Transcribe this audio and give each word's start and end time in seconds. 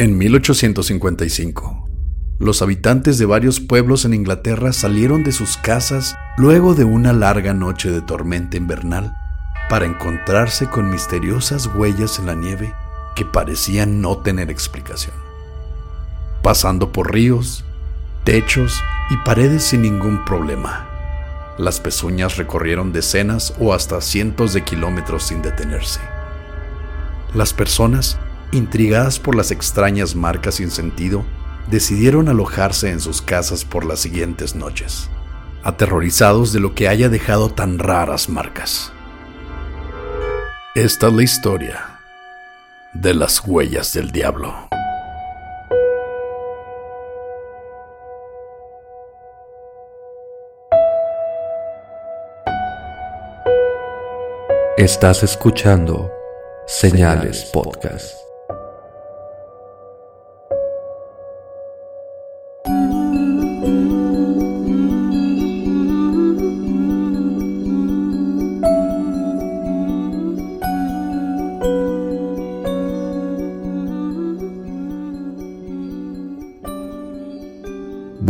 En 0.00 0.16
1855, 0.16 1.86
los 2.38 2.62
habitantes 2.62 3.18
de 3.18 3.26
varios 3.26 3.60
pueblos 3.60 4.06
en 4.06 4.14
Inglaterra 4.14 4.72
salieron 4.72 5.24
de 5.24 5.32
sus 5.32 5.58
casas 5.58 6.16
luego 6.38 6.74
de 6.74 6.84
una 6.84 7.12
larga 7.12 7.52
noche 7.52 7.90
de 7.90 8.00
tormenta 8.00 8.56
invernal 8.56 9.14
para 9.68 9.84
encontrarse 9.84 10.68
con 10.70 10.88
misteriosas 10.88 11.66
huellas 11.66 12.18
en 12.18 12.24
la 12.24 12.34
nieve 12.34 12.74
que 13.14 13.26
parecían 13.26 14.00
no 14.00 14.16
tener 14.16 14.50
explicación. 14.50 15.14
Pasando 16.42 16.92
por 16.92 17.12
ríos, 17.12 17.66
techos 18.24 18.82
y 19.10 19.18
paredes 19.18 19.64
sin 19.64 19.82
ningún 19.82 20.24
problema, 20.24 20.88
las 21.58 21.78
pezuñas 21.78 22.38
recorrieron 22.38 22.94
decenas 22.94 23.52
o 23.60 23.74
hasta 23.74 24.00
cientos 24.00 24.54
de 24.54 24.64
kilómetros 24.64 25.24
sin 25.24 25.42
detenerse. 25.42 26.00
Las 27.34 27.52
personas 27.52 28.18
intrigadas 28.52 29.18
por 29.18 29.34
las 29.34 29.50
extrañas 29.50 30.14
marcas 30.14 30.56
sin 30.56 30.70
sentido, 30.70 31.24
decidieron 31.68 32.28
alojarse 32.28 32.90
en 32.90 33.00
sus 33.00 33.22
casas 33.22 33.64
por 33.64 33.84
las 33.84 34.00
siguientes 34.00 34.54
noches, 34.54 35.08
aterrorizados 35.62 36.52
de 36.52 36.60
lo 36.60 36.74
que 36.74 36.88
haya 36.88 37.08
dejado 37.08 37.50
tan 37.50 37.78
raras 37.78 38.28
marcas. 38.28 38.92
Esta 40.74 41.08
es 41.08 41.12
la 41.12 41.22
historia 41.22 42.00
de 42.92 43.14
las 43.14 43.42
huellas 43.46 43.92
del 43.92 44.10
diablo. 44.10 44.68
Estás 54.76 55.22
escuchando 55.22 56.10
Señales 56.66 57.44
Podcast. 57.52 58.29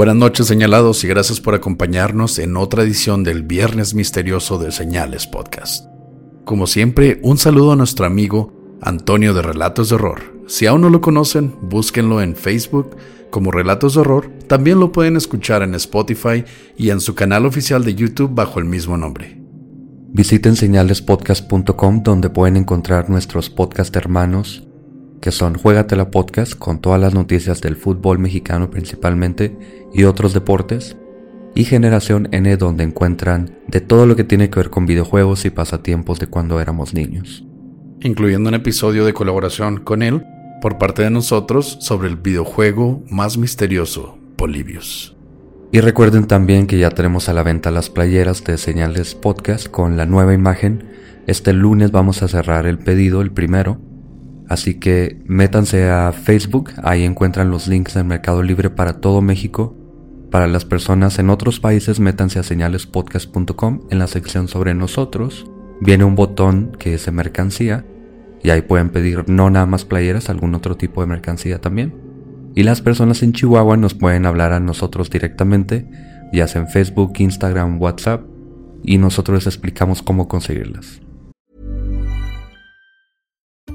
Buenas 0.01 0.17
noches 0.17 0.47
señalados 0.47 1.05
y 1.05 1.09
gracias 1.09 1.43
por 1.43 1.55
acompañarnos 1.55 2.39
en 2.39 2.57
otra 2.57 2.85
edición 2.85 3.23
del 3.23 3.43
Viernes 3.43 3.93
Misterioso 3.93 4.59
de 4.59 4.73
Señales 4.73 5.27
Podcast. 5.27 5.85
Como 6.47 6.67
siempre, 6.67 7.21
un 7.23 7.37
saludo 7.37 7.73
a 7.73 7.77
nuestro 7.77 8.07
amigo 8.07 8.79
Antonio 8.81 9.35
de 9.35 9.43
Relatos 9.43 9.91
de 9.91 9.97
Horror. 9.97 10.41
Si 10.47 10.65
aún 10.65 10.81
no 10.81 10.89
lo 10.89 11.03
conocen, 11.03 11.55
búsquenlo 11.61 12.23
en 12.23 12.35
Facebook 12.35 12.97
como 13.29 13.51
Relatos 13.51 13.93
de 13.93 14.01
Horror. 14.01 14.33
También 14.47 14.81
lo 14.81 14.91
pueden 14.91 15.19
escuchar 15.19 15.63
en 15.63 15.75
Spotify 15.75 16.47
y 16.79 16.89
en 16.89 17.03
su 17.03 17.15
canal 17.15 17.45
oficial 17.45 17.85
de 17.85 17.95
YouTube 17.95 18.35
bajo 18.35 18.59
el 18.59 18.65
mismo 18.65 18.97
nombre. 18.97 19.39
Visiten 20.15 20.57
señalespodcast.com 20.57 22.03
donde 22.03 22.31
pueden 22.31 22.57
encontrar 22.57 23.11
nuestros 23.11 23.51
podcast 23.51 23.95
hermanos 23.95 24.67
que 25.21 25.31
son 25.31 25.55
Juegatela 25.55 26.11
Podcast 26.11 26.55
con 26.55 26.81
todas 26.81 27.01
las 27.01 27.15
noticias 27.15 27.61
del 27.61 27.77
fútbol 27.77 28.19
mexicano 28.19 28.71
principalmente 28.71 29.57
y 29.93 30.05
otros 30.05 30.33
deportes, 30.33 30.97
y 31.55 31.65
Generación 31.65 32.29
N 32.33 32.57
donde 32.57 32.85
encuentran 32.85 33.59
de 33.67 33.81
todo 33.81 34.07
lo 34.07 34.17
que 34.17 34.25
tiene 34.25 34.51
que 34.51 34.61
ver 34.61 34.71
con 34.71 34.87
videojuegos 34.87 35.45
y 35.45 35.51
pasatiempos 35.51 36.21
de 36.21 36.29
cuando 36.29 36.61
éramos 36.61 36.95
niños. 36.95 37.45
Incluyendo 38.01 38.49
un 38.49 38.55
episodio 38.55 39.05
de 39.05 39.13
colaboración 39.13 39.79
con 39.81 40.03
él 40.03 40.23
por 40.63 40.79
parte 40.79 41.03
de 41.03 41.11
nosotros 41.11 41.79
sobre 41.81 42.09
el 42.09 42.17
videojuego 42.17 43.03
más 43.11 43.37
misterioso, 43.37 44.19
Polybius. 44.37 45.17
Y 45.73 45.81
recuerden 45.81 46.27
también 46.27 46.67
que 46.67 46.79
ya 46.79 46.91
tenemos 46.91 47.29
a 47.29 47.33
la 47.33 47.43
venta 47.43 47.71
las 47.71 47.91
playeras 47.91 48.43
de 48.45 48.59
Señales 48.59 49.15
Podcast 49.15 49.69
con 49.69 49.97
la 49.97 50.07
nueva 50.07 50.35
imagen. 50.35 50.89
Este 51.27 51.53
lunes 51.53 51.93
vamos 51.93 52.23
a 52.23 52.29
cerrar 52.29 52.67
el 52.67 52.79
pedido, 52.79 53.23
el 53.23 53.31
primero, 53.31 53.81
Así 54.51 54.75
que 54.75 55.23
métanse 55.27 55.89
a 55.89 56.11
Facebook, 56.13 56.73
ahí 56.83 57.05
encuentran 57.05 57.53
los 57.53 57.69
links 57.69 57.95
del 57.95 58.05
Mercado 58.05 58.43
Libre 58.43 58.69
para 58.69 58.95
todo 58.95 59.23
México. 59.23 59.77
Para 60.29 60.49
las 60.49 60.65
personas 60.65 61.21
en 61.21 61.31
otros 61.31 61.61
países, 61.61 62.01
métanse 62.01 62.41
a 62.41 62.43
señalespodcast.com 62.43 63.83
en 63.91 63.99
la 64.01 64.09
sección 64.09 64.49
sobre 64.49 64.75
nosotros. 64.75 65.49
Viene 65.81 66.03
un 66.03 66.17
botón 66.17 66.73
que 66.81 66.91
dice 66.91 67.13
mercancía 67.13 67.87
y 68.43 68.51
ahí 68.51 68.63
pueden 68.63 68.91
pedir 68.91 69.29
no 69.29 69.51
nada 69.51 69.67
más 69.67 69.85
playeras, 69.85 70.29
algún 70.29 70.57
otro 70.57 70.77
tipo 70.77 71.01
de 71.01 71.07
mercancía 71.07 71.61
también. 71.61 71.95
Y 72.57 72.65
las 72.65 72.81
personas 72.81 73.23
en 73.23 73.33
Chihuahua 73.33 73.77
nos 73.77 73.95
pueden 73.95 74.27
hablar 74.27 74.53
a 74.53 74.59
nosotros 74.59 75.11
directamente, 75.11 75.89
ya 76.33 76.49
sea 76.49 76.63
en 76.63 76.69
Facebook, 76.69 77.13
Instagram, 77.19 77.81
WhatsApp, 77.81 78.25
y 78.83 78.99
nosotros 78.99 79.45
les 79.45 79.47
explicamos 79.47 80.03
cómo 80.03 80.27
conseguirlas. 80.27 81.03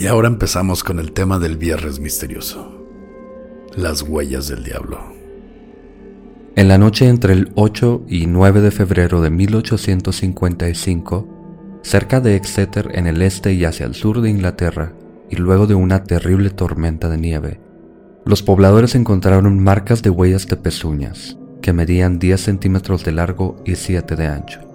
Y 0.00 0.06
ahora 0.06 0.28
empezamos 0.28 0.82
con 0.82 0.98
el 0.98 1.12
tema 1.12 1.38
del 1.38 1.58
Viernes 1.58 2.00
Misterioso. 2.00 2.86
Las 3.76 4.00
huellas 4.00 4.48
del 4.48 4.64
diablo. 4.64 4.98
En 6.56 6.68
la 6.68 6.78
noche 6.78 7.06
entre 7.06 7.34
el 7.34 7.52
8 7.54 8.06
y 8.08 8.26
9 8.26 8.62
de 8.62 8.70
febrero 8.70 9.20
de 9.20 9.28
1855, 9.28 11.80
cerca 11.82 12.22
de 12.22 12.34
Exeter 12.34 12.88
en 12.94 13.08
el 13.08 13.20
este 13.20 13.52
y 13.52 13.66
hacia 13.66 13.84
el 13.84 13.94
sur 13.94 14.22
de 14.22 14.30
Inglaterra, 14.30 14.94
y 15.28 15.36
luego 15.36 15.66
de 15.66 15.74
una 15.74 16.02
terrible 16.04 16.48
tormenta 16.48 17.10
de 17.10 17.18
nieve, 17.18 17.60
los 18.24 18.42
pobladores 18.42 18.94
encontraron 18.94 19.62
marcas 19.62 20.02
de 20.02 20.08
huellas 20.08 20.46
de 20.46 20.56
pezuñas 20.56 21.36
que 21.60 21.74
medían 21.74 22.18
10 22.18 22.40
centímetros 22.40 23.04
de 23.04 23.12
largo 23.12 23.62
y 23.66 23.74
7 23.74 24.16
de 24.16 24.26
ancho 24.28 24.69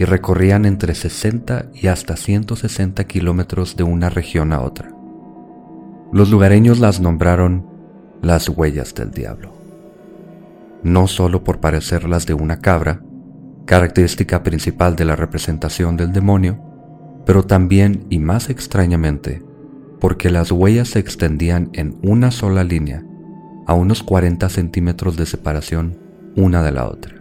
y 0.00 0.06
recorrían 0.06 0.64
entre 0.64 0.94
60 0.94 1.72
y 1.74 1.88
hasta 1.88 2.16
160 2.16 3.04
kilómetros 3.04 3.76
de 3.76 3.82
una 3.82 4.08
región 4.08 4.54
a 4.54 4.62
otra. 4.62 4.90
Los 6.10 6.30
lugareños 6.30 6.78
las 6.78 7.00
nombraron 7.00 7.66
las 8.22 8.48
huellas 8.48 8.94
del 8.94 9.10
diablo, 9.10 9.52
no 10.82 11.06
solo 11.06 11.44
por 11.44 11.60
parecer 11.60 12.08
las 12.08 12.24
de 12.24 12.32
una 12.32 12.60
cabra, 12.60 13.02
característica 13.66 14.42
principal 14.42 14.96
de 14.96 15.04
la 15.04 15.16
representación 15.16 15.98
del 15.98 16.14
demonio, 16.14 16.58
pero 17.26 17.42
también 17.42 18.06
y 18.08 18.20
más 18.20 18.48
extrañamente, 18.48 19.42
porque 20.00 20.30
las 20.30 20.50
huellas 20.50 20.88
se 20.88 20.98
extendían 20.98 21.68
en 21.74 21.98
una 22.02 22.30
sola 22.30 22.64
línea, 22.64 23.04
a 23.66 23.74
unos 23.74 24.02
40 24.02 24.48
centímetros 24.48 25.18
de 25.18 25.26
separación 25.26 25.98
una 26.36 26.62
de 26.62 26.72
la 26.72 26.88
otra. 26.88 27.19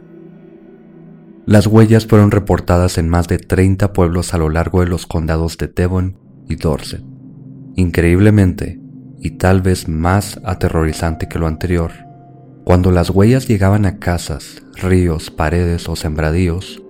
Las 1.50 1.66
huellas 1.66 2.06
fueron 2.06 2.30
reportadas 2.30 3.00
en 3.00 3.10
más 3.10 3.28
de 3.28 3.40
30 3.40 3.92
pueblos 3.92 4.36
a 4.36 4.38
lo 4.38 4.50
largo 4.50 4.81
de 4.81 4.86
los 4.86 5.07
condados 5.07 5.57
de 5.57 5.68
Devon 5.68 6.16
y 6.48 6.57
Dorset. 6.57 7.01
Increíblemente, 7.75 8.80
y 9.19 9.31
tal 9.31 9.63
vez 9.63 9.88
más 9.88 10.40
aterrorizante 10.46 11.28
que 11.28 11.40
lo 11.40 11.48
anterior, 11.48 11.92
cuando 12.66 12.92
las 12.92 13.10
huellas 13.10 13.48
llegaban 13.48 13.88
a 13.88 13.98
casas, 13.98 14.62
ríos, 14.75 15.31
paredes 15.31 15.90
o 15.90 15.96
sembradíos, 15.96 16.84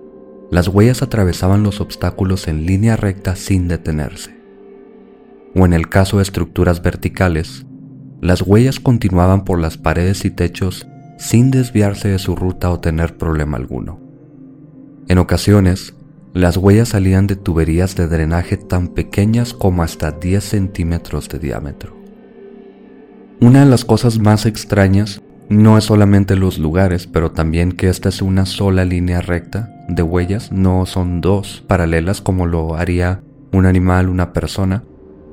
las 0.50 0.68
huellas 0.68 1.00
atravesaban 1.00 1.62
los 1.62 1.80
obstáculos 1.80 2.46
en 2.46 2.66
línea 2.66 2.96
recta 2.96 3.36
sin 3.36 3.66
detenerse. 3.66 4.38
O 5.54 5.64
en 5.64 5.72
el 5.72 5.88
caso 5.88 6.18
de 6.18 6.24
estructuras 6.24 6.82
verticales, 6.82 7.64
las 8.20 8.42
huellas 8.42 8.78
continuaban 8.78 9.44
por 9.46 9.58
las 9.58 9.78
paredes 9.78 10.26
y 10.26 10.30
techos 10.30 10.86
sin 11.16 11.50
desviarse 11.50 12.08
de 12.08 12.18
su 12.18 12.36
ruta 12.36 12.70
o 12.70 12.78
tener 12.78 13.16
problema 13.16 13.56
alguno. 13.56 14.09
En 15.10 15.18
ocasiones, 15.18 15.92
las 16.34 16.56
huellas 16.56 16.90
salían 16.90 17.26
de 17.26 17.34
tuberías 17.34 17.96
de 17.96 18.06
drenaje 18.06 18.56
tan 18.56 18.86
pequeñas 18.86 19.54
como 19.54 19.82
hasta 19.82 20.12
10 20.12 20.44
centímetros 20.44 21.28
de 21.28 21.40
diámetro. 21.40 21.96
Una 23.40 23.64
de 23.64 23.66
las 23.68 23.84
cosas 23.84 24.20
más 24.20 24.46
extrañas 24.46 25.20
no 25.48 25.76
es 25.76 25.82
solamente 25.82 26.36
los 26.36 26.60
lugares, 26.60 27.08
pero 27.08 27.32
también 27.32 27.72
que 27.72 27.88
esta 27.88 28.08
es 28.08 28.22
una 28.22 28.46
sola 28.46 28.84
línea 28.84 29.20
recta 29.20 29.74
de 29.88 30.04
huellas, 30.04 30.52
no 30.52 30.86
son 30.86 31.20
dos 31.20 31.64
paralelas 31.66 32.20
como 32.20 32.46
lo 32.46 32.76
haría 32.76 33.20
un 33.50 33.66
animal, 33.66 34.08
una 34.08 34.32
persona. 34.32 34.84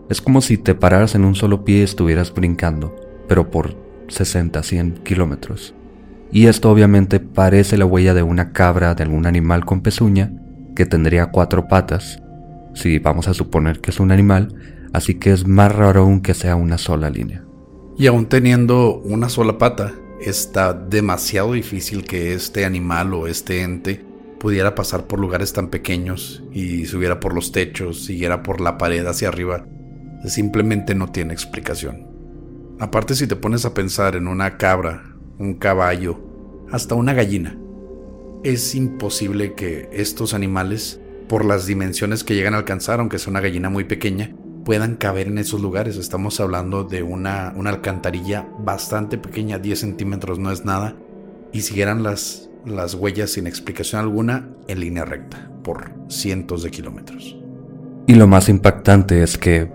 Es 0.09 0.21
como 0.21 0.41
si 0.41 0.57
te 0.57 0.73
pararas 0.73 1.13
en 1.13 1.23
un 1.23 1.35
solo 1.35 1.63
pie 1.65 1.81
y 1.81 1.83
estuvieras 1.83 2.33
brincando, 2.33 2.95
pero 3.27 3.51
por 3.51 3.75
60, 4.07 4.63
100 4.63 5.03
kilómetros. 5.03 5.75
Y 6.31 6.47
esto 6.47 6.69
obviamente 6.69 7.19
parece 7.19 7.77
la 7.77 7.85
huella 7.85 8.13
de 8.13 8.23
una 8.23 8.51
cabra, 8.51 8.95
de 8.95 9.03
algún 9.03 9.25
animal 9.25 9.65
con 9.65 9.81
pezuña, 9.81 10.33
que 10.75 10.85
tendría 10.85 11.27
cuatro 11.27 11.67
patas, 11.67 12.21
si 12.73 12.99
vamos 12.99 13.27
a 13.27 13.33
suponer 13.33 13.79
que 13.79 13.91
es 13.91 13.99
un 13.99 14.11
animal, 14.11 14.53
así 14.93 15.15
que 15.15 15.31
es 15.31 15.47
más 15.47 15.73
raro 15.73 16.01
aún 16.01 16.21
que 16.21 16.33
sea 16.33 16.55
una 16.55 16.77
sola 16.77 17.09
línea. 17.09 17.43
Y 17.97 18.07
aún 18.07 18.27
teniendo 18.27 18.99
una 18.99 19.29
sola 19.29 19.57
pata, 19.57 19.93
está 20.21 20.73
demasiado 20.73 21.53
difícil 21.53 22.03
que 22.03 22.33
este 22.33 22.65
animal 22.65 23.13
o 23.13 23.27
este 23.27 23.63
ente 23.63 24.05
pudiera 24.39 24.75
pasar 24.75 25.07
por 25.07 25.19
lugares 25.19 25.53
tan 25.53 25.69
pequeños 25.69 26.43
y 26.51 26.85
subiera 26.85 27.19
por 27.19 27.33
los 27.33 27.51
techos, 27.51 28.05
siguiera 28.05 28.43
por 28.43 28.61
la 28.61 28.77
pared 28.77 29.05
hacia 29.05 29.29
arriba. 29.29 29.65
Simplemente 30.25 30.93
no 30.93 31.11
tiene 31.11 31.33
explicación. 31.33 32.07
Aparte 32.79 33.15
si 33.15 33.25
te 33.25 33.35
pones 33.35 33.65
a 33.65 33.73
pensar 33.73 34.15
en 34.15 34.27
una 34.27 34.57
cabra, 34.57 35.16
un 35.39 35.55
caballo, 35.55 36.19
hasta 36.71 36.95
una 36.95 37.13
gallina, 37.13 37.57
es 38.43 38.75
imposible 38.75 39.53
que 39.53 39.89
estos 39.91 40.33
animales, 40.33 40.99
por 41.27 41.45
las 41.45 41.65
dimensiones 41.65 42.23
que 42.23 42.35
llegan 42.35 42.53
a 42.53 42.57
alcanzar, 42.57 42.99
aunque 42.99 43.19
sea 43.19 43.31
una 43.31 43.41
gallina 43.41 43.69
muy 43.69 43.83
pequeña, 43.83 44.35
puedan 44.63 44.95
caber 44.95 45.27
en 45.27 45.37
esos 45.37 45.61
lugares. 45.61 45.97
Estamos 45.97 46.39
hablando 46.39 46.83
de 46.83 47.03
una, 47.03 47.53
una 47.55 47.69
alcantarilla 47.69 48.47
bastante 48.59 49.17
pequeña, 49.17 49.59
10 49.59 49.79
centímetros 49.79 50.39
no 50.39 50.51
es 50.51 50.65
nada, 50.65 50.95
y 51.51 51.61
siguieran 51.61 52.03
las, 52.03 52.49
las 52.65 52.93
huellas 52.93 53.31
sin 53.31 53.47
explicación 53.47 54.01
alguna 54.01 54.49
en 54.67 54.79
línea 54.79 55.05
recta, 55.05 55.49
por 55.63 55.91
cientos 56.09 56.63
de 56.63 56.71
kilómetros. 56.71 57.37
Y 58.07 58.15
lo 58.15 58.27
más 58.27 58.49
impactante 58.49 59.23
es 59.23 59.37
que 59.37 59.71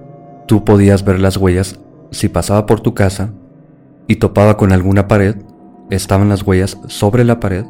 tú 0.46 0.64
podías 0.64 1.04
ver 1.04 1.20
las 1.20 1.36
huellas 1.36 1.78
si 2.10 2.28
pasaba 2.28 2.66
por 2.66 2.80
tu 2.80 2.94
casa 2.94 3.32
y 4.06 4.16
topaba 4.16 4.56
con 4.56 4.72
alguna 4.72 5.08
pared, 5.08 5.36
estaban 5.90 6.28
las 6.28 6.42
huellas 6.42 6.78
sobre 6.88 7.24
la 7.24 7.40
pared, 7.40 7.64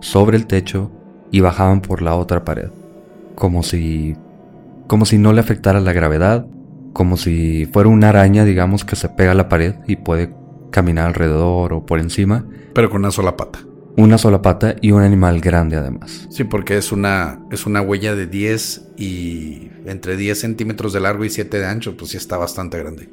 sobre 0.00 0.36
el 0.36 0.46
techo 0.46 0.90
y 1.30 1.40
bajaban 1.40 1.80
por 1.80 2.02
la 2.02 2.16
otra 2.16 2.44
pared, 2.44 2.70
como 3.34 3.62
si 3.62 4.16
como 4.86 5.06
si 5.06 5.16
no 5.16 5.32
le 5.32 5.40
afectara 5.40 5.80
la 5.80 5.94
gravedad 5.94 6.46
como 6.94 7.18
si 7.18 7.66
fuera 7.66 7.90
una 7.90 8.08
araña, 8.08 8.46
digamos, 8.46 8.86
que 8.86 8.96
se 8.96 9.10
pega 9.10 9.32
a 9.32 9.34
la 9.34 9.50
pared 9.50 9.74
y 9.86 9.96
puede 9.96 10.32
caminar 10.70 11.08
alrededor 11.08 11.74
o 11.74 11.84
por 11.84 11.98
encima. 11.98 12.46
Pero 12.72 12.88
con 12.88 13.00
una 13.00 13.10
sola 13.10 13.36
pata. 13.36 13.58
Una 13.96 14.16
sola 14.16 14.40
pata 14.40 14.76
y 14.80 14.92
un 14.92 15.02
animal 15.02 15.40
grande 15.40 15.76
además. 15.76 16.26
Sí, 16.30 16.44
porque 16.44 16.78
es 16.78 16.90
una, 16.90 17.40
es 17.50 17.66
una 17.66 17.82
huella 17.82 18.14
de 18.14 18.26
10 18.26 18.92
y 18.96 19.70
entre 19.84 20.16
10 20.16 20.40
centímetros 20.40 20.92
de 20.92 21.00
largo 21.00 21.24
y 21.24 21.30
7 21.30 21.58
de 21.58 21.66
ancho, 21.66 21.96
pues 21.96 22.12
sí 22.12 22.16
está 22.16 22.38
bastante 22.38 22.78
grande. 22.78 23.08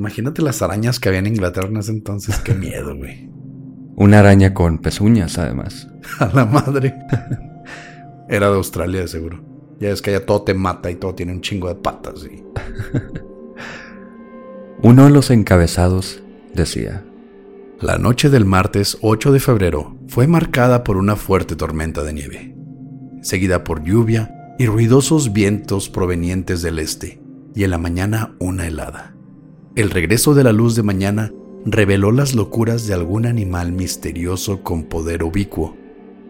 Imagínate 0.00 0.40
las 0.40 0.62
arañas 0.62 0.98
que 0.98 1.10
había 1.10 1.18
en 1.18 1.26
Inglaterra 1.26 1.68
en 1.68 1.76
ese 1.76 1.90
entonces, 1.90 2.38
qué 2.38 2.54
miedo, 2.54 2.96
güey. 2.96 3.28
Una 3.96 4.20
araña 4.20 4.54
con 4.54 4.78
pezuñas 4.78 5.36
además. 5.36 5.88
A 6.18 6.30
la 6.34 6.46
madre. 6.46 6.94
Era 8.26 8.48
de 8.48 8.56
Australia, 8.56 9.06
seguro. 9.06 9.44
Ya 9.78 9.90
es 9.90 10.00
que 10.00 10.08
allá 10.08 10.24
todo 10.24 10.40
te 10.40 10.54
mata 10.54 10.90
y 10.90 10.94
todo 10.94 11.14
tiene 11.14 11.32
un 11.32 11.42
chingo 11.42 11.68
de 11.68 11.74
patas. 11.74 12.24
Y... 12.24 12.42
Uno 14.82 15.04
de 15.04 15.10
los 15.10 15.30
encabezados 15.30 16.22
decía, 16.54 17.04
La 17.78 17.98
noche 17.98 18.30
del 18.30 18.46
martes 18.46 18.96
8 19.02 19.32
de 19.32 19.40
febrero 19.40 19.98
fue 20.08 20.26
marcada 20.26 20.82
por 20.82 20.96
una 20.96 21.14
fuerte 21.14 21.56
tormenta 21.56 22.02
de 22.04 22.14
nieve, 22.14 22.56
seguida 23.20 23.64
por 23.64 23.84
lluvia 23.84 24.54
y 24.58 24.64
ruidosos 24.64 25.34
vientos 25.34 25.90
provenientes 25.90 26.62
del 26.62 26.78
este, 26.78 27.20
y 27.54 27.64
en 27.64 27.70
la 27.70 27.76
mañana 27.76 28.34
una 28.38 28.66
helada. 28.66 29.19
El 29.76 29.90
regreso 29.90 30.34
de 30.34 30.44
la 30.44 30.52
luz 30.52 30.74
de 30.76 30.82
mañana 30.82 31.32
reveló 31.64 32.12
las 32.12 32.34
locuras 32.34 32.86
de 32.86 32.94
algún 32.94 33.26
animal 33.26 33.72
misterioso 33.72 34.62
con 34.62 34.84
poder 34.84 35.22
ubicuo 35.22 35.76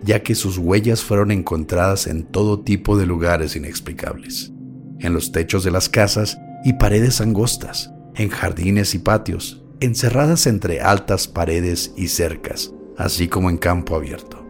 ya 0.03 0.23
que 0.23 0.35
sus 0.35 0.59
huellas 0.59 1.03
fueron 1.03 1.31
encontradas 1.31 2.07
en 2.07 2.25
todo 2.25 2.61
tipo 2.61 2.97
de 2.97 3.07
lugares 3.07 3.57
inexplicables, 3.57 4.53
en 4.99 5.13
los 5.13 5.33
techos 5.33 5.65
de 5.65 5.71
las 5.71 5.89
casas 5.89 6.39
y 6.65 6.75
paredes 6.75 7.21
angostas, 7.21 7.93
en 8.15 8.29
jardines 8.29 8.95
y 8.95 8.99
patios, 8.99 9.63
encerradas 9.81 10.47
entre 10.47 10.81
altas 10.81 11.29
paredes 11.29 11.93
y 11.97 12.09
cercas, 12.09 12.73
así 12.97 13.29
como 13.29 13.51
en 13.51 13.59
campo 13.59 13.95
abierto. 13.95 14.47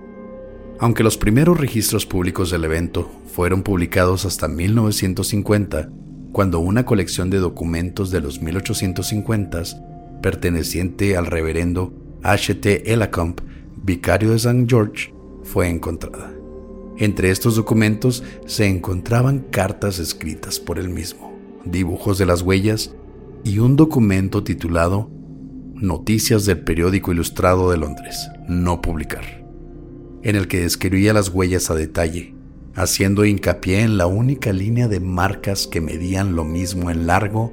Aunque 0.78 1.02
los 1.02 1.19
primeros 1.19 1.58
registros 1.60 2.06
públicos 2.06 2.50
del 2.50 2.64
evento 2.64 3.10
fueron 3.34 3.62
publicados 3.62 4.25
hasta 4.25 4.48
1950, 4.48 5.90
cuando 6.32 6.61
una 6.61 6.85
colección 6.85 7.31
de 7.31 7.38
documentos 7.38 8.11
de 8.11 8.21
los 8.21 8.41
1850s, 8.41 10.21
perteneciente 10.21 11.16
al 11.16 11.26
reverendo 11.26 11.93
H.T. 12.23 12.93
Ellacombe, 12.93 13.43
vicario 13.83 14.31
de 14.31 14.37
St. 14.37 14.66
George, 14.69 15.12
fue 15.43 15.69
encontrada. 15.69 16.33
Entre 16.99 17.31
estos 17.31 17.57
documentos 17.57 18.23
se 18.47 18.66
encontraban 18.66 19.40
cartas 19.50 19.99
escritas 19.99 20.61
por 20.61 20.78
él 20.78 20.90
mismo, 20.90 21.33
dibujos 21.64 22.19
de 22.19 22.26
las 22.26 22.43
huellas 22.43 22.95
y 23.43 23.59
un 23.59 23.76
documento 23.76 24.45
titulado 24.45 25.11
Noticias 25.75 26.45
del 26.45 26.61
periódico 26.61 27.11
ilustrado 27.11 27.71
de 27.71 27.78
Londres, 27.78 28.28
no 28.47 28.83
publicar, 28.83 29.25
en 30.23 30.37
el 30.37 30.47
que 30.47 30.61
describía 30.61 31.14
las 31.14 31.31
huellas 31.31 31.71
a 31.71 31.75
detalle, 31.75 32.35
haciendo 32.75 33.25
hincapié 33.25 33.83
en 33.83 33.99
la 33.99 34.07
única 34.07 34.53
línea 34.53 34.89
de 34.89 35.00
marcas 35.00 35.67
que 35.67 35.81
medían 35.81 36.37
lo 36.37 36.45
mismo 36.45 36.91
en 36.91 37.07
largo, 37.07 37.53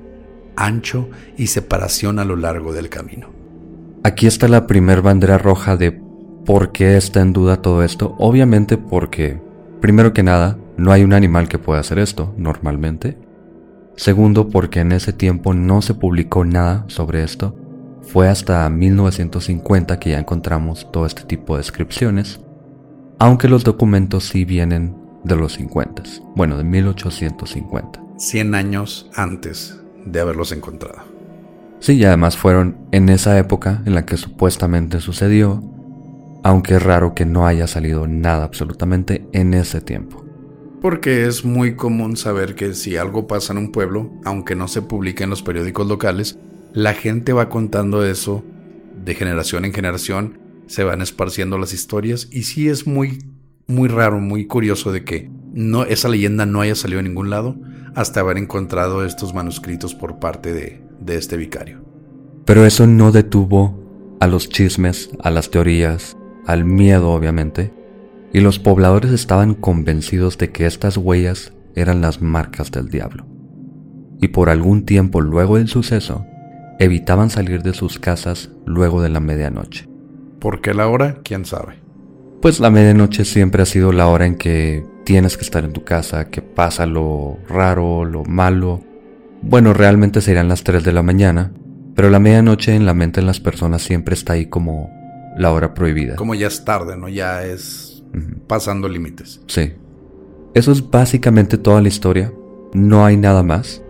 ancho 0.55 1.09
y 1.37 1.47
separación 1.47 2.19
a 2.19 2.25
lo 2.25 2.35
largo 2.35 2.73
del 2.73 2.89
camino. 2.89 3.29
Aquí 4.03 4.27
está 4.27 4.47
la 4.47 4.67
primer 4.67 5.01
bandera 5.01 5.37
roja 5.37 5.75
de 5.75 6.07
¿Por 6.47 6.71
qué 6.71 6.95
está 6.95 7.19
en 7.19 7.33
duda 7.33 7.61
todo 7.61 7.83
esto? 7.83 8.15
Obviamente 8.19 8.77
porque, 8.77 9.37
primero 9.81 10.13
que 10.13 10.23
nada, 10.23 10.57
no 10.77 10.93
hay 10.93 11.03
un 11.03 11.11
animal 11.11 11.49
que 11.49 11.59
pueda 11.59 11.81
hacer 11.81 11.99
esto 11.99 12.33
normalmente. 12.37 13.17
Segundo, 13.97 14.47
porque 14.47 14.79
en 14.79 14.93
ese 14.93 15.11
tiempo 15.11 15.53
no 15.53 15.81
se 15.81 15.93
publicó 15.93 16.45
nada 16.45 16.85
sobre 16.87 17.23
esto. 17.23 17.53
Fue 18.01 18.29
hasta 18.29 18.69
1950 18.69 19.99
que 19.99 20.11
ya 20.11 20.19
encontramos 20.19 20.89
todo 20.89 21.05
este 21.05 21.23
tipo 21.23 21.55
de 21.55 21.63
descripciones, 21.63 22.39
aunque 23.19 23.49
los 23.49 23.65
documentos 23.65 24.29
sí 24.29 24.45
vienen 24.45 24.95
de 25.27 25.35
los 25.35 25.53
50, 25.53 26.03
bueno, 26.35 26.57
de 26.57 26.63
1850. 26.63 28.01
100 28.17 28.55
años 28.55 29.09
antes 29.15 29.79
de 30.05 30.19
haberlos 30.19 30.51
encontrado. 30.51 31.03
Sí, 31.79 31.93
y 31.93 32.05
además 32.05 32.37
fueron 32.37 32.77
en 32.91 33.09
esa 33.09 33.37
época 33.37 33.83
en 33.85 33.93
la 33.93 34.05
que 34.05 34.17
supuestamente 34.17 34.99
sucedió, 34.99 35.61
aunque 36.43 36.75
es 36.75 36.83
raro 36.83 37.13
que 37.13 37.25
no 37.25 37.45
haya 37.45 37.67
salido 37.67 38.07
nada 38.07 38.43
absolutamente 38.43 39.27
en 39.33 39.53
ese 39.53 39.81
tiempo. 39.81 40.25
Porque 40.81 41.25
es 41.25 41.43
muy 41.43 41.75
común 41.75 42.17
saber 42.17 42.55
que 42.55 42.73
si 42.73 42.97
algo 42.97 43.27
pasa 43.27 43.53
en 43.53 43.59
un 43.59 43.71
pueblo, 43.71 44.11
aunque 44.23 44.55
no 44.55 44.67
se 44.67 44.81
publique 44.81 45.23
en 45.23 45.29
los 45.29 45.43
periódicos 45.43 45.87
locales, 45.87 46.39
la 46.73 46.93
gente 46.93 47.33
va 47.33 47.49
contando 47.49 48.05
eso 48.05 48.43
de 49.03 49.15
generación 49.15 49.65
en 49.65 49.73
generación, 49.73 50.39
se 50.67 50.83
van 50.83 51.01
esparciendo 51.01 51.57
las 51.57 51.73
historias 51.73 52.27
y 52.31 52.43
sí 52.43 52.69
es 52.69 52.87
muy 52.87 53.19
muy 53.67 53.89
raro, 53.89 54.19
muy 54.19 54.47
curioso 54.47 54.91
de 54.91 55.03
que 55.03 55.29
no, 55.53 55.83
esa 55.83 56.09
leyenda 56.09 56.45
no 56.45 56.61
haya 56.61 56.75
salido 56.75 56.99
a 56.99 57.03
ningún 57.03 57.29
lado 57.29 57.55
hasta 57.95 58.21
haber 58.21 58.37
encontrado 58.37 59.03
estos 59.03 59.33
manuscritos 59.33 59.95
por 59.95 60.19
parte 60.19 60.53
de, 60.53 60.81
de 60.99 61.17
este 61.17 61.35
vicario. 61.35 61.83
Pero 62.45 62.65
eso 62.65 62.87
no 62.87 63.11
detuvo 63.11 64.17
a 64.19 64.27
los 64.27 64.49
chismes, 64.49 65.09
a 65.21 65.31
las 65.31 65.51
teorías, 65.51 66.15
al 66.45 66.63
miedo 66.63 67.09
obviamente, 67.09 67.73
y 68.33 68.39
los 68.39 68.59
pobladores 68.59 69.11
estaban 69.11 69.53
convencidos 69.53 70.37
de 70.37 70.51
que 70.51 70.65
estas 70.65 70.97
huellas 70.97 71.53
eran 71.75 72.01
las 72.01 72.21
marcas 72.21 72.71
del 72.71 72.89
diablo. 72.89 73.25
Y 74.21 74.29
por 74.29 74.49
algún 74.49 74.85
tiempo 74.85 75.21
luego 75.21 75.57
del 75.57 75.67
suceso, 75.67 76.25
evitaban 76.79 77.29
salir 77.29 77.63
de 77.63 77.73
sus 77.73 77.99
casas 77.99 78.49
luego 78.65 79.01
de 79.01 79.09
la 79.09 79.19
medianoche. 79.19 79.87
¿Por 80.39 80.61
qué 80.61 80.73
la 80.73 80.87
hora? 80.87 81.19
¿Quién 81.23 81.45
sabe? 81.45 81.86
Pues 82.41 82.59
la 82.59 82.69
medianoche 82.69 83.25
siempre 83.25 83.63
ha 83.63 83.65
sido 83.65 83.91
la 83.91 84.07
hora 84.07 84.25
en 84.25 84.35
que 84.35 84.85
tienes 85.03 85.37
que 85.37 85.43
estar 85.43 85.63
en 85.63 85.73
tu 85.73 85.83
casa, 85.83 86.29
que 86.29 86.41
pasa 86.41 86.85
lo 86.85 87.37
raro, 87.47 88.05
lo 88.05 88.23
malo. 88.25 88.81
Bueno, 89.41 89.73
realmente 89.73 90.21
serían 90.21 90.47
las 90.47 90.63
3 90.63 90.83
de 90.83 90.93
la 90.93 91.01
mañana, 91.01 91.51
pero 91.95 92.09
la 92.09 92.19
medianoche 92.19 92.75
en 92.75 92.85
la 92.85 92.93
mente 92.93 93.21
de 93.21 93.27
las 93.27 93.39
personas 93.39 93.81
siempre 93.81 94.13
está 94.13 94.33
ahí 94.33 94.45
como 94.45 94.91
la 95.37 95.51
hora 95.51 95.73
prohibida. 95.73 96.15
Como 96.15 96.35
ya 96.35 96.47
es 96.47 96.63
tarde, 96.63 96.97
¿no? 96.97 97.09
Ya 97.09 97.43
es 97.43 98.03
pasando 98.47 98.87
límites. 98.87 99.41
Sí. 99.47 99.73
Eso 100.53 100.71
es 100.71 100.89
básicamente 100.89 101.57
toda 101.57 101.81
la 101.81 101.87
historia. 101.87 102.33
No 102.73 103.05
hay 103.05 103.17
nada 103.17 103.43
más. 103.43 103.81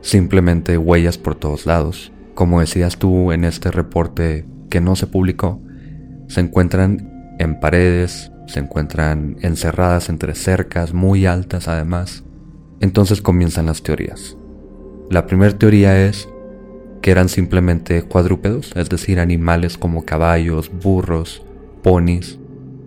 Simplemente 0.00 0.78
huellas 0.78 1.18
por 1.18 1.34
todos 1.34 1.66
lados. 1.66 2.12
Como 2.34 2.60
decías 2.60 2.96
tú 2.96 3.32
en 3.32 3.44
este 3.44 3.70
reporte 3.70 4.46
que 4.70 4.80
no 4.80 4.96
se 4.96 5.06
publicó, 5.06 5.60
se 6.28 6.40
encuentran 6.40 7.11
en 7.42 7.60
paredes, 7.60 8.32
se 8.46 8.60
encuentran 8.60 9.36
encerradas 9.40 10.08
entre 10.08 10.34
cercas 10.34 10.92
muy 10.92 11.26
altas 11.26 11.68
además. 11.68 12.24
Entonces 12.80 13.22
comienzan 13.22 13.66
las 13.66 13.82
teorías. 13.82 14.36
La 15.10 15.26
primera 15.26 15.56
teoría 15.56 16.06
es 16.06 16.28
que 17.00 17.10
eran 17.10 17.28
simplemente 17.28 18.02
cuadrúpedos, 18.02 18.72
es 18.76 18.88
decir, 18.88 19.20
animales 19.20 19.76
como 19.76 20.04
caballos, 20.04 20.70
burros, 20.72 21.42
ponis, 21.82 22.38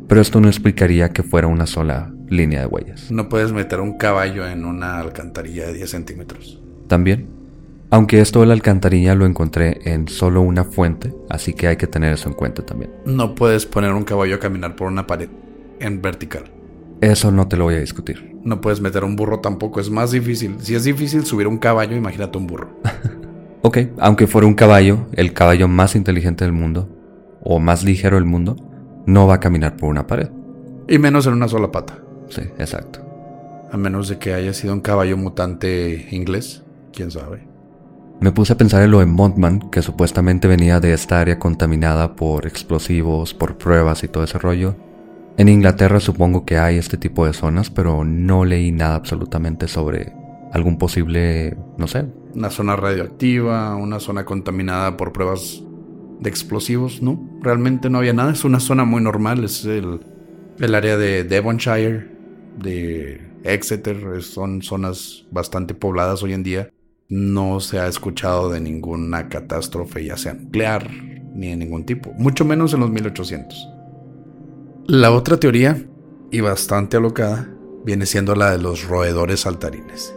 pero 0.07 0.21
esto 0.21 0.39
no 0.39 0.47
explicaría 0.47 1.09
que 1.09 1.23
fuera 1.23 1.47
una 1.47 1.67
sola 1.67 2.13
línea 2.29 2.61
de 2.61 2.67
huellas. 2.67 3.11
No 3.11 3.29
puedes 3.29 3.51
meter 3.51 3.81
un 3.81 3.97
caballo 3.97 4.47
en 4.47 4.65
una 4.65 4.99
alcantarilla 4.99 5.67
de 5.67 5.73
10 5.73 5.89
centímetros. 5.89 6.61
También, 6.87 7.27
aunque 7.89 8.19
esto 8.19 8.41
de 8.41 8.47
la 8.47 8.53
alcantarilla 8.53 9.15
lo 9.15 9.25
encontré 9.25 9.79
en 9.85 10.07
solo 10.07 10.41
una 10.41 10.63
fuente, 10.63 11.13
así 11.29 11.53
que 11.53 11.67
hay 11.67 11.77
que 11.77 11.87
tener 11.87 12.13
eso 12.13 12.29
en 12.29 12.35
cuenta 12.35 12.65
también. 12.65 12.91
No 13.05 13.35
puedes 13.35 13.65
poner 13.65 13.93
un 13.93 14.03
caballo 14.03 14.35
a 14.35 14.39
caminar 14.39 14.75
por 14.75 14.87
una 14.87 15.07
pared 15.07 15.29
en 15.79 16.01
vertical. 16.01 16.45
Eso 17.01 17.31
no 17.31 17.47
te 17.47 17.57
lo 17.57 17.65
voy 17.65 17.75
a 17.75 17.79
discutir. 17.79 18.35
No 18.43 18.61
puedes 18.61 18.81
meter 18.81 19.03
un 19.03 19.15
burro 19.15 19.39
tampoco, 19.39 19.79
es 19.79 19.89
más 19.89 20.11
difícil. 20.11 20.55
Si 20.59 20.75
es 20.75 20.83
difícil 20.83 21.25
subir 21.25 21.47
un 21.47 21.57
caballo, 21.57 21.95
imagínate 21.95 22.37
un 22.37 22.47
burro. 22.47 22.69
Ok, 23.67 23.79
aunque 23.97 24.27
fuera 24.27 24.45
un 24.45 24.53
caballo, 24.53 25.07
el 25.13 25.33
caballo 25.33 25.67
más 25.67 25.95
inteligente 25.95 26.43
del 26.45 26.53
mundo, 26.53 26.87
o 27.41 27.57
más 27.57 27.83
ligero 27.83 28.15
del 28.15 28.25
mundo, 28.25 28.57
no 29.07 29.25
va 29.25 29.33
a 29.33 29.39
caminar 29.39 29.75
por 29.75 29.89
una 29.89 30.05
pared. 30.05 30.29
Y 30.87 30.99
menos 30.99 31.25
en 31.25 31.33
una 31.33 31.47
sola 31.47 31.71
pata. 31.71 31.97
Sí, 32.29 32.41
exacto. 32.59 32.99
A 33.71 33.75
menos 33.75 34.07
de 34.07 34.19
que 34.19 34.35
haya 34.35 34.53
sido 34.53 34.71
un 34.71 34.81
caballo 34.81 35.17
mutante 35.17 36.07
inglés, 36.11 36.63
quién 36.93 37.09
sabe. 37.09 37.47
Me 38.21 38.31
puse 38.31 38.53
a 38.53 38.57
pensar 38.57 38.81
en 38.83 38.91
lo 38.91 38.99
de 38.99 39.05
Montman, 39.05 39.69
que 39.69 39.81
supuestamente 39.81 40.47
venía 40.47 40.79
de 40.79 40.93
esta 40.93 41.19
área 41.19 41.37
contaminada 41.37 42.15
por 42.15 42.47
explosivos, 42.47 43.33
por 43.33 43.57
pruebas 43.57 44.03
y 44.03 44.07
todo 44.07 44.23
ese 44.23 44.39
rollo. 44.39 44.75
En 45.37 45.49
Inglaterra 45.49 45.99
supongo 45.99 46.45
que 46.45 46.57
hay 46.57 46.77
este 46.77 46.97
tipo 46.97 47.25
de 47.25 47.33
zonas, 47.33 47.69
pero 47.69 48.05
no 48.05 48.45
leí 48.45 48.71
nada 48.71 48.95
absolutamente 48.95 49.67
sobre 49.67 50.13
algún 50.53 50.77
posible, 50.77 51.57
no 51.77 51.87
sé, 51.87 52.05
una 52.33 52.49
zona 52.49 52.75
radioactiva, 52.75 53.75
una 53.75 53.99
zona 53.99 54.25
contaminada 54.25 54.97
por 54.97 55.11
pruebas 55.13 55.63
de 56.19 56.29
explosivos, 56.29 57.01
¿no? 57.01 57.19
Realmente 57.41 57.89
no 57.89 57.97
había 57.97 58.13
nada, 58.13 58.31
es 58.31 58.45
una 58.45 58.59
zona 58.59 58.85
muy 58.85 59.01
normal, 59.01 59.43
es 59.43 59.65
el, 59.65 60.01
el 60.59 60.75
área 60.75 60.97
de 60.97 61.23
Devonshire, 61.23 62.11
de 62.57 63.21
Exeter, 63.43 64.21
son 64.21 64.61
zonas 64.61 65.25
bastante 65.31 65.73
pobladas 65.73 66.23
hoy 66.23 66.33
en 66.33 66.43
día. 66.43 66.69
No 67.07 67.59
se 67.59 67.79
ha 67.79 67.87
escuchado 67.87 68.49
de 68.49 68.59
ninguna 68.59 69.29
catástrofe, 69.29 70.05
ya 70.05 70.17
sea 70.17 70.33
nuclear, 70.33 70.89
ni 71.33 71.49
de 71.49 71.57
ningún 71.57 71.85
tipo, 71.85 72.11
mucho 72.13 72.45
menos 72.45 72.73
en 72.73 72.79
los 72.79 72.89
1800. 72.89 73.69
La 74.87 75.11
otra 75.11 75.37
teoría, 75.37 75.85
y 76.31 76.41
bastante 76.41 76.97
alocada, 76.97 77.49
viene 77.83 78.05
siendo 78.05 78.35
la 78.35 78.51
de 78.51 78.57
los 78.57 78.87
roedores 78.87 79.41
saltarines 79.41 80.15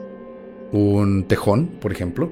un 0.72 1.24
tejón, 1.26 1.66
por 1.80 1.92
ejemplo. 1.92 2.30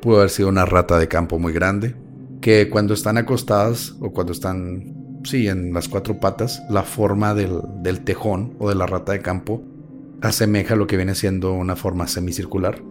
Pudo 0.00 0.18
haber 0.18 0.30
sido 0.30 0.48
una 0.48 0.66
rata 0.66 0.98
de 0.98 1.08
campo 1.08 1.38
muy 1.38 1.52
grande, 1.52 1.94
que 2.40 2.68
cuando 2.68 2.94
están 2.94 3.16
acostadas 3.16 3.94
o 4.00 4.12
cuando 4.12 4.32
están, 4.32 5.20
sí, 5.24 5.48
en 5.48 5.72
las 5.72 5.88
cuatro 5.88 6.20
patas, 6.20 6.62
la 6.68 6.82
forma 6.82 7.34
del, 7.34 7.60
del 7.82 8.04
tejón 8.04 8.54
o 8.58 8.68
de 8.68 8.74
la 8.74 8.86
rata 8.86 9.12
de 9.12 9.20
campo 9.20 9.62
asemeja 10.20 10.76
lo 10.76 10.86
que 10.86 10.96
viene 10.96 11.14
siendo 11.14 11.52
una 11.52 11.76
forma 11.76 12.06
semicircular, 12.06 12.82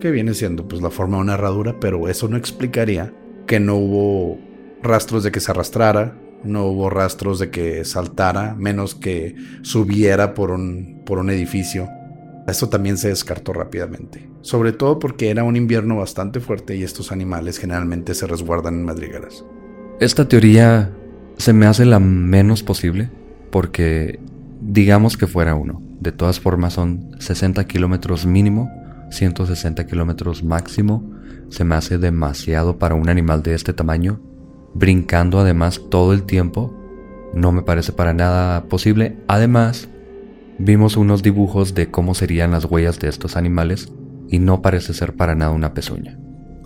que 0.00 0.10
viene 0.10 0.34
siendo 0.34 0.66
pues 0.68 0.82
la 0.82 0.90
forma 0.90 1.16
de 1.16 1.22
una 1.22 1.34
herradura, 1.34 1.78
pero 1.80 2.08
eso 2.08 2.28
no 2.28 2.36
explicaría 2.36 3.12
que 3.46 3.60
no 3.60 3.76
hubo 3.76 4.38
rastros 4.82 5.22
de 5.22 5.32
que 5.32 5.40
se 5.40 5.50
arrastrara, 5.50 6.18
no 6.44 6.66
hubo 6.66 6.90
rastros 6.90 7.38
de 7.38 7.50
que 7.50 7.84
saltara, 7.84 8.54
menos 8.54 8.94
que 8.94 9.36
subiera 9.62 10.34
por 10.34 10.50
un, 10.50 11.02
por 11.04 11.18
un 11.18 11.30
edificio 11.30 11.88
esto 12.46 12.68
también 12.68 12.96
se 12.96 13.08
descartó 13.08 13.52
rápidamente, 13.52 14.28
sobre 14.42 14.72
todo 14.72 14.98
porque 15.00 15.30
era 15.30 15.42
un 15.42 15.56
invierno 15.56 15.96
bastante 15.96 16.38
fuerte 16.38 16.76
y 16.76 16.84
estos 16.84 17.10
animales 17.10 17.58
generalmente 17.58 18.14
se 18.14 18.26
resguardan 18.26 18.74
en 18.74 18.84
madrigueras. 18.84 19.44
Esta 19.98 20.28
teoría 20.28 20.92
se 21.38 21.52
me 21.52 21.66
hace 21.66 21.84
la 21.84 21.98
menos 21.98 22.62
posible 22.62 23.10
porque 23.50 24.20
digamos 24.60 25.16
que 25.16 25.26
fuera 25.26 25.56
uno. 25.56 25.82
De 26.00 26.12
todas 26.12 26.38
formas 26.38 26.74
son 26.74 27.16
60 27.18 27.66
kilómetros 27.66 28.26
mínimo, 28.26 28.70
160 29.10 29.86
kilómetros 29.86 30.42
máximo. 30.42 31.02
Se 31.48 31.64
me 31.64 31.74
hace 31.74 31.98
demasiado 31.98 32.78
para 32.78 32.94
un 32.94 33.08
animal 33.08 33.42
de 33.42 33.54
este 33.54 33.72
tamaño. 33.72 34.20
Brincando 34.74 35.38
además 35.38 35.80
todo 35.90 36.12
el 36.12 36.24
tiempo. 36.24 36.74
No 37.34 37.52
me 37.52 37.62
parece 37.62 37.92
para 37.92 38.12
nada 38.12 38.64
posible. 38.64 39.18
Además, 39.28 39.88
Vimos 40.58 40.96
unos 40.96 41.22
dibujos 41.22 41.74
de 41.74 41.90
cómo 41.90 42.14
serían 42.14 42.50
las 42.50 42.64
huellas 42.64 42.98
de 42.98 43.10
estos 43.10 43.36
animales 43.36 43.92
y 44.28 44.38
no 44.38 44.62
parece 44.62 44.94
ser 44.94 45.14
para 45.14 45.34
nada 45.34 45.50
una 45.50 45.74
pezuña. 45.74 46.18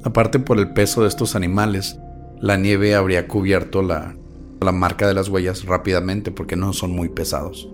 Aparte 0.04 0.38
por 0.38 0.58
el 0.58 0.72
peso 0.72 1.02
de 1.02 1.08
estos 1.08 1.34
animales, 1.34 1.98
la 2.40 2.56
nieve 2.56 2.94
habría 2.94 3.26
cubierto 3.26 3.82
la, 3.82 4.16
la 4.60 4.70
marca 4.70 5.08
de 5.08 5.14
las 5.14 5.28
huellas 5.28 5.64
rápidamente 5.64 6.30
porque 6.30 6.54
no 6.54 6.72
son 6.72 6.92
muy 6.92 7.08
pesados. 7.08 7.68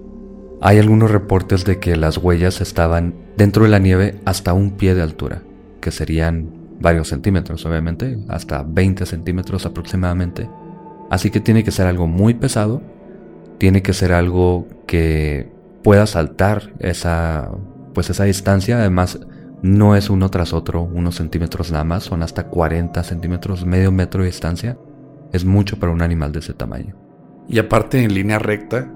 Hay 0.60 0.78
algunos 0.78 1.10
reportes 1.10 1.64
de 1.64 1.78
que 1.78 1.96
las 1.96 2.16
huellas 2.18 2.60
estaban 2.60 3.14
dentro 3.36 3.64
de 3.64 3.70
la 3.70 3.78
nieve 3.78 4.20
hasta 4.24 4.54
un 4.54 4.72
pie 4.72 4.94
de 4.94 5.02
altura, 5.02 5.42
que 5.80 5.90
serían 5.90 6.50
varios 6.80 7.08
centímetros 7.08 7.64
obviamente, 7.66 8.18
hasta 8.28 8.62
20 8.62 9.06
centímetros 9.06 9.66
aproximadamente. 9.66 10.48
Así 11.10 11.30
que 11.30 11.40
tiene 11.40 11.62
que 11.62 11.70
ser 11.70 11.86
algo 11.86 12.06
muy 12.06 12.34
pesado, 12.34 12.82
tiene 13.58 13.82
que 13.82 13.92
ser 13.92 14.12
algo 14.12 14.66
que 14.86 15.50
pueda 15.82 16.06
saltar 16.06 16.72
esa, 16.78 17.50
pues 17.94 18.10
esa 18.10 18.24
distancia. 18.24 18.78
Además, 18.78 19.20
no 19.62 19.94
es 19.94 20.10
uno 20.10 20.30
tras 20.30 20.52
otro, 20.52 20.82
unos 20.82 21.16
centímetros 21.16 21.70
nada 21.70 21.84
más, 21.84 22.04
son 22.04 22.22
hasta 22.22 22.48
40 22.48 23.02
centímetros, 23.04 23.64
medio 23.64 23.92
metro 23.92 24.22
de 24.22 24.28
distancia. 24.28 24.78
Es 25.32 25.44
mucho 25.44 25.78
para 25.78 25.92
un 25.92 26.02
animal 26.02 26.32
de 26.32 26.40
ese 26.40 26.54
tamaño. 26.54 26.94
Y 27.48 27.58
aparte 27.58 28.02
en 28.02 28.14
línea 28.14 28.38
recta, 28.38 28.90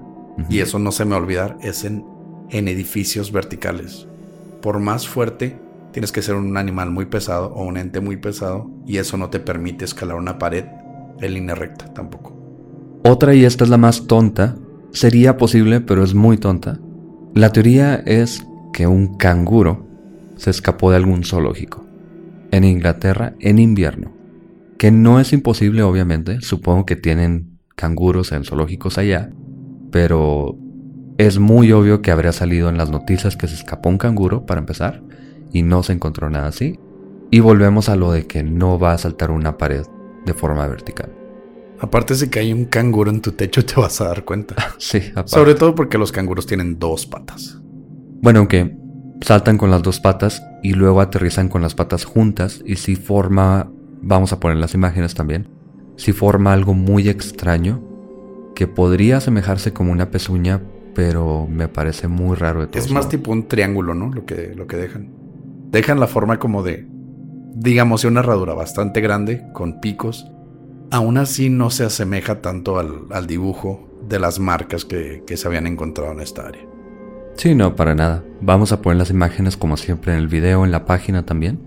y 0.49 0.59
eso 0.59 0.79
no 0.79 0.91
se 0.91 1.05
me 1.05 1.11
va 1.11 1.17
a 1.17 1.21
olvidar, 1.21 1.57
es 1.61 1.83
en, 1.83 2.05
en 2.49 2.67
edificios 2.67 3.31
verticales. 3.31 4.07
Por 4.61 4.79
más 4.79 5.07
fuerte, 5.07 5.57
tienes 5.91 6.11
que 6.11 6.21
ser 6.21 6.35
un 6.35 6.57
animal 6.57 6.91
muy 6.91 7.05
pesado 7.05 7.53
o 7.53 7.63
un 7.63 7.77
ente 7.77 7.99
muy 7.99 8.17
pesado, 8.17 8.69
y 8.85 8.97
eso 8.97 9.17
no 9.17 9.29
te 9.29 9.39
permite 9.39 9.85
escalar 9.85 10.17
una 10.17 10.37
pared 10.37 10.65
en 11.19 11.33
línea 11.33 11.55
recta 11.55 11.85
tampoco. 11.93 12.37
Otra, 13.03 13.33
y 13.33 13.45
esta 13.45 13.63
es 13.63 13.69
la 13.69 13.77
más 13.77 14.07
tonta, 14.07 14.55
Sería 14.91 15.37
posible, 15.37 15.79
pero 15.79 16.03
es 16.03 16.13
muy 16.13 16.37
tonta. 16.37 16.79
La 17.33 17.53
teoría 17.53 17.95
es 17.95 18.45
que 18.73 18.87
un 18.87 19.15
canguro 19.15 19.87
se 20.35 20.49
escapó 20.49 20.91
de 20.91 20.97
algún 20.97 21.23
zoológico 21.23 21.85
en 22.51 22.65
Inglaterra 22.65 23.33
en 23.39 23.59
invierno. 23.59 24.11
Que 24.77 24.91
no 24.91 25.21
es 25.21 25.31
imposible, 25.31 25.83
obviamente. 25.83 26.41
Supongo 26.41 26.85
que 26.85 26.97
tienen 26.97 27.59
canguros 27.77 28.33
en 28.33 28.43
zoológicos 28.43 28.97
allá. 28.97 29.31
Pero 29.91 30.57
es 31.17 31.37
muy 31.37 31.71
obvio 31.71 32.01
que 32.01 32.11
habría 32.11 32.31
salido 32.31 32.69
en 32.69 32.77
las 32.77 32.89
noticias 32.89 33.37
que 33.37 33.47
se 33.47 33.55
escapó 33.55 33.89
un 33.89 33.97
canguro, 33.97 34.45
para 34.45 34.59
empezar, 34.59 35.03
y 35.51 35.61
no 35.61 35.83
se 35.83 35.93
encontró 35.93 36.29
nada 36.29 36.47
así. 36.47 36.79
Y 37.29 37.39
volvemos 37.39 37.89
a 37.89 37.95
lo 37.95 38.11
de 38.11 38.25
que 38.25 38.43
no 38.43 38.79
va 38.79 38.93
a 38.93 38.97
saltar 38.97 39.31
una 39.31 39.57
pared 39.57 39.85
de 40.25 40.33
forma 40.33 40.67
vertical. 40.67 41.11
Aparte 41.79 42.15
de 42.15 42.29
que 42.29 42.39
hay 42.39 42.53
un 42.53 42.65
canguro 42.65 43.09
en 43.09 43.21
tu 43.21 43.31
techo, 43.31 43.65
te 43.65 43.75
vas 43.75 44.01
a 44.01 44.07
dar 44.07 44.23
cuenta. 44.23 44.55
sí, 44.77 44.99
aparte. 45.11 45.31
Sobre 45.31 45.55
todo 45.55 45.75
porque 45.75 45.97
los 45.97 46.11
canguros 46.11 46.45
tienen 46.45 46.79
dos 46.79 47.05
patas. 47.05 47.59
Bueno, 48.21 48.39
aunque 48.39 48.77
saltan 49.21 49.57
con 49.57 49.71
las 49.71 49.81
dos 49.83 49.99
patas 49.99 50.43
y 50.63 50.73
luego 50.73 51.01
aterrizan 51.01 51.49
con 51.49 51.61
las 51.61 51.75
patas 51.75 52.05
juntas 52.05 52.61
y 52.65 52.75
si 52.75 52.95
forma, 52.95 53.71
vamos 54.01 54.33
a 54.33 54.39
poner 54.39 54.57
las 54.57 54.73
imágenes 54.73 55.15
también, 55.15 55.49
si 55.95 56.13
forma 56.13 56.53
algo 56.53 56.73
muy 56.73 57.09
extraño 57.09 57.90
que 58.61 58.67
podría 58.67 59.17
asemejarse 59.17 59.73
como 59.73 59.91
una 59.91 60.11
pezuña, 60.11 60.61
pero 60.93 61.47
me 61.47 61.67
parece 61.67 62.07
muy 62.07 62.35
raro 62.35 62.61
de 62.61 62.67
todo. 62.67 62.77
Es 62.77 62.91
más 62.91 63.09
tipo 63.09 63.31
un 63.31 63.47
triángulo, 63.47 63.95
¿no? 63.95 64.13
Lo 64.13 64.23
que, 64.27 64.53
lo 64.55 64.67
que 64.67 64.77
dejan. 64.77 65.09
Dejan 65.71 65.99
la 65.99 66.05
forma 66.05 66.37
como 66.37 66.61
de, 66.61 66.85
digamos, 67.55 68.05
una 68.05 68.19
herradura 68.19 68.53
bastante 68.53 69.01
grande, 69.01 69.47
con 69.51 69.81
picos. 69.81 70.29
Aún 70.91 71.17
así 71.17 71.49
no 71.49 71.71
se 71.71 71.85
asemeja 71.85 72.43
tanto 72.43 72.77
al, 72.77 73.25
dibujo 73.25 73.89
de 74.07 74.19
las 74.19 74.37
marcas 74.37 74.85
que, 74.85 75.23
que 75.25 75.37
se 75.37 75.47
habían 75.47 75.65
encontrado 75.65 76.11
en 76.11 76.19
esta 76.19 76.45
área. 76.45 76.61
Sí, 77.33 77.55
no, 77.55 77.75
para 77.75 77.95
nada. 77.95 78.23
Vamos 78.41 78.71
a 78.73 78.83
poner 78.83 78.97
las 78.97 79.09
imágenes 79.09 79.57
como 79.57 79.75
siempre 79.75 80.13
en 80.13 80.19
el 80.19 80.27
video, 80.27 80.65
en 80.65 80.71
la 80.71 80.85
página 80.85 81.25
también, 81.25 81.59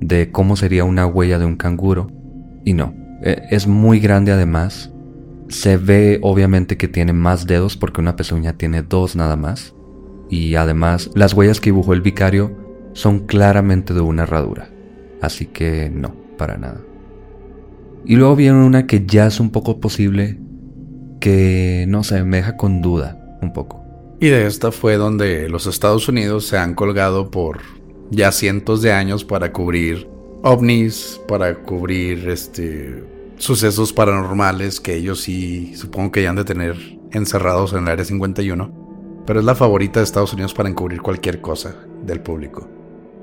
de 0.00 0.32
cómo 0.32 0.56
sería 0.56 0.82
una 0.82 1.06
huella 1.06 1.38
de 1.38 1.44
un 1.44 1.54
canguro. 1.54 2.10
Y 2.64 2.74
no, 2.74 2.96
e, 3.22 3.44
es 3.52 3.68
muy 3.68 4.00
grande 4.00 4.32
además. 4.32 4.91
Se 5.48 5.76
ve 5.76 6.18
obviamente 6.22 6.76
que 6.76 6.88
tiene 6.88 7.12
más 7.12 7.46
dedos 7.46 7.76
porque 7.76 8.00
una 8.00 8.16
pezuña 8.16 8.54
tiene 8.54 8.82
dos 8.82 9.16
nada 9.16 9.36
más. 9.36 9.74
Y 10.30 10.54
además 10.54 11.10
las 11.14 11.34
huellas 11.34 11.60
que 11.60 11.70
dibujó 11.70 11.92
el 11.92 12.00
vicario 12.00 12.56
son 12.94 13.20
claramente 13.26 13.94
de 13.94 14.00
una 14.00 14.22
herradura. 14.22 14.70
Así 15.20 15.46
que 15.46 15.90
no, 15.90 16.14
para 16.38 16.56
nada. 16.56 16.80
Y 18.04 18.16
luego 18.16 18.36
viene 18.36 18.64
una 18.64 18.86
que 18.86 19.04
ya 19.06 19.26
es 19.26 19.38
un 19.38 19.50
poco 19.50 19.78
posible, 19.78 20.38
que 21.20 21.84
no 21.88 22.02
sé, 22.02 22.24
me 22.24 22.38
deja 22.38 22.56
con 22.56 22.82
duda 22.82 23.38
un 23.40 23.52
poco. 23.52 23.84
Y 24.20 24.28
de 24.28 24.46
esta 24.46 24.72
fue 24.72 24.96
donde 24.96 25.48
los 25.48 25.66
Estados 25.66 26.08
Unidos 26.08 26.46
se 26.46 26.56
han 26.56 26.74
colgado 26.74 27.30
por 27.30 27.60
ya 28.10 28.30
cientos 28.32 28.82
de 28.82 28.92
años 28.92 29.24
para 29.24 29.52
cubrir 29.52 30.08
ovnis, 30.42 31.20
para 31.28 31.54
cubrir 31.54 32.28
este 32.28 33.04
sucesos 33.42 33.92
paranormales 33.92 34.80
que 34.80 34.94
ellos 34.94 35.20
sí 35.20 35.74
supongo 35.74 36.12
que 36.12 36.22
ya 36.22 36.30
han 36.30 36.36
de 36.36 36.44
tener 36.44 36.76
encerrados 37.10 37.72
en 37.72 37.80
el 37.80 37.88
área 37.88 38.04
51, 38.04 39.22
pero 39.26 39.40
es 39.40 39.44
la 39.44 39.54
favorita 39.54 40.00
de 40.00 40.04
Estados 40.04 40.32
Unidos 40.32 40.54
para 40.54 40.68
encubrir 40.68 41.02
cualquier 41.02 41.40
cosa 41.40 41.74
del 42.02 42.20
público. 42.20 42.68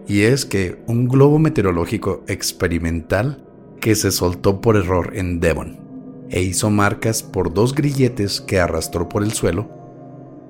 Y 0.08 0.22
es 0.22 0.46
que 0.46 0.82
un 0.88 1.08
globo 1.08 1.40
meteorológico 1.40 2.24
experimental 2.28 3.46
que 3.80 3.96
se 3.96 4.12
soltó 4.12 4.60
por 4.62 4.76
error 4.76 5.12
en 5.16 5.40
Devon 5.40 5.80
e 6.30 6.42
hizo 6.42 6.70
marcas 6.70 7.24
por 7.24 7.54
dos 7.54 7.74
grilletes 7.74 8.42
que 8.42 8.60
arrastró 8.60 9.08
por 9.08 9.24
el 9.24 9.32
suelo 9.32 9.80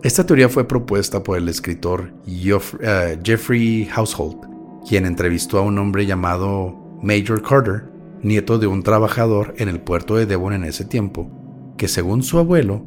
esta 0.02 0.26
teoría 0.26 0.48
fue 0.48 0.66
propuesta 0.66 1.24
por 1.24 1.38
el 1.38 1.50
escritor 1.50 2.14
eh, 2.26 3.20
Jeffrey 3.22 3.86
Household, 3.86 4.38
quien 4.88 5.06
entrevistó 5.06 5.58
a 5.58 5.62
un 5.62 5.78
hombre 5.78 6.06
llamado 6.06 6.74
Major 7.04 7.42
Carter, 7.42 7.84
nieto 8.22 8.60
de 8.60 8.68
un 8.68 8.84
trabajador 8.84 9.54
en 9.58 9.70
el 9.70 9.80
puerto 9.80 10.16
de 10.16 10.26
Devon 10.26 10.54
en 10.54 10.64
ese 10.64 10.86
tiempo, 10.86 11.30
que 11.78 11.88
según 11.88 12.24
su 12.24 12.40
abuelo, 12.40 12.86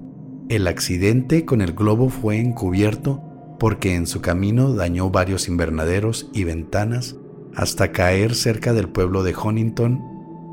el 0.48 0.66
accidente 0.66 1.44
con 1.44 1.62
el 1.62 1.72
globo 1.72 2.08
fue 2.10 2.38
encubierto 2.38 3.22
porque 3.58 3.94
en 3.94 4.06
su 4.06 4.20
camino 4.20 4.74
dañó 4.74 5.10
varios 5.10 5.48
invernaderos 5.48 6.28
y 6.32 6.44
ventanas 6.44 7.16
hasta 7.54 7.92
caer 7.92 8.34
cerca 8.34 8.72
del 8.72 8.88
pueblo 8.88 9.22
de 9.22 9.34
Huntington 9.34 10.00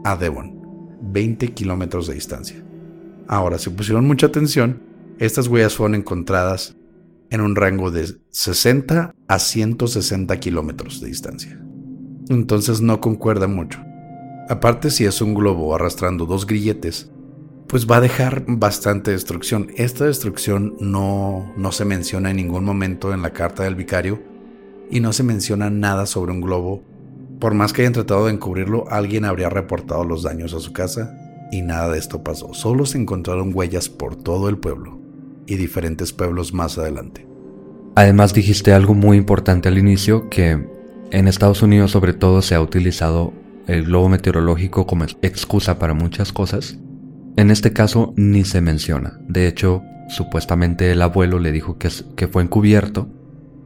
a 0.06 0.16
Devon, 0.16 0.62
20 1.02 1.54
kilómetros 1.54 2.08
de 2.08 2.14
distancia. 2.14 2.64
Ahora, 3.28 3.58
si 3.58 3.70
pusieron 3.70 4.06
mucha 4.06 4.28
atención, 4.28 4.82
estas 5.18 5.48
huellas 5.48 5.76
fueron 5.76 5.96
encontradas 5.96 6.76
en 7.30 7.42
un 7.42 7.56
rango 7.56 7.92
de 7.92 8.08
60 8.30 9.14
a 9.28 9.40
160 9.40 10.40
kilómetros 10.40 11.02
de 11.02 11.08
distancia. 11.08 11.60
Entonces 12.30 12.82
no 12.82 13.02
concuerda 13.02 13.48
mucho. 13.48 13.80
Aparte 14.50 14.90
si 14.90 15.06
es 15.06 15.22
un 15.22 15.36
globo 15.36 15.76
arrastrando 15.76 16.26
dos 16.26 16.48
grilletes, 16.48 17.12
pues 17.68 17.86
va 17.86 17.98
a 17.98 18.02
dejar 18.02 18.46
bastante 18.48 19.12
destrucción. 19.12 19.68
Esta 19.78 20.06
destrucción 20.06 20.76
no, 20.80 21.54
no 21.56 21.72
se 21.72 21.86
menciona 21.86 22.32
en 22.32 22.38
ningún 22.38 22.66
momento 22.66 23.14
en 23.14 23.22
la 23.22 23.30
carta 23.30 23.62
del 23.62 23.76
vicario 23.76 24.24
y 24.90 25.02
no 25.02 25.14
se 25.14 25.22
menciona 25.22 25.70
nada 25.70 26.08
sobre 26.08 26.32
un 26.32 26.42
globo. 26.42 26.84
Por 27.40 27.54
más 27.54 27.74
que 27.74 27.84
hayan 27.84 27.94
tratado 27.94 28.26
de 28.26 28.34
encubrirlo, 28.34 28.90
alguien 28.90 29.26
habría 29.26 29.52
reportado 29.52 30.04
los 30.04 30.24
daños 30.24 30.56
a 30.56 30.60
su 30.60 30.74
casa 30.74 31.16
y 31.52 31.62
nada 31.62 31.90
de 31.90 32.00
esto 32.00 32.24
pasó. 32.24 32.56
Solo 32.56 32.88
se 32.88 32.98
encontraron 32.98 33.52
huellas 33.54 33.88
por 33.88 34.16
todo 34.16 34.50
el 34.50 34.58
pueblo 34.58 35.00
y 35.46 35.58
diferentes 35.58 36.12
pueblos 36.12 36.56
más 36.56 36.80
adelante. 36.80 37.28
Además 37.94 38.34
dijiste 38.34 38.74
algo 38.74 38.96
muy 38.96 39.18
importante 39.18 39.70
al 39.70 39.78
inicio, 39.78 40.28
que 40.30 40.68
en 41.12 41.28
Estados 41.28 41.62
Unidos 41.62 41.92
sobre 41.92 42.14
todo 42.14 42.42
se 42.42 42.56
ha 42.56 42.62
utilizado 42.62 43.32
el 43.70 43.86
globo 43.86 44.10
meteorológico 44.10 44.88
como 44.88 45.06
excusa 45.22 45.78
para 45.78 45.94
muchas 45.94 46.34
cosas. 46.34 46.80
En 47.38 47.52
este 47.52 47.72
caso 47.72 48.14
ni 48.18 48.44
se 48.44 48.62
menciona. 48.62 49.20
De 49.28 49.48
hecho, 49.48 49.84
supuestamente 50.10 50.92
el 50.92 51.02
abuelo 51.02 51.40
le 51.40 51.52
dijo 51.52 51.78
que, 51.78 51.90
que 52.16 52.28
fue 52.28 52.42
encubierto, 52.42 53.08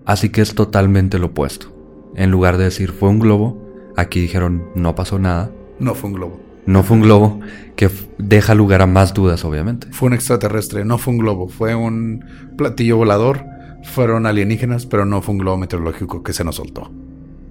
así 0.05 0.29
que 0.29 0.41
es 0.41 0.55
totalmente 0.55 1.19
lo 1.19 1.27
opuesto. 1.27 1.73
En 2.15 2.31
lugar 2.31 2.57
de 2.57 2.65
decir 2.65 2.91
fue 2.91 3.09
un 3.09 3.19
globo, 3.19 3.65
aquí 3.95 4.19
dijeron 4.19 4.65
no 4.75 4.93
pasó 4.93 5.19
nada. 5.19 5.51
No 5.79 5.95
fue 5.95 6.09
un 6.09 6.15
globo. 6.15 6.39
No 6.65 6.83
fue 6.83 6.97
un 6.97 7.03
globo, 7.03 7.39
que 7.75 7.89
deja 8.17 8.55
lugar 8.55 8.81
a 8.81 8.87
más 8.87 9.13
dudas, 9.13 9.43
obviamente. 9.43 9.87
Fue 9.91 10.07
un 10.07 10.13
extraterrestre, 10.13 10.85
no 10.85 10.97
fue 10.97 11.13
un 11.13 11.19
globo, 11.19 11.49
fue 11.49 11.75
un 11.75 12.23
platillo 12.57 12.97
volador, 12.97 13.43
fueron 13.83 14.25
alienígenas, 14.25 14.85
pero 14.85 15.05
no 15.05 15.21
fue 15.21 15.33
un 15.33 15.39
globo 15.39 15.57
meteorológico 15.57 16.23
que 16.23 16.31
se 16.31 16.45
nos 16.45 16.55
soltó. 16.55 16.89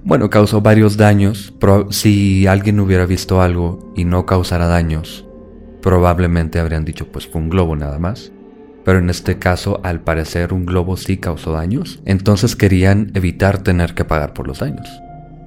Bueno, 0.05 0.31
causó 0.31 0.61
varios 0.61 0.97
daños. 0.97 1.55
si 1.91 2.47
alguien 2.47 2.81
hubiera 2.81 3.07
visto 3.07 3.41
algo 3.41 3.93
y 3.95 4.05
no 4.05 4.27
causara 4.27 4.67
daños, 4.67 5.25
probablemente 5.81 6.59
habrían 6.59 6.85
dicho 6.85 7.07
pues 7.13 7.27
fue 7.27 7.41
un 7.41 7.49
globo 7.49 7.77
nada 7.77 7.99
más. 7.99 8.33
Pero 8.85 8.99
en 8.99 9.11
este 9.11 9.39
caso, 9.39 9.81
al 9.85 10.01
parecer, 10.01 10.53
un 10.53 10.67
globo 10.67 10.97
sí 10.97 11.19
causó 11.19 11.53
daños. 11.53 12.01
Entonces 12.05 12.57
querían 12.57 13.13
evitar 13.15 13.63
tener 13.63 13.95
que 13.95 14.05
pagar 14.05 14.35
por 14.35 14.49
los 14.49 14.59
daños. 14.59 14.89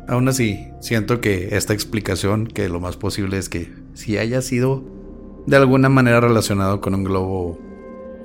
Aún 0.08 0.30
así, 0.30 0.70
siento 0.80 1.20
que 1.20 1.50
esta 1.58 1.74
explicación, 1.74 2.48
que 2.48 2.70
lo 2.70 2.80
más 2.80 2.96
posible 2.96 3.38
es 3.38 3.50
que 3.50 3.74
si 3.94 4.18
haya 4.18 4.42
sido 4.42 4.86
de 5.48 5.58
alguna 5.58 5.90
manera 5.90 6.22
relacionado 6.22 6.80
con 6.80 6.96
un 6.96 7.04
globo 7.04 7.60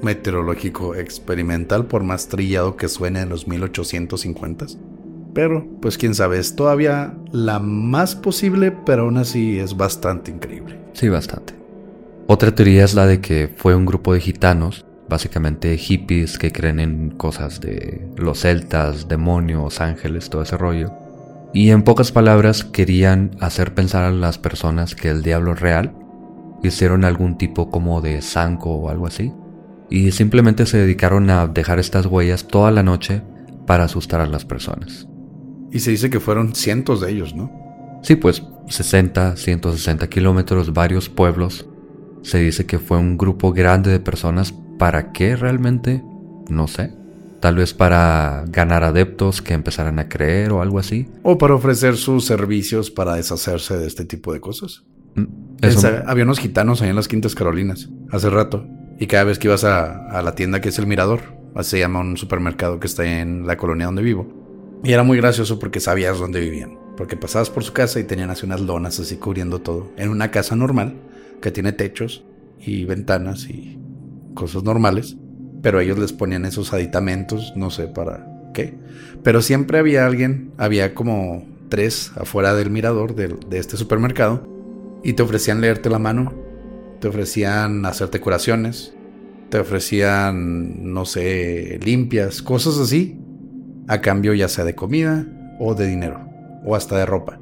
meteorológico 0.00 0.94
experimental, 0.94 1.86
por 1.86 2.04
más 2.04 2.28
trillado 2.28 2.76
que 2.76 2.88
suene 2.88 3.20
en 3.20 3.30
los 3.30 3.48
1850s. 3.48 4.78
Pero, 5.34 5.66
pues 5.80 5.96
quién 5.96 6.14
sabe, 6.14 6.38
es 6.38 6.56
todavía 6.56 7.14
la 7.32 7.58
más 7.58 8.16
posible, 8.16 8.72
pero 8.72 9.02
aún 9.02 9.18
así 9.18 9.58
es 9.58 9.76
bastante 9.76 10.30
increíble. 10.30 10.78
Sí, 10.92 11.08
bastante. 11.08 11.54
Otra 12.26 12.54
teoría 12.54 12.84
es 12.84 12.94
la 12.94 13.06
de 13.06 13.20
que 13.20 13.52
fue 13.54 13.74
un 13.74 13.86
grupo 13.86 14.12
de 14.12 14.20
gitanos, 14.20 14.86
básicamente 15.08 15.76
hippies 15.76 16.38
que 16.38 16.52
creen 16.52 16.80
en 16.80 17.10
cosas 17.10 17.60
de 17.60 18.08
los 18.16 18.40
celtas, 18.40 19.08
demonios, 19.08 19.80
ángeles, 19.80 20.30
todo 20.30 20.42
ese 20.42 20.56
rollo 20.56 20.92
y 21.52 21.70
en 21.70 21.82
pocas 21.82 22.12
palabras 22.12 22.64
querían 22.64 23.32
hacer 23.40 23.74
pensar 23.74 24.04
a 24.04 24.12
las 24.12 24.38
personas 24.38 24.94
que 24.94 25.08
el 25.08 25.22
diablo 25.22 25.54
es 25.54 25.60
real. 25.60 25.92
Hicieron 26.62 27.04
algún 27.04 27.38
tipo 27.38 27.70
como 27.70 28.00
de 28.00 28.22
zanco 28.22 28.70
o 28.70 28.88
algo 28.88 29.06
así. 29.06 29.32
Y 29.88 30.12
simplemente 30.12 30.66
se 30.66 30.78
dedicaron 30.78 31.28
a 31.30 31.48
dejar 31.48 31.80
estas 31.80 32.06
huellas 32.06 32.46
toda 32.46 32.70
la 32.70 32.84
noche 32.84 33.22
para 33.66 33.84
asustar 33.84 34.20
a 34.20 34.26
las 34.26 34.44
personas. 34.44 35.08
Y 35.72 35.80
se 35.80 35.90
dice 35.90 36.10
que 36.10 36.20
fueron 36.20 36.54
cientos 36.54 37.00
de 37.00 37.10
ellos, 37.12 37.34
¿no? 37.34 37.50
Sí, 38.02 38.16
pues 38.16 38.42
60, 38.68 39.36
160 39.36 40.08
kilómetros, 40.08 40.72
varios 40.72 41.08
pueblos. 41.08 41.66
Se 42.22 42.38
dice 42.38 42.66
que 42.66 42.78
fue 42.78 42.98
un 42.98 43.16
grupo 43.16 43.52
grande 43.52 43.90
de 43.90 44.00
personas. 44.00 44.54
¿Para 44.78 45.12
qué 45.12 45.36
realmente? 45.36 46.02
No 46.48 46.66
sé. 46.68 46.92
Tal 47.40 47.56
vez 47.56 47.72
para 47.72 48.44
ganar 48.48 48.84
adeptos 48.84 49.40
que 49.40 49.54
empezaran 49.54 49.98
a 49.98 50.08
creer 50.08 50.52
o 50.52 50.60
algo 50.60 50.78
así. 50.78 51.08
O 51.22 51.38
para 51.38 51.54
ofrecer 51.54 51.96
sus 51.96 52.26
servicios 52.26 52.90
para 52.90 53.14
deshacerse 53.14 53.78
de 53.78 53.86
este 53.86 54.04
tipo 54.04 54.32
de 54.32 54.40
cosas. 54.40 54.84
Mm, 55.14 55.24
había 56.06 56.24
unos 56.24 56.38
gitanos 56.38 56.82
ahí 56.82 56.90
en 56.90 56.96
las 56.96 57.08
Quintas 57.08 57.34
Carolinas, 57.34 57.88
hace 58.10 58.28
rato. 58.28 58.66
Y 58.98 59.06
cada 59.06 59.24
vez 59.24 59.38
que 59.38 59.48
ibas 59.48 59.64
a, 59.64 60.20
la 60.22 60.34
tienda 60.34 60.60
que 60.60 60.68
es 60.68 60.78
el 60.78 60.86
Mirador, 60.86 61.20
así 61.54 61.70
se 61.70 61.78
llama 61.78 62.00
un 62.00 62.18
supermercado 62.18 62.78
que 62.78 62.86
está 62.86 63.06
en 63.06 63.46
la 63.46 63.56
colonia 63.56 63.86
donde 63.86 64.02
vivo. 64.02 64.39
Y 64.82 64.92
era 64.92 65.02
muy 65.02 65.18
gracioso 65.18 65.58
porque 65.58 65.80
sabías 65.80 66.18
dónde 66.18 66.40
vivían. 66.40 66.78
Porque 66.96 67.16
pasabas 67.16 67.50
por 67.50 67.64
su 67.64 67.72
casa 67.72 68.00
y 68.00 68.04
tenían 68.04 68.30
así 68.30 68.46
unas 68.46 68.60
lonas 68.60 68.98
así 69.00 69.16
cubriendo 69.16 69.60
todo. 69.60 69.90
En 69.96 70.10
una 70.10 70.30
casa 70.30 70.56
normal, 70.56 70.94
que 71.40 71.50
tiene 71.50 71.72
techos 71.72 72.24
y 72.58 72.84
ventanas 72.84 73.48
y 73.48 73.78
cosas 74.34 74.62
normales 74.62 75.16
pero 75.62 75.80
ellos 75.80 75.98
les 75.98 76.12
ponían 76.12 76.44
esos 76.44 76.72
aditamentos, 76.72 77.52
no 77.56 77.70
sé 77.70 77.86
para 77.86 78.26
qué. 78.54 78.74
Pero 79.22 79.42
siempre 79.42 79.78
había 79.78 80.06
alguien, 80.06 80.52
había 80.56 80.94
como 80.94 81.46
tres 81.68 82.12
afuera 82.16 82.54
del 82.54 82.70
mirador 82.70 83.14
de, 83.14 83.36
este 83.52 83.76
supermercado, 83.76 84.46
y 85.02 85.14
te 85.14 85.22
ofrecían 85.22 85.60
leerte 85.60 85.90
la 85.90 85.98
mano, 85.98 86.34
te 87.00 87.08
ofrecían 87.08 87.84
hacerte 87.86 88.20
curaciones, 88.20 88.94
te 89.48 89.58
ofrecían, 89.58 90.92
no 90.92 91.04
sé, 91.04 91.78
limpias, 91.82 92.42
cosas 92.42 92.78
así. 92.78 93.18
A 93.90 94.00
cambio 94.00 94.34
ya 94.34 94.46
sea 94.46 94.64
de 94.64 94.76
comida 94.76 95.26
o 95.58 95.74
de 95.74 95.88
dinero, 95.88 96.20
o 96.64 96.76
hasta 96.76 96.96
de 96.96 97.06
ropa. 97.06 97.40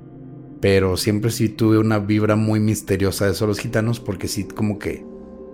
Pero 0.62 0.96
siempre 0.96 1.30
sí 1.30 1.50
tuve 1.50 1.76
una 1.76 1.98
vibra 1.98 2.36
muy 2.36 2.58
misteriosa 2.58 3.26
de 3.26 3.32
esos 3.32 3.46
los 3.46 3.60
gitanos, 3.60 4.00
porque 4.00 4.28
sí, 4.28 4.44
como 4.44 4.78
que 4.78 5.04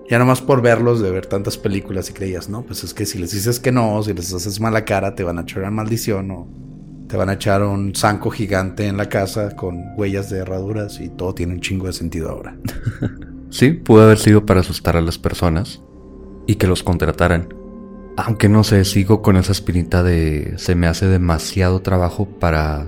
ya 0.08 0.20
nomás 0.20 0.40
por 0.40 0.62
verlos, 0.62 1.00
de 1.00 1.10
ver 1.10 1.26
tantas 1.26 1.58
películas 1.58 2.10
y 2.10 2.12
creías, 2.12 2.48
no, 2.48 2.62
pues 2.62 2.84
es 2.84 2.94
que 2.94 3.06
si 3.06 3.18
les 3.18 3.32
dices 3.32 3.58
que 3.58 3.72
no, 3.72 4.00
si 4.04 4.14
les 4.14 4.32
haces 4.32 4.60
mala 4.60 4.84
cara, 4.84 5.16
te 5.16 5.24
van 5.24 5.38
a 5.38 5.42
echar 5.42 5.62
una 5.62 5.72
maldición 5.72 6.30
o 6.30 6.46
te 7.08 7.16
van 7.16 7.28
a 7.28 7.34
echar 7.34 7.64
un 7.64 7.92
zanco 7.96 8.30
gigante 8.30 8.86
en 8.86 8.96
la 8.96 9.08
casa 9.08 9.56
con 9.56 9.82
huellas 9.96 10.30
de 10.30 10.38
herraduras 10.38 11.00
y 11.00 11.08
todo 11.08 11.34
tiene 11.34 11.54
un 11.54 11.60
chingo 11.60 11.88
de 11.88 11.92
sentido 11.92 12.30
ahora. 12.30 12.56
sí, 13.50 13.72
pudo 13.72 14.04
haber 14.04 14.18
sido 14.18 14.46
para 14.46 14.60
asustar 14.60 14.96
a 14.96 15.00
las 15.00 15.18
personas 15.18 15.82
y 16.46 16.54
que 16.54 16.68
los 16.68 16.84
contrataran. 16.84 17.63
Aunque 18.16 18.48
no 18.48 18.62
sé, 18.62 18.84
sigo 18.84 19.22
con 19.22 19.36
esa 19.36 19.52
espinita 19.52 20.02
de 20.02 20.54
se 20.56 20.74
me 20.74 20.86
hace 20.86 21.06
demasiado 21.06 21.82
trabajo 21.82 22.26
para 22.26 22.86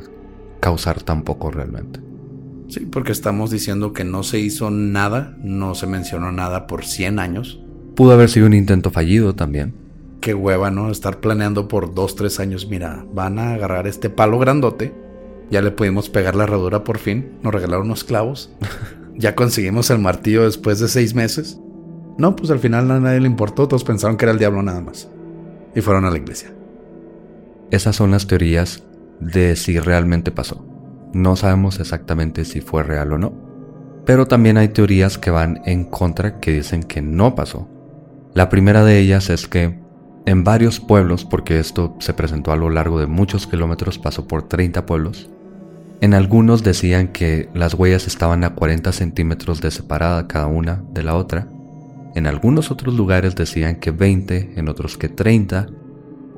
causar 0.60 1.02
tan 1.02 1.22
poco 1.22 1.50
realmente. 1.50 2.00
Sí, 2.68 2.80
porque 2.80 3.12
estamos 3.12 3.50
diciendo 3.50 3.92
que 3.92 4.04
no 4.04 4.22
se 4.22 4.38
hizo 4.38 4.70
nada, 4.70 5.36
no 5.40 5.74
se 5.74 5.86
mencionó 5.86 6.32
nada 6.32 6.66
por 6.66 6.84
100 6.84 7.18
años. 7.18 7.60
Pudo 7.94 8.12
haber 8.12 8.28
sido 8.28 8.46
un 8.46 8.54
intento 8.54 8.90
fallido 8.90 9.34
también. 9.34 9.74
Qué 10.20 10.34
hueva, 10.34 10.70
¿no? 10.70 10.90
Estar 10.90 11.20
planeando 11.20 11.68
por 11.68 11.94
2, 11.94 12.16
3 12.16 12.40
años. 12.40 12.68
Mira, 12.68 13.04
van 13.12 13.38
a 13.38 13.54
agarrar 13.54 13.86
este 13.86 14.10
palo 14.10 14.38
grandote. 14.38 14.94
Ya 15.50 15.62
le 15.62 15.70
pudimos 15.70 16.08
pegar 16.08 16.34
la 16.34 16.44
herradura 16.44 16.82
por 16.82 16.98
fin. 16.98 17.38
Nos 17.42 17.54
regalaron 17.54 17.86
unos 17.86 18.04
clavos. 18.04 18.50
ya 19.16 19.34
conseguimos 19.34 19.90
el 19.90 20.00
martillo 20.00 20.44
después 20.44 20.80
de 20.80 20.88
6 20.88 21.14
meses. 21.14 21.60
No, 22.18 22.34
pues 22.34 22.50
al 22.50 22.58
final 22.58 22.90
a 22.90 22.98
nadie 22.98 23.20
le 23.20 23.28
importó. 23.28 23.68
Todos 23.68 23.84
pensaron 23.84 24.16
que 24.16 24.24
era 24.24 24.32
el 24.32 24.38
diablo 24.38 24.62
nada 24.62 24.80
más. 24.80 25.08
Y 25.76 25.82
fueron 25.82 26.06
a 26.06 26.10
la 26.10 26.18
iglesia. 26.18 26.52
Esas 27.70 27.94
son 27.94 28.10
las 28.10 28.26
teorías 28.26 28.82
de 29.20 29.54
si 29.54 29.78
realmente 29.78 30.32
pasó. 30.32 30.66
No 31.12 31.36
sabemos 31.36 31.78
exactamente 31.78 32.44
si 32.44 32.60
fue 32.60 32.82
real 32.82 33.12
o 33.12 33.18
no. 33.18 33.32
Pero 34.04 34.26
también 34.26 34.56
hay 34.56 34.68
teorías 34.68 35.18
que 35.18 35.30
van 35.30 35.60
en 35.64 35.84
contra 35.84 36.40
que 36.40 36.52
dicen 36.52 36.82
que 36.82 37.02
no 37.02 37.34
pasó. 37.34 37.68
La 38.34 38.48
primera 38.48 38.84
de 38.84 38.98
ellas 38.98 39.30
es 39.30 39.46
que 39.46 39.78
en 40.26 40.44
varios 40.44 40.80
pueblos, 40.80 41.24
porque 41.24 41.58
esto 41.58 41.94
se 42.00 42.14
presentó 42.14 42.52
a 42.52 42.56
lo 42.56 42.70
largo 42.70 42.98
de 42.98 43.06
muchos 43.06 43.46
kilómetros, 43.46 43.98
pasó 43.98 44.26
por 44.26 44.48
30 44.48 44.84
pueblos, 44.86 45.30
en 46.00 46.14
algunos 46.14 46.62
decían 46.62 47.08
que 47.08 47.48
las 47.54 47.74
huellas 47.74 48.06
estaban 48.06 48.44
a 48.44 48.54
40 48.54 48.92
centímetros 48.92 49.60
de 49.60 49.70
separada 49.70 50.26
cada 50.26 50.46
una 50.46 50.84
de 50.90 51.02
la 51.02 51.16
otra. 51.16 51.48
En 52.16 52.26
algunos 52.26 52.70
otros 52.70 52.94
lugares 52.94 53.36
decían 53.36 53.76
que 53.76 53.90
20, 53.90 54.54
en 54.56 54.70
otros 54.70 54.96
que 54.96 55.10
30. 55.10 55.66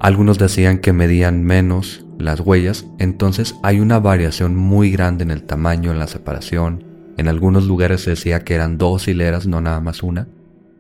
Algunos 0.01 0.37
decían 0.37 0.81
que 0.81 0.93
medían 0.93 1.45
menos 1.45 2.05
las 2.19 2.41
huellas, 2.41 2.85
entonces 2.99 3.55
hay 3.63 3.79
una 3.79 4.01
variación 4.01 4.57
muy 4.57 4.91
grande 4.91 5.23
en 5.23 5.31
el 5.31 5.45
tamaño, 5.45 5.93
en 5.93 6.01
la 6.01 6.09
separación. 6.09 6.83
En 7.17 7.29
algunos 7.29 7.69
lugares 7.69 8.01
se 8.01 8.11
decía 8.11 8.43
que 8.43 8.57
eran 8.57 8.77
dos 8.77 9.07
hileras, 9.07 9.47
no 9.47 9.61
nada 9.61 9.81
más 9.81 10.03
una. 10.03 10.27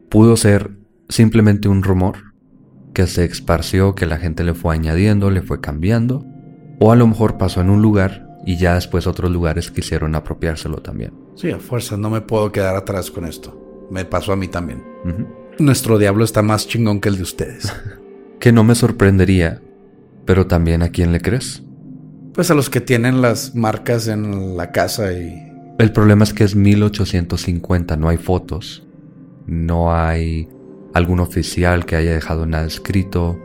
Pudo 0.09 0.37
ser 0.37 0.73
simplemente 1.09 1.69
un 1.69 1.85
rumor 1.85 2.35
que 2.93 3.07
se 3.07 3.25
esparció, 3.25 3.95
que 3.95 4.05
la 4.05 4.17
gente 4.17 4.43
le 4.43 4.55
fue 4.55 4.75
añadiendo, 4.75 5.31
le 5.31 5.43
fue 5.43 5.61
cambiando, 5.61 6.27
o 6.81 6.91
a 6.91 6.97
lo 6.97 7.07
mejor 7.07 7.39
pasó 7.39 7.61
en 7.61 7.71
un 7.71 7.83
lugar 7.83 8.27
y 8.45 8.57
ya 8.57 8.75
después 8.75 9.07
otros 9.07 9.31
lugares 9.31 9.71
quisieron 9.71 10.17
apropiárselo 10.17 10.79
también. 10.79 11.13
Sí, 11.37 11.53
a 11.53 11.61
fuerza, 11.61 11.97
no 11.97 12.11
me 12.11 12.21
puedo 12.21 12.51
quedar 12.51 12.75
atrás 12.75 13.13
con 13.13 13.27
esto. 13.27 13.68
Me 13.91 14.05
pasó 14.05 14.33
a 14.33 14.37
mí 14.37 14.49
también. 14.49 14.83
Nuestro 15.59 15.99
diablo 15.99 16.25
está 16.25 16.43
más 16.43 16.67
chingón 16.67 17.01
que 17.01 17.09
el 17.09 17.17
de 17.17 17.23
ustedes. 17.23 17.73
que 18.41 18.53
no 18.53 18.65
me 18.65 18.75
sorprendería 18.75 19.61
pero 20.29 20.47
también 20.47 20.83
a 20.83 20.91
quién 20.91 21.11
le 21.11 21.23
crees. 21.23 21.63
Pues 22.35 22.51
a 22.51 22.55
los 22.55 22.69
que 22.69 22.83
tienen 22.83 23.23
las 23.23 23.55
marcas 23.55 24.09
en 24.09 24.59
la 24.59 24.73
casa 24.73 25.11
y... 25.15 25.51
El 25.79 25.91
problema 25.91 26.23
es 26.23 26.35
que 26.35 26.45
es 26.45 26.55
1850, 26.55 27.97
no 27.97 28.11
hay 28.11 28.19
fotos, 28.19 28.87
no 29.47 29.97
hay 29.97 30.47
algún 30.93 31.21
oficial 31.21 31.87
que 31.87 31.97
haya 31.97 32.13
dejado 32.13 32.45
nada 32.45 32.67
escrito. 32.67 33.39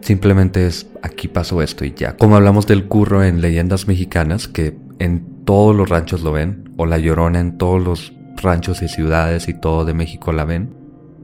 Simplemente 0.00 0.66
es 0.66 0.88
aquí 1.00 1.28
pasó 1.28 1.62
esto 1.62 1.84
y 1.84 1.94
ya. 1.94 2.16
Como 2.16 2.34
hablamos 2.34 2.66
del 2.66 2.88
curro 2.88 3.22
en 3.22 3.40
leyendas 3.40 3.86
mexicanas, 3.86 4.48
que 4.48 4.76
en 4.98 5.44
todos 5.44 5.76
los 5.76 5.88
ranchos 5.88 6.22
lo 6.22 6.32
ven, 6.32 6.74
o 6.76 6.86
la 6.86 6.98
llorona 6.98 7.38
en 7.38 7.56
todos 7.56 7.80
los 7.80 8.12
ranchos 8.42 8.82
y 8.82 8.88
ciudades 8.88 9.48
y 9.48 9.54
todo 9.54 9.84
de 9.84 9.94
México 9.94 10.32
la 10.32 10.44
ven. 10.44 10.74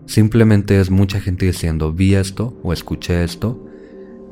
Simplemente 0.07 0.81
es 0.81 0.91
mucha 0.91 1.21
gente 1.21 1.47
diciendo 1.47 1.93
vi 1.93 2.15
esto 2.15 2.59
o 2.63 2.73
escuché 2.73 3.25
esto 3.25 3.67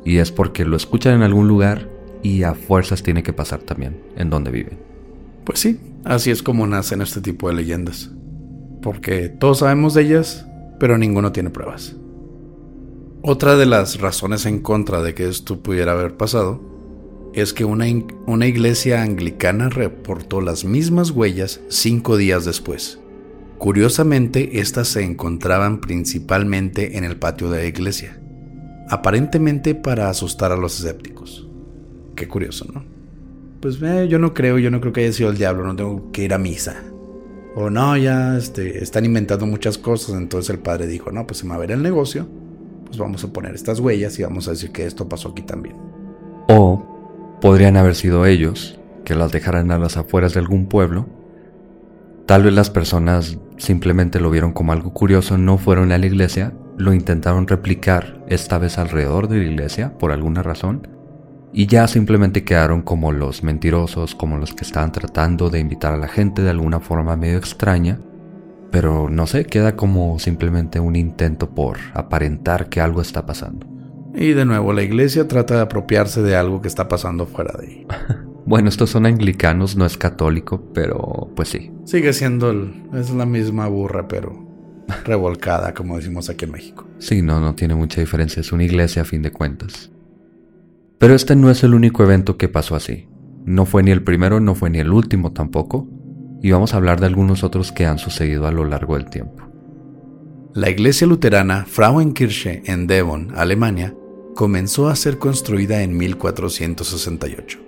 y 0.05 0.19
es 0.19 0.33
porque 0.33 0.65
lo 0.65 0.77
escuchan 0.77 1.15
en 1.15 1.23
algún 1.23 1.49
lugar 1.49 1.91
y 2.23 2.45
a 2.45 2.55
fuerzas 2.55 3.03
tiene 3.03 3.23
que 3.23 3.33
pasar 3.33 3.61
también 3.61 4.01
en 4.17 4.31
donde 4.31 4.51
viven. 4.51 4.79
Pues 5.45 5.59
sí, 5.59 5.79
así 6.05 6.31
es 6.31 6.43
como 6.43 6.67
nacen 6.67 7.03
este 7.03 7.21
tipo 7.21 7.49
de 7.49 7.55
leyendas. 7.55 8.11
Porque 8.83 9.29
todos 9.29 9.59
sabemos 9.59 9.95
de 9.95 10.03
ellas, 10.03 10.47
pero 10.79 10.99
ninguno 10.99 11.33
tiene 11.33 11.51
pruebas. 11.51 11.97
Otra 13.23 13.57
de 13.57 13.67
las 13.67 14.01
razones 14.01 14.47
en 14.47 14.61
contra 14.61 15.03
de 15.03 15.15
que 15.15 15.29
esto 15.29 15.61
pudiera 15.61 15.93
haber 15.93 16.17
pasado 16.17 16.76
es 17.37 17.53
que 17.53 17.65
una, 17.65 17.87
una 18.27 18.47
iglesia 18.47 19.03
anglicana 19.03 19.69
reportó 19.69 20.41
las 20.41 20.65
mismas 20.65 21.11
huellas 21.11 21.61
cinco 21.69 22.17
días 22.17 22.45
después. 22.45 22.99
Curiosamente, 23.59 24.61
estas 24.61 24.89
se 24.89 25.03
encontraban 25.03 25.81
principalmente 25.81 26.99
en 26.99 27.05
el 27.05 27.17
patio 27.17 27.51
de 27.51 27.59
la 27.59 27.67
iglesia 27.67 28.19
aparentemente 28.89 29.75
para 29.75 30.09
asustar 30.09 30.53
a 30.53 30.57
los 30.57 30.79
escépticos. 30.79 31.49
Qué 32.15 32.29
curioso, 32.29 32.67
¿no? 32.73 32.85
Pues 33.61 33.81
eh, 33.83 34.07
yo 34.09 34.19
no 34.19 34.33
creo, 34.35 34.59
yo 34.59 34.71
no 34.71 34.81
creo 34.81 34.93
que 34.93 35.03
haya 35.03 35.13
sido 35.13 35.31
el 35.31 35.39
diablo, 35.39 35.65
no 35.65 35.77
tengo 35.77 36.13
que 36.13 36.23
ir 36.25 36.35
a 36.35 36.39
misa. 36.39 36.83
O 37.55 37.71
no, 37.71 37.97
ya 37.97 38.37
este, 38.37 38.83
están 38.83 39.05
inventando 39.05 39.47
muchas 39.47 39.79
cosas, 39.79 40.15
entonces 40.15 40.51
el 40.51 40.59
padre 40.59 40.87
dijo, 40.87 41.11
no, 41.11 41.27
pues 41.27 41.39
se 41.39 41.45
me 41.45 41.51
va 41.51 41.57
a 41.57 41.61
ver 41.61 41.73
el 41.73 41.83
negocio, 41.83 42.29
pues 42.85 42.99
vamos 42.99 43.25
a 43.25 43.33
poner 43.33 43.55
estas 43.55 43.81
huellas 43.81 44.19
y 44.19 44.23
vamos 44.23 44.47
a 44.47 44.51
decir 44.53 44.71
que 44.73 44.85
esto 44.85 45.09
pasó 45.09 45.31
aquí 45.31 45.43
también. 45.43 45.77
O 46.49 46.96
podrían 47.41 47.77
haber 47.77 47.95
sido 47.95 48.27
ellos, 48.27 48.79
que 49.05 49.15
las 49.15 49.33
dejaran 49.33 49.71
a 49.71 49.79
las 49.79 49.97
afueras 49.97 50.35
de 50.35 50.41
algún 50.41 50.67
pueblo. 50.67 51.07
Tal 52.27 52.43
vez 52.43 52.53
las 52.53 52.71
personas 52.71 53.39
simplemente 53.57 54.21
lo 54.21 54.31
vieron 54.31 54.53
como 54.53 54.73
algo 54.73 54.93
curioso, 54.93 55.39
no 55.39 55.59
fueron 55.59 55.93
a 55.93 55.99
la 55.99 56.07
iglesia 56.07 56.53
lo 56.77 56.93
intentaron 56.93 57.47
replicar 57.47 58.23
esta 58.29 58.59
vez 58.59 58.79
alrededor 58.79 59.29
de 59.29 59.39
la 59.39 59.45
iglesia 59.45 59.97
por 59.99 60.13
alguna 60.13 60.43
razón 60.43 60.89
y 61.53 61.67
ya 61.67 61.89
simplemente 61.89 62.45
quedaron 62.45 62.83
como 62.83 63.13
los 63.13 63.43
mentirosos, 63.43 64.15
como 64.15 64.37
los 64.37 64.53
que 64.53 64.65
estaban 64.65 64.93
tratando 64.93 65.49
de 65.49 65.61
invitar 65.61 65.95
a 65.95 65.99
la 65.99 66.09
gente 66.09 66.43
de 66.43 66.51
alguna 66.51 66.81
forma 66.81 67.17
medio 67.17 67.39
extraña, 67.39 67.99
pero 68.71 69.09
no 69.09 69.27
sé, 69.27 69.47
queda 69.47 69.75
como 69.75 70.19
simplemente 70.19 70.81
un 70.81 70.97
intento 70.97 71.55
por 71.55 71.79
aparentar 71.95 72.69
que 72.69 72.83
algo 72.83 73.01
está 73.01 73.25
pasando. 73.25 73.76
Y 74.17 74.33
de 74.33 74.47
nuevo, 74.47 74.73
la 74.73 74.83
iglesia 74.83 75.29
trata 75.29 75.57
de 75.57 75.61
apropiarse 75.61 76.23
de 76.23 76.37
algo 76.37 76.63
que 76.63 76.69
está 76.69 76.89
pasando 76.89 77.27
fuera 77.27 77.55
de 77.61 77.67
ahí. 77.67 77.87
bueno, 78.47 78.71
estos 78.71 78.89
son 78.89 79.05
anglicanos, 79.05 79.77
no 79.77 79.85
es 79.85 79.99
católico, 79.99 80.73
pero 80.73 81.31
pues 81.37 81.51
sí. 81.51 81.71
Sigue 81.85 82.15
siendo, 82.15 82.51
es 82.95 83.11
la 83.11 83.27
misma 83.27 83.69
burra, 83.69 84.09
pero 84.09 84.47
revolcada, 85.05 85.75
como 85.75 85.97
decimos 85.97 86.31
aquí 86.31 86.47
en 86.47 86.53
México. 86.53 86.87
Sí, 86.99 87.21
no, 87.21 87.41
no 87.41 87.55
tiene 87.55 87.75
mucha 87.75 88.01
diferencia, 88.01 88.41
es 88.41 88.53
una 88.53 88.65
iglesia 88.65 89.03
a 89.03 89.05
fin 89.05 89.21
de 89.21 89.33
cuentas. 89.33 89.91
Pero 90.99 91.15
este 91.15 91.37
no 91.37 91.51
es 91.51 91.63
el 91.63 91.75
único 91.75 92.03
evento 92.03 92.39
que 92.39 92.49
pasó 92.49 92.75
así. 92.75 93.09
No 93.45 93.67
fue 93.67 93.83
ni 93.83 93.91
el 93.91 94.03
primero, 94.03 94.41
no 94.41 94.55
fue 94.55 94.71
ni 94.71 94.79
el 94.79 94.93
último 94.93 95.33
tampoco, 95.33 95.87
y 96.43 96.51
vamos 96.53 96.73
a 96.73 96.79
hablar 96.79 97.01
de 97.01 97.07
algunos 97.07 97.45
otros 97.45 97.71
que 97.71 97.85
han 97.85 97.99
sucedido 97.99 98.47
a 98.47 98.53
lo 98.53 98.65
largo 98.65 98.95
del 98.95 99.11
tiempo. 99.11 99.43
La 100.55 100.71
iglesia 100.71 101.07
luterana 101.07 101.67
Frauenkirche 101.67 102.63
en 102.65 102.87
Devon, 102.87 103.33
Alemania, 103.37 103.95
comenzó 104.37 104.89
a 104.89 104.95
ser 104.95 105.19
construida 105.19 105.83
en 105.83 105.97
1468, 105.97 107.59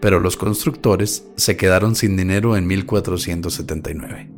pero 0.00 0.18
los 0.18 0.36
constructores 0.36 1.28
se 1.36 1.56
quedaron 1.56 1.94
sin 1.94 2.16
dinero 2.16 2.56
en 2.56 2.66
1479. 2.66 4.28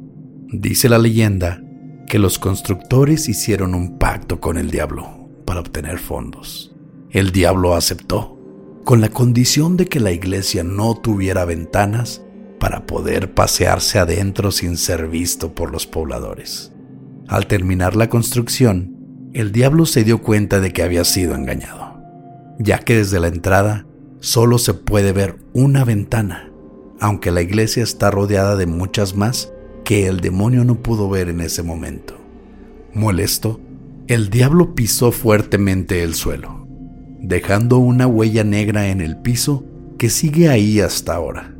Dice 0.48 0.90
la 0.90 0.98
leyenda 0.98 1.62
que 2.06 2.18
los 2.18 2.38
constructores 2.38 3.30
hicieron 3.30 3.74
un 3.74 3.96
pacto 3.96 4.40
con 4.40 4.58
el 4.58 4.70
diablo 4.70 5.30
para 5.46 5.60
obtener 5.60 5.98
fondos. 5.98 6.74
El 7.10 7.32
diablo 7.32 7.74
aceptó, 7.74 8.38
con 8.84 9.00
la 9.00 9.08
condición 9.08 9.76
de 9.76 9.86
que 9.86 10.00
la 10.00 10.12
iglesia 10.12 10.64
no 10.64 10.94
tuviera 10.96 11.44
ventanas 11.44 12.22
para 12.58 12.86
poder 12.86 13.34
pasearse 13.34 13.98
adentro 13.98 14.50
sin 14.50 14.76
ser 14.76 15.08
visto 15.08 15.54
por 15.54 15.70
los 15.70 15.86
pobladores. 15.86 16.72
Al 17.28 17.46
terminar 17.46 17.94
la 17.94 18.08
construcción, 18.08 18.97
el 19.34 19.52
diablo 19.52 19.86
se 19.86 20.04
dio 20.04 20.22
cuenta 20.22 20.60
de 20.60 20.72
que 20.72 20.82
había 20.82 21.04
sido 21.04 21.34
engañado, 21.34 22.00
ya 22.58 22.78
que 22.78 22.96
desde 22.96 23.20
la 23.20 23.28
entrada 23.28 23.86
solo 24.20 24.58
se 24.58 24.74
puede 24.74 25.12
ver 25.12 25.38
una 25.52 25.84
ventana, 25.84 26.50
aunque 27.00 27.30
la 27.30 27.42
iglesia 27.42 27.82
está 27.82 28.10
rodeada 28.10 28.56
de 28.56 28.66
muchas 28.66 29.14
más 29.14 29.52
que 29.84 30.06
el 30.06 30.20
demonio 30.20 30.64
no 30.64 30.76
pudo 30.76 31.08
ver 31.08 31.28
en 31.28 31.40
ese 31.40 31.62
momento. 31.62 32.14
Molesto, 32.94 33.60
el 34.06 34.30
diablo 34.30 34.74
pisó 34.74 35.12
fuertemente 35.12 36.02
el 36.02 36.14
suelo. 36.14 36.66
dejando 37.20 37.78
una 37.78 38.06
huella 38.06 38.44
negra 38.44 38.88
en 38.88 39.00
el 39.00 39.16
piso 39.18 39.64
que 39.98 40.08
sigue 40.08 40.48
ahí 40.48 40.80
hasta 40.80 41.14
ahora. 41.14 41.52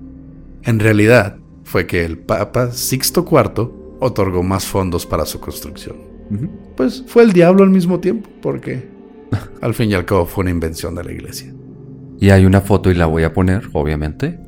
En 0.62 0.78
realidad, 0.78 1.36
fue 1.64 1.86
que 1.86 2.04
el 2.04 2.18
Papa 2.18 2.70
Sixto 2.70 3.26
IV 3.30 3.70
otorgó 4.00 4.42
más 4.42 4.64
fondos 4.64 5.04
para 5.04 5.26
su 5.26 5.40
construcción. 5.40 5.96
Pues 6.76 7.04
fue 7.06 7.22
el 7.22 7.32
diablo 7.32 7.64
al 7.64 7.70
mismo 7.70 8.00
tiempo, 8.00 8.28
porque 8.40 8.88
al 9.60 9.74
fin 9.74 9.90
y 9.90 9.94
al 9.94 10.04
cabo 10.04 10.26
fue 10.26 10.42
una 10.42 10.50
invención 10.50 10.94
de 10.94 11.04
la 11.04 11.12
iglesia. 11.12 11.52
Y 12.20 12.30
hay 12.30 12.44
una 12.44 12.60
foto 12.60 12.90
y 12.90 12.94
la 12.94 13.06
voy 13.06 13.22
a 13.22 13.32
poner, 13.32 13.68
obviamente. 13.72 14.38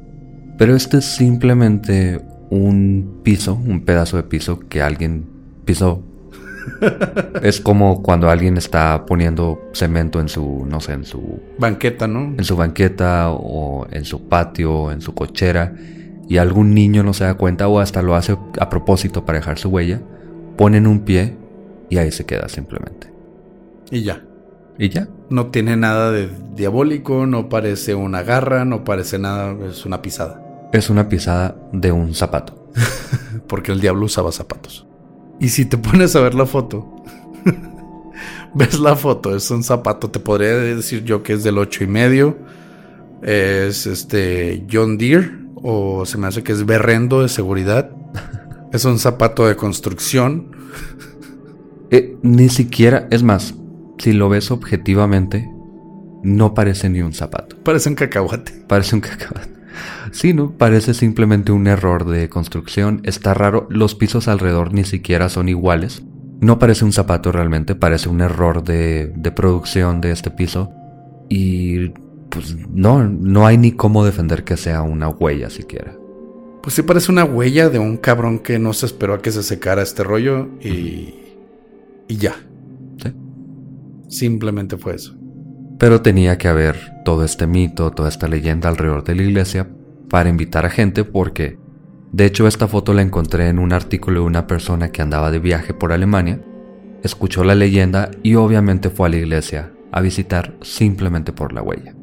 Pero 0.59 0.75
este 0.75 0.99
es 0.99 1.05
simplemente 1.05 2.21
un 2.51 3.21
piso, 3.23 3.55
un 3.55 3.85
pedazo 3.85 4.17
de 4.17 4.25
piso 4.25 4.61
que 4.69 4.83
alguien 4.83 5.25
pisó. 5.65 6.03
es 7.43 7.61
como 7.61 8.03
cuando 8.03 8.29
alguien 8.29 8.57
está 8.57 9.07
poniendo 9.07 9.71
cemento 9.73 10.21
en 10.21 10.29
su, 10.29 10.67
no 10.69 10.81
sé, 10.81 10.93
en 10.93 11.05
su 11.05 11.41
banqueta, 11.59 12.07
¿no? 12.07 12.35
En 12.37 12.45
su 12.45 12.57
banqueta 12.57 13.31
o 13.31 13.87
en 13.91 14.05
su 14.05 14.29
patio, 14.29 14.91
en 14.93 15.01
su 15.01 15.15
cochera, 15.15 15.75
y 16.29 16.37
algún 16.37 16.75
niño 16.75 17.03
no 17.03 17.15
se 17.15 17.25
da 17.25 17.35
cuenta 17.35 17.69
o 17.69 17.81
hasta 17.81 18.03
lo 18.03 18.15
hace 18.15 18.37
a 18.59 18.69
propósito 18.69 19.25
para 19.25 19.39
dejar 19.39 19.59
su 19.59 19.69
huella, 19.69 20.01
ponen 20.57 20.87
un 20.87 21.01
pie 21.01 21.37
y 21.91 21.99
ahí 21.99 22.11
se 22.11 22.25
queda 22.25 22.49
simplemente. 22.49 23.13
Y 23.91 24.03
ya. 24.03 24.25
¿Y 24.79 24.89
ya? 24.89 25.09
No 25.29 25.49
tiene 25.49 25.77
nada 25.77 26.11
de 26.11 26.31
diabólico, 26.55 27.27
no 27.27 27.49
parece 27.49 27.95
una 27.95 28.23
garra, 28.23 28.65
no 28.65 28.85
parece 28.85 29.19
nada, 29.19 29.55
es 29.69 29.85
una 29.85 30.01
pisada. 30.01 30.41
Es 30.73 30.89
una 30.89 31.09
pisada 31.09 31.57
de 31.73 31.93
un 31.93 32.15
zapato. 32.15 32.71
Porque 33.47 33.73
el 33.73 33.81
diablo 33.81 34.07
usaba 34.07 34.33
zapatos. 34.33 34.87
Y 35.41 35.49
si 35.49 35.67
te 35.67 35.77
pones 35.77 36.15
a 36.17 36.21
ver 36.21 36.35
la 36.35 36.47
foto, 36.47 37.03
ves 38.55 38.79
la 38.79 38.95
foto, 38.97 39.35
es 39.35 39.51
un 39.51 39.65
zapato, 39.65 40.11
te 40.11 40.21
podría 40.21 40.57
decir 40.57 41.05
yo 41.05 41.23
que 41.23 41.33
es 41.33 41.43
del 41.43 41.59
ocho 41.59 41.83
y 41.83 41.87
medio, 41.87 42.39
es 43.23 43.87
este 43.87 44.67
John 44.71 44.97
Deere, 44.97 45.31
o 45.57 46.07
se 46.07 46.19
me 46.19 46.27
hace 46.27 46.43
que 46.43 46.53
es 46.53 46.65
berrendo 46.65 47.23
de 47.23 47.29
seguridad. 47.29 47.91
Es 48.73 48.85
un 48.85 49.01
zapato 49.01 49.49
de 49.49 49.57
construcción. 49.57 50.53
Eh, 51.91 52.17
ni 52.23 52.49
siquiera, 52.49 53.09
es 53.11 53.23
más, 53.23 53.55
si 53.99 54.13
lo 54.13 54.29
ves 54.29 54.51
objetivamente, 54.51 55.51
no 56.23 56.55
parece 56.55 56.89
ni 56.89 57.01
un 57.01 57.13
zapato. 57.13 57.57
Parece 57.63 57.89
un 57.89 57.95
cacahuate. 57.95 58.53
Parece 58.69 58.95
un 58.95 59.01
cacahuate. 59.01 59.61
Sí, 60.13 60.35
¿no? 60.35 60.53
Parece 60.53 60.95
simplemente 60.95 61.53
un 61.53 61.67
error 61.67 62.09
de 62.09 62.29
construcción. 62.29 63.01
Está 63.05 63.35
raro. 63.35 63.67
Los 63.71 63.95
pisos 63.95 64.29
alrededor 64.29 64.73
ni 64.73 64.85
siquiera 64.85 65.29
son 65.29 65.49
iguales. 65.49 66.03
No 66.41 66.59
parece 66.59 66.85
un 66.85 66.93
zapato 66.93 67.33
realmente, 67.33 67.75
parece 67.75 68.09
un 68.09 68.21
error 68.21 68.65
de, 68.65 69.13
de 69.15 69.31
producción 69.31 70.01
de 70.01 70.11
este 70.11 70.31
piso. 70.31 70.71
Y 71.29 71.91
pues 72.31 72.57
no, 72.69 73.05
no 73.05 73.47
hay 73.47 73.59
ni 73.59 73.73
cómo 73.73 74.05
defender 74.05 74.45
que 74.45 74.57
sea 74.57 74.83
una 74.83 75.09
huella 75.09 75.51
siquiera. 75.51 75.97
Pues 76.63 76.75
sí 76.75 76.83
parece 76.83 77.11
una 77.13 77.25
huella 77.25 77.69
de 77.69 77.79
un 77.79 77.97
cabrón 77.97 78.39
que 78.39 78.59
no 78.59 78.73
se 78.73 78.87
esperó 78.87 79.15
a 79.15 79.23
que 79.23 79.33
se 79.33 79.43
secara 79.43 79.83
este 79.83 80.05
rollo 80.05 80.49
y... 80.61 81.15
y 82.11 82.17
ya. 82.17 82.35
¿Sí? 83.03 83.13
Simplemente 84.09 84.77
fue 84.77 84.97
eso. 84.97 85.17
Pero 85.79 86.03
tenía 86.03 86.37
que 86.37 86.49
haber 86.49 86.77
todo 87.05 87.25
este 87.25 87.47
mito, 87.47 87.93
toda 87.93 88.09
esta 88.09 88.29
leyenda 88.29 88.69
alrededor 88.69 89.05
de 89.05 89.15
la 89.15 89.23
iglesia 89.23 89.71
para 90.11 90.29
invitar 90.29 90.67
a 90.67 90.71
gente 90.71 91.05
porque, 91.05 91.59
de 92.13 92.27
hecho, 92.27 92.49
esta 92.49 92.67
foto 92.67 92.93
la 92.93 93.03
encontré 93.03 93.49
en 93.49 93.61
un 93.61 93.73
artículo 93.73 94.21
de 94.21 94.27
una 94.27 94.47
persona 94.47 94.91
que 94.91 95.03
andaba 95.03 95.31
de 95.31 95.39
viaje 95.39 95.73
por 95.73 95.93
Alemania, 95.93 96.43
escuchó 97.05 97.45
la 97.45 97.55
leyenda 97.55 98.11
y 98.23 98.35
obviamente 98.35 98.91
fue 98.91 99.07
a 99.07 99.11
la 99.11 99.17
iglesia 99.17 99.73
a 99.93 100.01
visitar 100.01 100.57
simplemente 100.63 101.33
por 101.33 101.53
la 101.53 101.63
huella. 101.63 101.95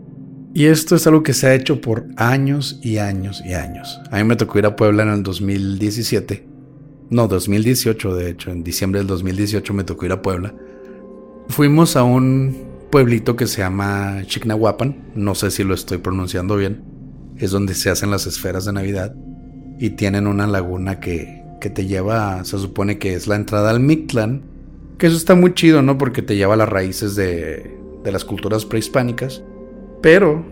Y 0.53 0.65
esto 0.65 0.95
es 0.95 1.05
algo 1.05 1.21
que 1.21 1.33
se 1.33 1.47
ha 1.47 1.53
hecho 1.53 1.81
por 1.81 2.07
años 2.15 2.79
y 2.81 2.97
años 2.97 3.43
y 3.45 3.53
años. 3.53 3.99
A 4.09 4.17
mí 4.17 4.23
me 4.23 4.37
tocó 4.37 4.57
ir 4.57 4.65
a 4.65 4.75
Puebla 4.75 5.03
en 5.03 5.09
el 5.09 5.23
2017. 5.23 6.47
No, 7.09 7.27
2018 7.27 8.15
de 8.15 8.29
hecho. 8.29 8.51
En 8.51 8.63
diciembre 8.63 8.99
del 8.99 9.07
2018 9.07 9.73
me 9.73 9.83
tocó 9.83 10.05
ir 10.05 10.11
a 10.11 10.21
Puebla. 10.21 10.53
Fuimos 11.49 11.95
a 11.95 12.03
un 12.03 12.65
pueblito 12.91 13.35
que 13.35 13.47
se 13.47 13.61
llama 13.61 14.23
Chignahuapan. 14.25 15.11
No 15.15 15.33
sé 15.35 15.51
si 15.51 15.63
lo 15.63 15.73
estoy 15.73 15.99
pronunciando 15.99 16.57
bien. 16.57 16.83
Es 17.37 17.51
donde 17.51 17.75
se 17.75 17.89
hacen 17.89 18.11
las 18.11 18.27
esferas 18.27 18.65
de 18.65 18.73
Navidad. 18.73 19.15
Y 19.79 19.91
tienen 19.91 20.27
una 20.27 20.47
laguna 20.47 20.99
que, 20.99 21.43
que 21.61 21.69
te 21.69 21.85
lleva, 21.85 22.43
se 22.43 22.57
supone 22.57 22.97
que 22.97 23.13
es 23.13 23.27
la 23.27 23.35
entrada 23.35 23.69
al 23.69 23.79
Mictlán. 23.79 24.43
Que 24.97 25.07
eso 25.07 25.15
está 25.15 25.35
muy 25.35 25.53
chido, 25.53 25.81
¿no? 25.81 25.97
Porque 25.97 26.21
te 26.21 26.35
lleva 26.35 26.55
a 26.55 26.57
las 26.57 26.69
raíces 26.69 27.15
de, 27.15 27.77
de 28.03 28.11
las 28.11 28.25
culturas 28.25 28.65
prehispánicas. 28.65 29.43
Pero 30.01 30.45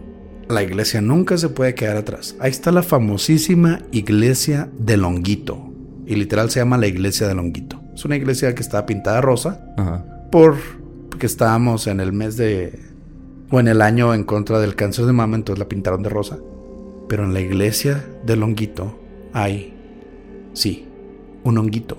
la 0.47 0.63
iglesia 0.63 1.01
nunca 1.01 1.37
se 1.37 1.49
puede 1.49 1.75
quedar 1.75 1.97
atrás. 1.97 2.35
Ahí 2.39 2.51
está 2.51 2.71
la 2.71 2.83
famosísima 2.83 3.81
iglesia 3.91 4.69
de 4.77 4.95
Longuito. 4.95 5.74
Y 6.05 6.15
literal 6.15 6.49
se 6.49 6.59
llama 6.59 6.77
la 6.77 6.87
iglesia 6.87 7.27
de 7.27 7.35
Longuito. 7.35 7.81
Es 7.93 8.05
una 8.05 8.15
iglesia 8.15 8.53
que 8.53 8.61
está 8.61 8.85
pintada 8.85 9.21
rosa. 9.21 9.65
Por 10.31 10.55
que 11.17 11.25
estábamos 11.25 11.87
en 11.87 11.99
el 11.99 12.13
mes 12.13 12.37
de... 12.37 12.79
o 13.49 13.59
en 13.59 13.67
el 13.67 13.81
año 13.81 14.13
en 14.13 14.23
contra 14.23 14.59
del 14.59 14.75
cáncer 14.75 15.05
de 15.05 15.13
mama, 15.13 15.35
entonces 15.35 15.59
la 15.59 15.69
pintaron 15.69 16.03
de 16.03 16.09
rosa. 16.09 16.37
Pero 17.07 17.23
en 17.23 17.33
la 17.33 17.39
iglesia 17.39 18.05
de 18.25 18.35
Longuito 18.35 18.99
hay, 19.33 19.73
sí, 20.53 20.87
un 21.43 21.57
honguito. 21.57 21.97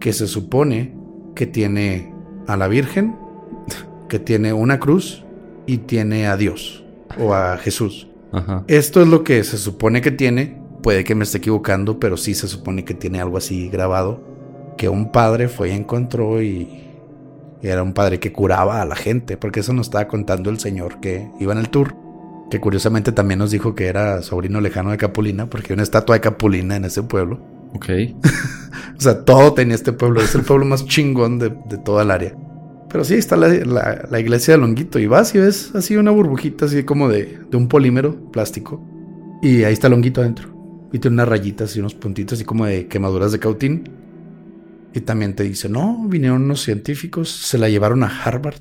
Que 0.00 0.12
se 0.12 0.26
supone 0.26 0.94
que 1.34 1.46
tiene 1.46 2.12
a 2.46 2.56
la 2.56 2.68
Virgen, 2.68 3.16
que 4.08 4.18
tiene 4.18 4.52
una 4.52 4.78
cruz 4.78 5.24
y 5.66 5.78
tiene 5.78 6.26
a 6.26 6.36
Dios 6.36 6.84
o 7.18 7.34
a 7.34 7.56
Jesús. 7.58 8.08
Esto 8.66 9.00
es 9.00 9.06
lo 9.06 9.22
que 9.22 9.44
se 9.44 9.58
supone 9.58 10.00
que 10.00 10.10
tiene. 10.10 10.60
Puede 10.84 11.02
que 11.02 11.14
me 11.14 11.24
esté 11.24 11.38
equivocando, 11.38 11.98
pero 11.98 12.18
sí 12.18 12.34
se 12.34 12.46
supone 12.46 12.84
que 12.84 12.92
tiene 12.92 13.18
algo 13.18 13.38
así 13.38 13.70
grabado. 13.70 14.20
Que 14.76 14.90
un 14.90 15.10
padre 15.10 15.48
fue 15.48 15.70
y 15.70 15.72
encontró 15.72 16.42
y, 16.42 16.84
era 17.62 17.82
un 17.82 17.94
padre 17.94 18.20
que 18.20 18.34
curaba 18.34 18.82
a 18.82 18.84
la 18.84 18.94
gente, 18.94 19.38
porque 19.38 19.60
eso 19.60 19.72
nos 19.72 19.86
estaba 19.86 20.06
contando 20.08 20.50
el 20.50 20.60
señor 20.60 21.00
que 21.00 21.30
iba 21.40 21.54
en 21.54 21.58
el 21.58 21.70
tour. 21.70 21.96
Que 22.50 22.60
curiosamente 22.60 23.12
también 23.12 23.38
nos 23.38 23.50
dijo 23.50 23.74
que 23.74 23.86
era 23.86 24.20
sobrino 24.20 24.60
lejano 24.60 24.90
de 24.90 24.98
Capulina, 24.98 25.48
porque 25.48 25.72
hay 25.72 25.74
una 25.74 25.84
estatua 25.84 26.16
de 26.16 26.20
Capulina 26.20 26.76
en 26.76 26.84
ese 26.84 27.02
pueblo. 27.02 27.40
Ok. 27.72 27.88
o 28.98 29.00
sea, 29.00 29.24
todo 29.24 29.54
tenía 29.54 29.76
este 29.76 29.94
pueblo. 29.94 30.20
Es 30.20 30.34
el 30.34 30.42
pueblo 30.42 30.66
más 30.66 30.84
chingón 30.84 31.38
de, 31.38 31.48
de 31.48 31.78
toda 31.78 32.02
el 32.02 32.10
área. 32.10 32.36
Pero 32.90 33.04
sí, 33.04 33.14
está 33.14 33.36
la, 33.38 34.20
iglesia 34.20 34.52
de 34.52 34.60
Longuito. 34.60 34.98
Y 34.98 35.06
vas 35.06 35.34
y 35.34 35.38
ves 35.38 35.74
así 35.74 35.96
una 35.96 36.10
burbujita, 36.10 36.66
así 36.66 36.84
como 36.84 37.08
de, 37.08 37.38
de, 37.50 37.56
un 37.56 37.68
polímero 37.68 38.30
plástico. 38.30 38.86
Y 39.40 39.64
ahí 39.64 39.72
está 39.72 39.88
Longuito 39.88 40.20
adentro. 40.20 40.53
Y 40.94 41.00
tiene 41.00 41.16
unas 41.16 41.28
rayitas 41.28 41.74
y 41.74 41.80
unos 41.80 41.96
puntitos, 41.96 42.38
así 42.38 42.44
como 42.44 42.66
de 42.66 42.86
quemaduras 42.86 43.32
de 43.32 43.40
cautín. 43.40 43.90
Y 44.92 45.00
también 45.00 45.34
te 45.34 45.42
dice, 45.42 45.68
no, 45.68 46.06
vinieron 46.06 46.44
unos 46.44 46.62
científicos, 46.62 47.30
se 47.30 47.58
la 47.58 47.68
llevaron 47.68 48.04
a 48.04 48.06
Harvard. 48.06 48.60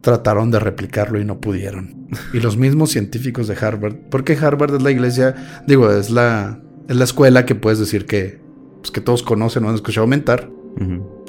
Trataron 0.00 0.50
de 0.50 0.58
replicarlo 0.58 1.20
y 1.20 1.24
no 1.24 1.40
pudieron. 1.40 2.08
Y 2.34 2.40
los 2.40 2.56
mismos 2.56 2.90
científicos 2.90 3.46
de 3.46 3.54
Harvard, 3.54 3.94
porque 4.10 4.36
Harvard 4.36 4.74
es 4.74 4.82
la 4.82 4.90
iglesia, 4.90 5.62
digo, 5.68 5.92
es 5.92 6.10
la, 6.10 6.60
es 6.88 6.96
la 6.96 7.04
escuela 7.04 7.46
que 7.46 7.54
puedes 7.54 7.78
decir 7.78 8.04
que, 8.04 8.40
pues, 8.80 8.90
que 8.90 9.00
todos 9.00 9.22
conocen 9.22 9.62
o 9.62 9.68
han 9.68 9.76
escuchado 9.76 10.02
aumentar. 10.02 10.50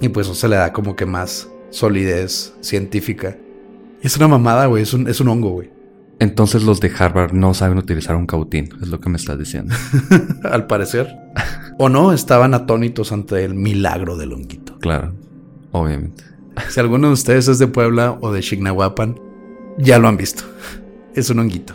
Y 0.02 0.10
pues 0.10 0.26
eso 0.26 0.34
se 0.34 0.48
le 0.48 0.56
da 0.56 0.74
como 0.74 0.96
que 0.96 1.06
más 1.06 1.52
solidez 1.70 2.56
científica. 2.62 3.38
Y 4.02 4.08
es 4.08 4.18
una 4.18 4.28
mamada, 4.28 4.66
güey. 4.66 4.82
Es 4.82 4.96
un, 4.96 5.08
es 5.08 5.22
un 5.22 5.28
hongo, 5.28 5.52
güey. 5.52 5.70
Entonces 6.22 6.62
los 6.62 6.80
de 6.80 6.92
Harvard 6.96 7.34
no 7.34 7.56
saben 7.56 7.80
utilizar 7.80 8.16
un 8.16 8.28
cautín, 8.28 8.70
es 8.80 8.90
lo 8.90 9.00
que 9.00 9.10
me 9.10 9.18
estás 9.18 9.40
diciendo. 9.40 9.74
Al 10.44 10.68
parecer. 10.68 11.18
o 11.80 11.90
no, 11.90 12.14
estaban 12.14 12.54
atónitos 12.54 13.12
ante 13.12 13.44
el 13.44 13.56
milagro 13.56 14.16
del 14.16 14.34
honguito. 14.34 14.78
Claro, 14.78 15.14
obviamente. 15.72 16.24
Si 16.70 16.80
alguno 16.80 17.08
de 17.08 17.14
ustedes 17.14 17.48
es 17.48 17.58
de 17.58 17.66
Puebla 17.66 18.20
o 18.22 18.32
de 18.32 18.42
Chignahuapan, 18.42 19.20
ya 19.80 19.98
lo 19.98 20.08
han 20.08 20.18
visto. 20.18 20.44
Es 21.16 21.32
un 21.32 21.40
honguito. 21.40 21.74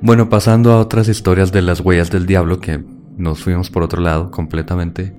bueno, 0.00 0.28
pasando 0.30 0.70
a 0.70 0.78
otras 0.78 1.08
historias 1.08 1.50
de 1.50 1.62
las 1.62 1.80
huellas 1.80 2.12
del 2.12 2.26
diablo 2.26 2.60
que 2.60 2.80
nos 3.16 3.42
fuimos 3.42 3.70
por 3.70 3.82
otro 3.82 4.00
lado 4.00 4.30
completamente. 4.30 5.12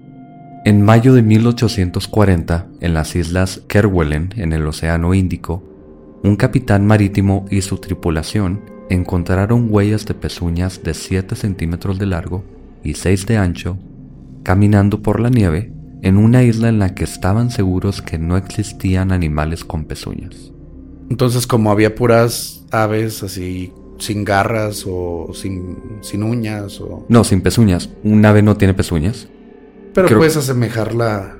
En 0.63 0.81
mayo 0.81 1.13
de 1.13 1.23
1840, 1.23 2.67
en 2.79 2.93
las 2.93 3.17
islas 3.17 3.63
Kerguelen, 3.67 4.33
en 4.37 4.53
el 4.53 4.65
Océano 4.65 5.13
Índico, 5.13 5.76
un 6.27 6.35
capitán 6.35 6.85
marítimo 6.85 7.45
y 7.49 7.61
su 7.61 7.77
tripulación 7.77 8.61
encontraron 8.89 9.67
huellas 9.69 10.05
de 10.05 10.13
pezuñas 10.13 10.83
de 10.83 10.93
7 10.93 11.35
centímetros 11.35 11.99
de 11.99 12.05
largo 12.05 12.43
y 12.83 12.93
6 12.93 13.25
de 13.25 13.37
ancho, 13.37 13.77
caminando 14.43 15.01
por 15.01 15.19
la 15.19 15.29
nieve 15.29 15.73
en 16.01 16.17
una 16.17 16.43
isla 16.43 16.69
en 16.69 16.79
la 16.79 16.93
que 16.93 17.03
estaban 17.03 17.49
seguros 17.49 18.01
que 18.01 18.17
no 18.17 18.37
existían 18.37 19.11
animales 19.11 19.63
con 19.65 19.85
pezuñas. 19.85 20.51
Entonces, 21.09 21.47
como 21.47 21.71
había 21.71 21.95
puras 21.95 22.65
aves 22.71 23.23
así 23.23 23.73
sin 23.97 24.23
garras 24.23 24.85
o 24.87 25.31
sin, 25.33 25.77
sin 26.01 26.23
uñas 26.23 26.79
o... 26.81 27.05
No, 27.09 27.23
sin 27.23 27.41
pezuñas. 27.41 27.89
Un 28.03 28.23
ave 28.25 28.41
no 28.41 28.57
tiene 28.57 28.73
pezuñas. 28.73 29.27
Pero 29.93 30.15
puedes 30.17 30.37
asemejarla 30.37 31.35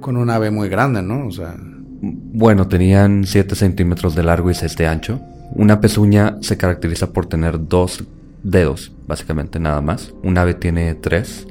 con 0.00 0.16
un 0.16 0.28
ave 0.28 0.50
muy 0.50 0.68
grande, 0.68 1.00
¿no? 1.02 1.26
O 1.26 1.30
sea. 1.30 1.56
Bueno, 2.02 2.68
tenían 2.68 3.24
7 3.24 3.54
centímetros 3.54 4.14
de 4.14 4.22
largo 4.22 4.50
y 4.50 4.54
6 4.54 4.76
de 4.76 4.86
ancho. 4.86 5.20
Una 5.54 5.80
pezuña 5.80 6.38
se 6.40 6.56
caracteriza 6.56 7.12
por 7.12 7.26
tener 7.26 7.68
dos 7.68 8.04
dedos, 8.42 8.92
básicamente 9.06 9.58
nada 9.58 9.80
más. 9.80 10.14
Un 10.22 10.38
ave 10.38 10.54
tiene 10.54 10.94
tres. 10.94 11.46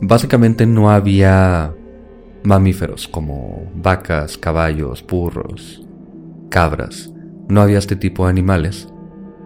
Básicamente 0.00 0.66
no 0.66 0.90
había 0.90 1.74
mamíferos 2.42 3.06
como 3.08 3.70
vacas, 3.74 4.38
caballos, 4.38 5.04
burros, 5.06 5.82
cabras. 6.48 7.10
No 7.48 7.60
había 7.60 7.78
este 7.78 7.96
tipo 7.96 8.24
de 8.24 8.30
animales. 8.30 8.88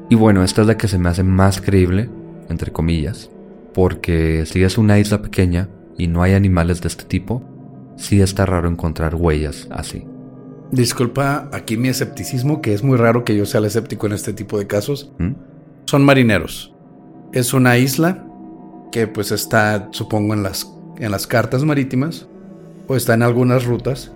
Y 0.09 0.15
bueno, 0.15 0.45
esta 0.45 0.61
es 0.61 0.69
la 0.69 0.77
que 0.77 0.89
se 0.89 0.99
me 0.99 1.09
hace 1.09 1.23
más 1.23 1.61
creíble, 1.61 2.09
entre 2.49 2.73
comillas, 2.73 3.31
porque 3.75 4.45
si 4.47 4.63
es 4.63 4.79
una 4.79 4.99
isla 4.99 5.21
pequeña 5.21 5.69
y 5.99 6.07
no 6.07 6.23
hay 6.23 6.35
animales 6.35 6.81
de 6.81 6.89
este 6.89 7.05
tipo, 7.05 7.43
sí 7.97 8.21
está 8.21 8.47
raro 8.47 8.69
encontrar 8.69 9.17
huellas 9.17 9.67
así. 9.71 10.07
Disculpa 10.73 11.49
aquí 11.53 11.77
mi 11.77 11.89
escepticismo, 11.89 12.61
que 12.61 12.75
es 12.75 12.83
muy 12.83 12.97
raro 12.97 13.25
que 13.25 13.37
yo 13.37 13.47
sea 13.47 13.61
el 13.61 13.67
escéptico 13.67 14.07
en 14.07 14.13
este 14.13 14.33
tipo 14.33 14.59
de 14.59 14.67
casos. 14.67 15.13
¿Mm? 15.19 15.33
Son 15.85 16.05
marineros. 16.05 16.75
Es 17.33 17.55
una 17.55 17.79
isla 17.79 18.27
que 18.91 19.07
pues 19.07 19.31
está, 19.31 19.89
supongo, 19.93 20.35
en 20.35 20.43
las, 20.43 20.73
en 20.99 21.11
las 21.11 21.27
cartas 21.27 21.65
marítimas 21.65 22.29
o 22.89 22.97
está 22.97 23.15
en 23.15 23.23
algunas 23.23 23.65
rutas. 23.65 24.13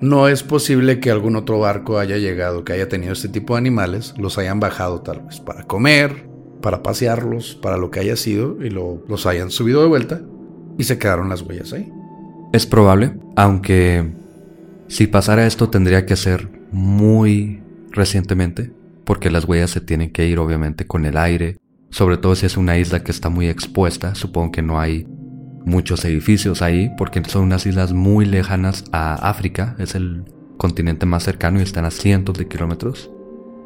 No 0.00 0.28
es 0.28 0.42
posible 0.42 1.00
que 1.00 1.10
algún 1.10 1.36
otro 1.36 1.58
barco 1.58 1.98
haya 1.98 2.18
llegado, 2.18 2.64
que 2.64 2.74
haya 2.74 2.88
tenido 2.88 3.14
este 3.14 3.28
tipo 3.28 3.54
de 3.54 3.58
animales, 3.58 4.14
los 4.18 4.36
hayan 4.36 4.60
bajado 4.60 5.00
tal 5.00 5.22
vez 5.22 5.40
para 5.40 5.64
comer, 5.64 6.28
para 6.60 6.82
pasearlos, 6.82 7.54
para 7.54 7.78
lo 7.78 7.90
que 7.90 8.00
haya 8.00 8.16
sido, 8.16 8.62
y 8.62 8.68
los 8.68 9.24
hayan 9.26 9.50
subido 9.50 9.80
de 9.80 9.88
vuelta 9.88 10.20
y 10.76 10.84
se 10.84 10.98
quedaron 10.98 11.30
las 11.30 11.42
huellas 11.42 11.72
ahí. 11.72 11.90
Es 12.52 12.66
probable, 12.66 13.14
aunque 13.36 14.12
si 14.88 15.06
pasara 15.06 15.46
esto 15.46 15.68
tendría 15.68 16.06
que 16.06 16.16
ser 16.16 16.48
muy 16.72 17.62
recientemente, 17.90 18.72
porque 19.04 19.30
las 19.30 19.44
huellas 19.44 19.70
se 19.70 19.80
tienen 19.80 20.10
que 20.10 20.26
ir 20.26 20.38
obviamente 20.38 20.86
con 20.86 21.04
el 21.06 21.16
aire, 21.16 21.58
sobre 21.90 22.18
todo 22.18 22.34
si 22.34 22.46
es 22.46 22.56
una 22.56 22.78
isla 22.78 23.02
que 23.02 23.12
está 23.12 23.28
muy 23.28 23.48
expuesta, 23.48 24.14
supongo 24.14 24.52
que 24.52 24.62
no 24.62 24.78
hay 24.80 25.06
muchos 25.64 26.04
edificios 26.04 26.62
ahí, 26.62 26.90
porque 26.96 27.22
son 27.24 27.44
unas 27.44 27.66
islas 27.66 27.92
muy 27.92 28.24
lejanas 28.26 28.84
a 28.92 29.14
África, 29.14 29.76
es 29.78 29.94
el 29.94 30.24
continente 30.56 31.06
más 31.06 31.24
cercano 31.24 31.58
y 31.58 31.62
están 31.62 31.84
a 31.84 31.90
cientos 31.90 32.38
de 32.38 32.48
kilómetros. 32.48 33.10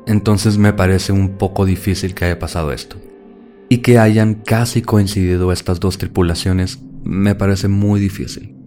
Entonces 0.07 0.59
me 0.59 0.73
parece 0.73 1.13
un 1.13 1.37
poco 1.37 1.67
difícil 1.67 2.15
que 2.15 2.25
haya 2.25 2.39
pasado 2.39 2.73
esto. 2.73 2.97
Y 3.69 3.79
que 3.79 3.99
hayan 3.99 4.35
casi 4.35 4.83
coincidido 4.83 5.53
estas 5.53 5.79
dos 5.79 5.99
tripulaciones 5.99 6.81
me 7.05 7.35
parece 7.35 7.69
muy 7.69 8.01
difícil. 8.01 8.60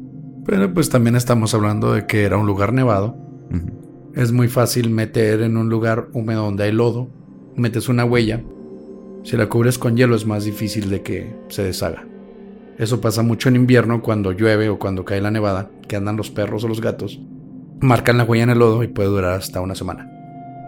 Pero 0.45 0.73
pues 0.73 0.89
también 0.89 1.15
estamos 1.15 1.53
hablando 1.53 1.93
de 1.93 2.05
que 2.05 2.23
era 2.23 2.37
un 2.37 2.45
lugar 2.45 2.73
nevado. 2.73 3.15
Es 4.15 4.31
muy 4.31 4.47
fácil 4.47 4.89
meter 4.89 5.41
en 5.41 5.57
un 5.57 5.69
lugar 5.69 6.09
húmedo 6.13 6.43
donde 6.43 6.65
hay 6.65 6.71
lodo, 6.71 7.07
metes 7.55 7.89
una 7.89 8.05
huella. 8.05 8.41
Si 9.23 9.37
la 9.37 9.47
cubres 9.47 9.77
con 9.77 9.95
hielo 9.95 10.15
es 10.15 10.25
más 10.25 10.43
difícil 10.43 10.89
de 10.89 11.01
que 11.01 11.35
se 11.47 11.63
deshaga. 11.63 12.05
Eso 12.77 12.99
pasa 12.99 13.23
mucho 13.23 13.49
en 13.49 13.55
invierno 13.55 14.01
cuando 14.01 14.31
llueve 14.31 14.69
o 14.69 14.79
cuando 14.79 15.05
cae 15.05 15.21
la 15.21 15.31
nevada, 15.31 15.69
que 15.87 15.95
andan 15.95 16.17
los 16.17 16.31
perros 16.31 16.63
o 16.63 16.67
los 16.67 16.81
gatos. 16.81 17.21
Marcan 17.79 18.17
la 18.17 18.23
huella 18.23 18.43
en 18.43 18.49
el 18.49 18.59
lodo 18.59 18.83
y 18.83 18.87
puede 18.87 19.09
durar 19.09 19.33
hasta 19.33 19.61
una 19.61 19.75
semana, 19.75 20.09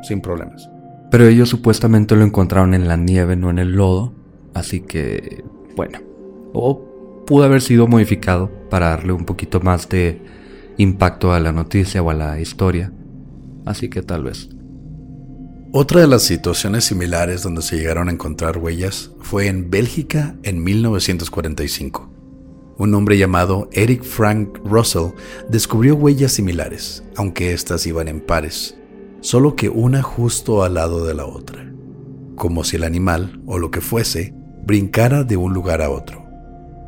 sin 0.03 0.21
problemas. 0.21 0.69
Pero 1.11 1.27
ellos 1.27 1.49
supuestamente 1.49 2.15
lo 2.15 2.23
encontraron 2.23 2.73
en 2.73 2.88
la 2.88 2.97
nieve, 2.97 3.35
no 3.35 3.49
en 3.49 3.59
el 3.59 3.73
lodo. 3.73 4.13
Así 4.53 4.81
que, 4.81 5.43
bueno. 5.75 5.99
O 6.53 6.94
pudo 7.25 7.43
haber 7.43 7.61
sido 7.61 7.88
modificado 7.88 8.51
para 8.69 8.89
darle 8.89 9.13
un 9.13 9.25
poquito 9.25 9.59
más 9.59 9.89
de 9.89 10.21
impacto 10.77 11.33
a 11.33 11.39
la 11.39 11.51
noticia 11.51 12.01
o 12.01 12.09
a 12.09 12.13
la 12.13 12.39
historia. 12.39 12.91
Así 13.65 13.89
que 13.89 14.01
tal 14.01 14.23
vez. 14.23 14.49
Otra 15.71 16.01
de 16.01 16.07
las 16.07 16.23
situaciones 16.23 16.85
similares 16.85 17.43
donde 17.43 17.61
se 17.61 17.75
llegaron 17.75 18.07
a 18.07 18.11
encontrar 18.11 18.57
huellas 18.57 19.11
fue 19.19 19.47
en 19.47 19.69
Bélgica 19.69 20.35
en 20.43 20.63
1945. 20.63 22.11
Un 22.77 22.93
hombre 22.93 23.17
llamado 23.17 23.69
Eric 23.73 24.03
Frank 24.03 24.59
Russell 24.63 25.11
descubrió 25.49 25.95
huellas 25.95 26.33
similares, 26.33 27.03
aunque 27.15 27.53
éstas 27.53 27.88
iban 27.88 28.07
en 28.07 28.21
pares, 28.21 28.77
solo 29.21 29.55
que 29.55 29.69
una 29.69 30.01
justo 30.01 30.63
al 30.63 30.75
lado 30.75 31.05
de 31.05 31.13
la 31.13 31.25
otra, 31.25 31.69
como 32.35 32.63
si 32.63 32.75
el 32.75 32.83
animal, 32.83 33.41
o 33.45 33.59
lo 33.59 33.71
que 33.71 33.81
fuese, 33.81 34.33
brincara 34.65 35.23
de 35.23 35.38
un 35.38 35.53
lugar 35.53 35.81
a 35.81 35.89
otro. 35.89 36.24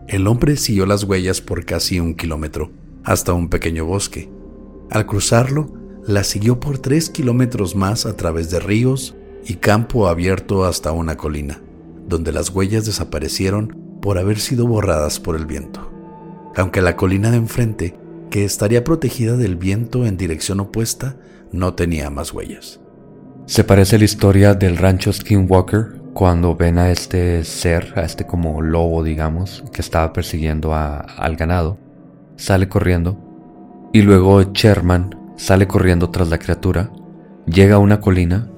El 0.08 0.26
hombre 0.28 0.56
siguió 0.56 0.86
las 0.86 1.04
huellas 1.04 1.42
por 1.42 1.66
casi 1.66 2.00
un 2.00 2.16
kilómetro, 2.16 2.72
hasta 3.04 3.34
un 3.34 3.50
pequeño 3.50 3.84
bosque. 3.84 4.30
Al 4.90 5.06
cruzarlo, 5.06 5.74
la 6.06 6.24
siguió 6.24 6.62
por 6.62 6.78
tres 6.80 7.10
kilómetros 7.10 7.76
más 7.76 8.06
a 8.06 8.16
través 8.16 8.50
de 8.50 8.62
ríos 8.62 9.18
y 9.46 9.56
campo 9.56 10.08
abierto 10.08 10.64
hasta 10.64 10.94
una 10.94 11.18
colina, 11.18 11.62
donde 12.08 12.32
las 12.32 12.52
huellas 12.52 12.86
desaparecieron 12.86 13.78
por 14.02 14.18
haber 14.18 14.40
sido 14.40 14.66
borradas 14.66 15.20
por 15.20 15.36
el 15.36 15.46
viento. 15.46 15.92
Aunque 16.56 16.82
la 16.82 16.96
colina 16.96 17.30
de 17.30 17.38
enfrente, 17.38 17.96
que 18.30 18.46
estaría 18.46 18.86
protegida 18.86 19.36
del 19.36 19.58
viento 19.58 20.06
en 20.06 20.16
dirección 20.16 20.62
opuesta, 20.62 21.18
no 21.52 21.74
tenía 21.74 22.10
más 22.10 22.32
huellas. 22.32 22.80
Se 23.46 23.66
parece 23.66 23.98
la 23.98 24.06
historia 24.06 24.54
del 24.54 24.78
rancho 24.78 25.12
Skinwalker 25.12 25.97
cuando 26.18 26.56
ven 26.56 26.80
a 26.80 26.90
este 26.90 27.44
ser, 27.44 27.94
a 27.96 28.02
este 28.02 28.26
como 28.26 28.60
lobo, 28.64 29.04
digamos, 29.04 29.64
que 29.72 29.82
estaba 29.82 30.14
persiguiendo 30.14 30.74
al 30.74 31.36
ganado, 31.36 31.78
sale 32.38 32.68
corriendo 32.68 33.20
y 33.94 34.02
luego 34.02 34.42
Sherman 34.42 35.16
sale 35.36 35.68
corriendo 35.68 36.10
tras 36.10 36.30
la 36.30 36.40
criatura, 36.40 36.90
llega 37.46 37.76
a 37.76 37.78
una 37.78 38.02
colina 38.02 38.50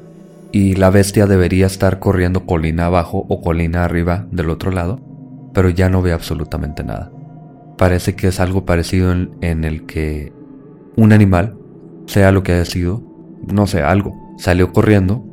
y 0.53 0.75
la 0.75 0.89
bestia 0.89 1.27
debería 1.27 1.65
estar 1.65 1.99
corriendo 1.99 2.45
colina 2.45 2.85
abajo 2.85 3.25
o 3.27 3.41
colina 3.41 3.83
arriba 3.83 4.25
del 4.31 4.51
otro 4.51 4.71
lado, 4.71 5.01
pero 5.53 5.67
ya 5.67 5.89
no 5.89 6.01
ve 6.01 6.13
absolutamente 6.13 6.85
nada. 6.85 7.11
Parece 7.77 8.15
que 8.15 8.29
es 8.29 8.39
algo 8.39 8.63
parecido 8.63 9.11
en, 9.11 9.31
en 9.41 9.65
el 9.65 9.85
que 9.85 10.31
un 10.95 11.11
animal, 11.11 11.57
sea 12.05 12.31
lo 12.31 12.41
que 12.41 12.53
haya 12.53 12.63
sido, 12.63 13.03
no 13.53 13.67
sé, 13.67 13.81
algo, 13.81 14.15
salió 14.37 14.71
corriendo 14.71 15.25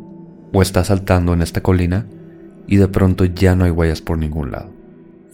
o 0.53 0.61
está 0.61 0.83
saltando 0.83 1.33
en 1.33 1.41
esta 1.41 1.61
colina 1.61 2.09
y 2.67 2.77
de 2.77 2.89
pronto 2.89 3.25
ya 3.25 3.55
no 3.55 3.65
hay 3.65 3.71
huellas 3.71 4.01
por 4.01 4.19
ningún 4.19 4.51
lado. 4.51 4.71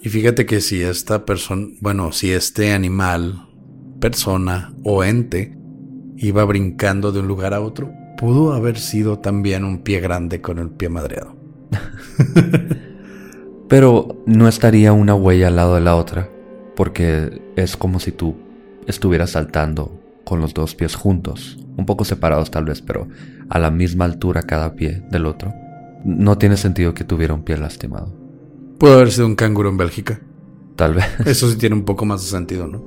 Y 0.02 0.08
fíjate 0.08 0.46
que 0.46 0.60
si 0.60 0.82
esta 0.82 1.24
persona, 1.24 1.68
bueno, 1.80 2.12
si 2.12 2.32
este 2.32 2.72
animal, 2.72 3.48
persona 4.00 4.74
o 4.82 5.04
ente 5.04 5.56
iba 6.16 6.44
brincando 6.44 7.12
de 7.12 7.20
un 7.20 7.28
lugar 7.28 7.54
a 7.54 7.60
otro, 7.60 7.92
pudo 8.18 8.52
haber 8.52 8.78
sido 8.78 9.20
también 9.20 9.64
un 9.64 9.82
pie 9.82 10.00
grande 10.00 10.40
con 10.40 10.58
el 10.58 10.70
pie 10.70 10.88
madreado. 10.88 11.36
Pero 13.68 14.22
no 14.26 14.48
estaría 14.48 14.92
una 14.92 15.14
huella 15.14 15.48
al 15.48 15.56
lado 15.56 15.76
de 15.76 15.80
la 15.80 15.96
otra, 15.96 16.28
porque 16.76 17.40
es 17.56 17.76
como 17.76 18.00
si 18.00 18.12
tú 18.12 18.36
estuvieras 18.86 19.30
saltando 19.30 19.98
con 20.24 20.40
los 20.40 20.52
dos 20.52 20.74
pies 20.74 20.94
juntos, 20.94 21.58
un 21.76 21.86
poco 21.86 22.04
separados 22.04 22.50
tal 22.50 22.64
vez, 22.64 22.82
pero 22.82 23.08
a 23.48 23.58
la 23.58 23.70
misma 23.70 24.04
altura 24.04 24.42
cada 24.42 24.74
pie 24.74 25.02
del 25.10 25.26
otro. 25.26 25.54
No 26.04 26.38
tiene 26.38 26.56
sentido 26.56 26.94
que 26.94 27.04
tuviera 27.04 27.34
un 27.34 27.42
pie 27.42 27.56
lastimado. 27.56 28.12
Pudo 28.78 28.94
haber 28.94 29.12
sido 29.12 29.26
un 29.26 29.36
canguro 29.36 29.68
en 29.68 29.76
Bélgica. 29.76 30.20
Tal 30.76 30.94
vez. 30.94 31.04
Eso 31.26 31.50
sí 31.50 31.56
tiene 31.56 31.76
un 31.76 31.84
poco 31.84 32.04
más 32.04 32.22
de 32.22 32.28
sentido, 32.28 32.66
¿no? 32.66 32.82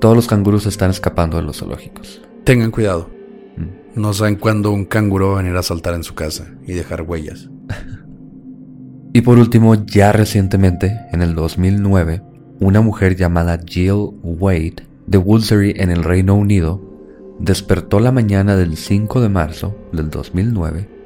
Todos 0.00 0.16
los 0.16 0.26
canguros 0.26 0.66
están 0.66 0.90
escapando 0.90 1.36
de 1.36 1.42
los 1.42 1.58
zoológicos. 1.58 2.22
Tengan 2.44 2.70
cuidado. 2.70 3.08
Mm. 3.56 4.00
No 4.00 4.12
saben 4.12 4.36
cuándo 4.36 4.72
un 4.72 4.84
canguro 4.84 5.30
va 5.30 5.34
a 5.34 5.42
venir 5.42 5.56
a 5.56 5.62
saltar 5.62 5.94
en 5.94 6.04
su 6.04 6.14
casa 6.14 6.54
y 6.66 6.72
dejar 6.72 7.02
huellas. 7.02 7.48
y 9.12 9.20
por 9.20 9.38
último, 9.38 9.74
ya 9.74 10.12
recientemente, 10.12 10.98
en 11.12 11.22
el 11.22 11.34
2009, 11.34 12.22
una 12.60 12.80
mujer 12.80 13.16
llamada 13.16 13.60
Jill 13.64 14.10
Wade 14.22 14.86
de 15.06 15.18
Woolsey 15.18 15.74
en 15.76 15.90
el 15.90 16.02
Reino 16.02 16.34
Unido 16.34 16.82
despertó 17.38 18.00
la 18.00 18.10
mañana 18.10 18.56
del 18.56 18.76
5 18.76 19.20
de 19.20 19.28
marzo 19.28 19.76
del 19.92 20.10
2009 20.10 20.97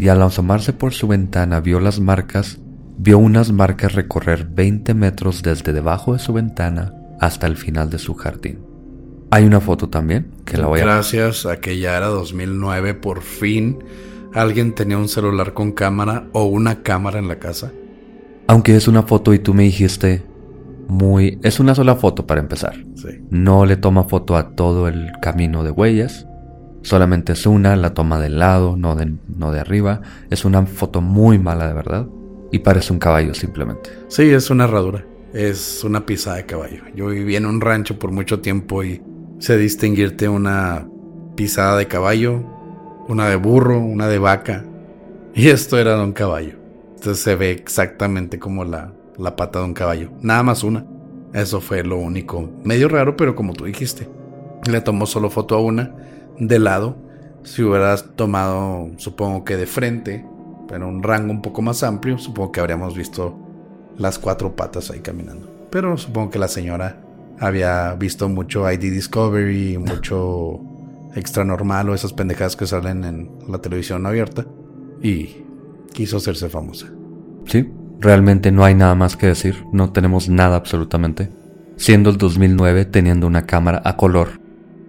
y 0.00 0.08
al 0.08 0.22
asomarse 0.22 0.72
por 0.72 0.94
su 0.94 1.08
ventana 1.08 1.60
vio 1.60 1.78
las 1.78 2.00
marcas, 2.00 2.58
vio 2.96 3.18
unas 3.18 3.52
marcas 3.52 3.92
recorrer 3.92 4.46
20 4.46 4.94
metros 4.94 5.42
desde 5.42 5.74
debajo 5.74 6.14
de 6.14 6.18
su 6.18 6.32
ventana 6.32 6.94
hasta 7.20 7.46
el 7.46 7.58
final 7.58 7.90
de 7.90 7.98
su 7.98 8.14
jardín. 8.14 8.60
Hay 9.30 9.44
una 9.44 9.60
foto 9.60 9.90
también 9.90 10.30
que 10.46 10.56
la 10.56 10.68
voy 10.68 10.80
a... 10.80 10.84
Gracias 10.84 11.44
a 11.44 11.60
que 11.60 11.78
ya 11.78 11.98
era 11.98 12.06
2009, 12.06 12.94
por 12.94 13.20
fin 13.20 13.84
alguien 14.32 14.74
tenía 14.74 14.96
un 14.96 15.08
celular 15.08 15.52
con 15.52 15.72
cámara 15.72 16.28
o 16.32 16.44
una 16.44 16.82
cámara 16.82 17.18
en 17.18 17.28
la 17.28 17.38
casa. 17.38 17.70
Aunque 18.46 18.76
es 18.76 18.88
una 18.88 19.02
foto 19.02 19.34
y 19.34 19.38
tú 19.38 19.52
me 19.52 19.64
dijiste 19.64 20.24
muy... 20.88 21.38
Es 21.42 21.60
una 21.60 21.74
sola 21.74 21.94
foto 21.96 22.26
para 22.26 22.40
empezar. 22.40 22.74
Sí. 22.94 23.20
No 23.28 23.66
le 23.66 23.76
toma 23.76 24.04
foto 24.04 24.38
a 24.38 24.54
todo 24.54 24.88
el 24.88 25.12
camino 25.20 25.62
de 25.62 25.70
huellas. 25.70 26.26
Solamente 26.82 27.32
es 27.32 27.46
una, 27.46 27.76
la 27.76 27.92
toma 27.94 28.20
del 28.20 28.38
lado, 28.38 28.76
no 28.76 28.94
de, 28.94 29.12
no 29.28 29.52
de 29.52 29.60
arriba. 29.60 30.00
Es 30.30 30.44
una 30.44 30.64
foto 30.66 31.00
muy 31.00 31.38
mala 31.38 31.68
de 31.68 31.74
verdad. 31.74 32.06
Y 32.52 32.60
parece 32.60 32.92
un 32.92 32.98
caballo 32.98 33.34
simplemente. 33.34 33.90
Sí, 34.08 34.22
es 34.30 34.50
una 34.50 34.64
herradura. 34.64 35.04
Es 35.32 35.84
una 35.84 36.04
pisada 36.04 36.36
de 36.36 36.46
caballo. 36.46 36.82
Yo 36.94 37.06
viví 37.06 37.36
en 37.36 37.46
un 37.46 37.60
rancho 37.60 37.98
por 37.98 38.10
mucho 38.10 38.40
tiempo 38.40 38.82
y 38.82 39.00
sé 39.38 39.56
distinguirte 39.56 40.28
una 40.28 40.88
pisada 41.36 41.76
de 41.76 41.86
caballo, 41.86 42.42
una 43.08 43.28
de 43.28 43.36
burro, 43.36 43.78
una 43.78 44.08
de 44.08 44.18
vaca. 44.18 44.64
Y 45.34 45.48
esto 45.48 45.78
era 45.78 45.96
de 45.96 46.02
un 46.02 46.12
caballo. 46.12 46.54
Entonces 46.96 47.22
se 47.22 47.36
ve 47.36 47.52
exactamente 47.52 48.38
como 48.38 48.64
la, 48.64 48.92
la 49.16 49.36
pata 49.36 49.60
de 49.60 49.66
un 49.66 49.74
caballo. 49.74 50.10
Nada 50.20 50.42
más 50.42 50.64
una. 50.64 50.84
Eso 51.32 51.60
fue 51.60 51.84
lo 51.84 51.98
único. 51.98 52.50
Medio 52.64 52.88
raro, 52.88 53.16
pero 53.16 53.36
como 53.36 53.52
tú 53.52 53.66
dijiste. 53.66 54.08
Le 54.68 54.80
tomó 54.80 55.06
solo 55.06 55.30
foto 55.30 55.54
a 55.54 55.60
una, 55.60 55.94
de 56.40 56.58
lado. 56.58 56.96
Si 57.44 57.62
hubieras 57.62 58.16
tomado, 58.16 58.90
supongo 58.96 59.44
que 59.44 59.56
de 59.56 59.66
frente, 59.66 60.26
pero 60.68 60.88
un 60.88 61.02
rango 61.02 61.32
un 61.32 61.42
poco 61.42 61.62
más 61.62 61.82
amplio, 61.82 62.18
supongo 62.18 62.52
que 62.52 62.60
habríamos 62.60 62.96
visto 62.96 63.38
las 63.96 64.18
cuatro 64.18 64.56
patas 64.56 64.90
ahí 64.90 65.00
caminando. 65.00 65.48
Pero 65.70 65.96
supongo 65.96 66.30
que 66.30 66.38
la 66.38 66.48
señora 66.48 67.00
había 67.38 67.94
visto 67.94 68.28
mucho 68.28 68.70
ID 68.70 68.80
Discovery, 68.80 69.78
mucho 69.86 70.60
Extra 71.14 71.44
Normal 71.44 71.88
o 71.88 71.94
esas 71.94 72.12
pendejadas 72.12 72.56
que 72.56 72.66
salen 72.66 73.04
en 73.04 73.30
la 73.48 73.58
televisión 73.58 74.06
abierta 74.06 74.46
y 75.02 75.44
quiso 75.92 76.18
hacerse 76.18 76.48
famosa. 76.48 76.86
Sí, 77.46 77.68
realmente 77.98 78.52
no 78.52 78.64
hay 78.64 78.74
nada 78.74 78.94
más 78.94 79.16
que 79.16 79.26
decir, 79.26 79.64
no 79.72 79.92
tenemos 79.92 80.28
nada 80.28 80.56
absolutamente. 80.56 81.30
Siendo 81.76 82.10
el 82.10 82.18
2009 82.18 82.84
teniendo 82.84 83.26
una 83.26 83.46
cámara 83.46 83.80
a 83.84 83.96
color 83.96 84.39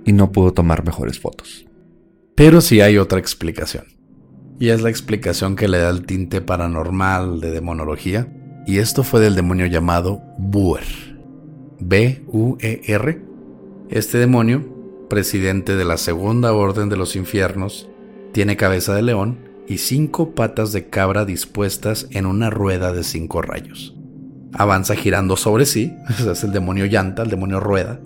y 0.05 0.13
no 0.13 0.31
pudo 0.31 0.53
tomar 0.53 0.85
mejores 0.85 1.19
fotos. 1.19 1.65
Pero 2.35 2.61
sí 2.61 2.81
hay 2.81 2.97
otra 2.97 3.19
explicación. 3.19 3.85
Y 4.59 4.69
es 4.69 4.81
la 4.81 4.89
explicación 4.89 5.55
que 5.55 5.67
le 5.67 5.79
da 5.79 5.89
el 5.89 6.05
tinte 6.05 6.41
paranormal 6.41 7.39
de 7.39 7.51
demonología. 7.51 8.31
Y 8.67 8.77
esto 8.77 9.03
fue 9.03 9.19
del 9.19 9.35
demonio 9.35 9.65
llamado 9.65 10.21
Buer. 10.37 10.83
B-U-E-R. 11.79 13.21
Este 13.89 14.17
demonio, 14.17 15.07
presidente 15.09 15.75
de 15.75 15.83
la 15.83 15.97
Segunda 15.97 16.53
Orden 16.53 16.89
de 16.89 16.95
los 16.95 17.15
Infiernos, 17.15 17.89
tiene 18.33 18.55
cabeza 18.55 18.95
de 18.95 19.01
león 19.01 19.49
y 19.67 19.79
cinco 19.79 20.35
patas 20.35 20.71
de 20.73 20.89
cabra 20.89 21.25
dispuestas 21.25 22.07
en 22.11 22.25
una 22.25 22.49
rueda 22.49 22.93
de 22.93 23.03
cinco 23.03 23.41
rayos. 23.41 23.95
Avanza 24.53 24.95
girando 24.95 25.37
sobre 25.37 25.65
sí, 25.65 25.95
es 26.31 26.43
el 26.43 26.51
demonio 26.51 26.85
llanta, 26.85 27.23
el 27.23 27.29
demonio 27.29 27.59
rueda, 27.59 27.99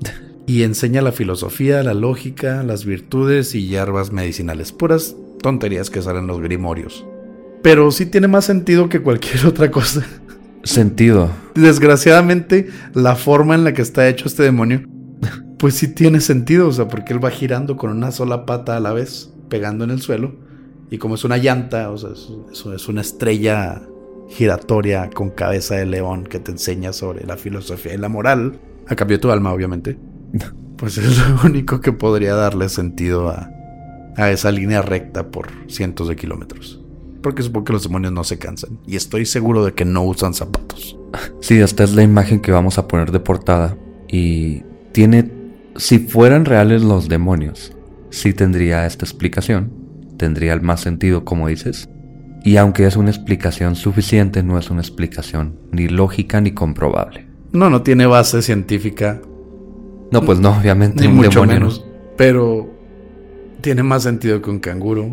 y 0.47 0.63
enseña 0.63 1.01
la 1.01 1.11
filosofía, 1.11 1.83
la 1.83 1.93
lógica, 1.93 2.63
las 2.63 2.85
virtudes 2.85 3.55
y 3.55 3.67
hierbas 3.67 4.11
medicinales, 4.11 4.71
puras 4.71 5.15
tonterías 5.41 5.89
que 5.89 6.01
salen 6.01 6.27
los 6.27 6.41
grimorios. 6.41 7.05
Pero 7.61 7.91
sí 7.91 8.05
tiene 8.05 8.27
más 8.27 8.45
sentido 8.45 8.89
que 8.89 9.01
cualquier 9.01 9.45
otra 9.47 9.71
cosa. 9.71 10.05
Sentido. 10.63 11.29
Desgraciadamente, 11.53 12.69
la 12.93 13.15
forma 13.15 13.55
en 13.55 13.63
la 13.63 13.73
que 13.73 13.81
está 13.81 14.07
hecho 14.07 14.27
este 14.27 14.43
demonio, 14.43 14.83
pues 15.59 15.75
sí 15.75 15.93
tiene 15.93 16.21
sentido, 16.21 16.67
o 16.67 16.71
sea, 16.71 16.87
porque 16.87 17.13
él 17.13 17.23
va 17.23 17.29
girando 17.29 17.77
con 17.77 17.91
una 17.91 18.11
sola 18.11 18.45
pata 18.45 18.75
a 18.75 18.79
la 18.79 18.93
vez, 18.93 19.31
pegando 19.49 19.83
en 19.83 19.91
el 19.91 20.01
suelo, 20.01 20.35
y 20.89 20.97
como 20.97 21.15
es 21.15 21.23
una 21.23 21.37
llanta, 21.37 21.91
o 21.91 21.97
sea, 21.97 22.09
es, 22.11 22.29
es 22.73 22.87
una 22.87 23.01
estrella 23.01 23.81
giratoria 24.29 25.09
con 25.11 25.29
cabeza 25.29 25.75
de 25.75 25.85
león 25.85 26.23
que 26.23 26.39
te 26.39 26.51
enseña 26.51 26.93
sobre 26.93 27.25
la 27.25 27.37
filosofía 27.37 27.93
y 27.93 27.97
la 27.97 28.09
moral, 28.09 28.59
a 28.87 28.95
cambio 28.95 29.17
de 29.17 29.21
tu 29.21 29.31
alma, 29.31 29.53
obviamente, 29.53 29.97
pues 30.77 30.97
es 30.97 31.17
lo 31.17 31.41
único 31.43 31.81
que 31.81 31.91
podría 31.91 32.35
darle 32.35 32.69
sentido 32.69 33.29
a, 33.29 33.49
a 34.17 34.31
esa 34.31 34.51
línea 34.51 34.81
recta 34.81 35.29
por 35.31 35.47
cientos 35.67 36.07
de 36.07 36.15
kilómetros 36.15 36.85
porque 37.25 37.41
supongo 37.41 37.65
que 37.65 37.73
los 37.73 37.81
demonios 37.81 38.13
no 38.13 38.23
se 38.23 38.37
cansan. 38.37 38.77
Y 38.85 38.95
estoy 38.97 39.25
seguro 39.25 39.65
de 39.65 39.73
que 39.73 39.83
no 39.83 40.03
usan 40.03 40.35
zapatos. 40.35 40.95
Sí, 41.41 41.57
esta 41.57 41.83
es 41.83 41.95
la 41.95 42.03
imagen 42.03 42.39
que 42.39 42.51
vamos 42.51 42.77
a 42.77 42.87
poner 42.87 43.11
de 43.11 43.19
portada. 43.19 43.75
Y 44.07 44.61
tiene, 44.91 45.31
si 45.75 45.97
fueran 45.97 46.45
reales 46.45 46.83
los 46.83 47.09
demonios, 47.09 47.75
sí 48.11 48.35
tendría 48.35 48.85
esta 48.85 49.05
explicación. 49.05 49.71
Tendría 50.17 50.53
el 50.53 50.61
más 50.61 50.81
sentido, 50.81 51.25
como 51.25 51.47
dices. 51.47 51.89
Y 52.43 52.57
aunque 52.57 52.85
es 52.85 52.95
una 52.95 53.09
explicación 53.09 53.75
suficiente, 53.75 54.43
no 54.43 54.59
es 54.59 54.69
una 54.69 54.81
explicación 54.81 55.57
ni 55.71 55.87
lógica 55.87 56.41
ni 56.41 56.51
comprobable. 56.51 57.25
No, 57.53 57.71
no 57.71 57.81
tiene 57.81 58.05
base 58.05 58.43
científica. 58.43 59.19
No, 60.15 60.21
pues 60.21 60.39
no, 60.39 60.57
obviamente. 60.57 61.05
Ni 61.05 61.13
mucho 61.13 61.43
menos. 61.43 61.85
Pero 62.15 62.69
tiene 63.59 63.83
más 63.83 64.03
sentido 64.03 64.41
que 64.41 64.49
un 64.49 64.59
canguro, 64.59 65.11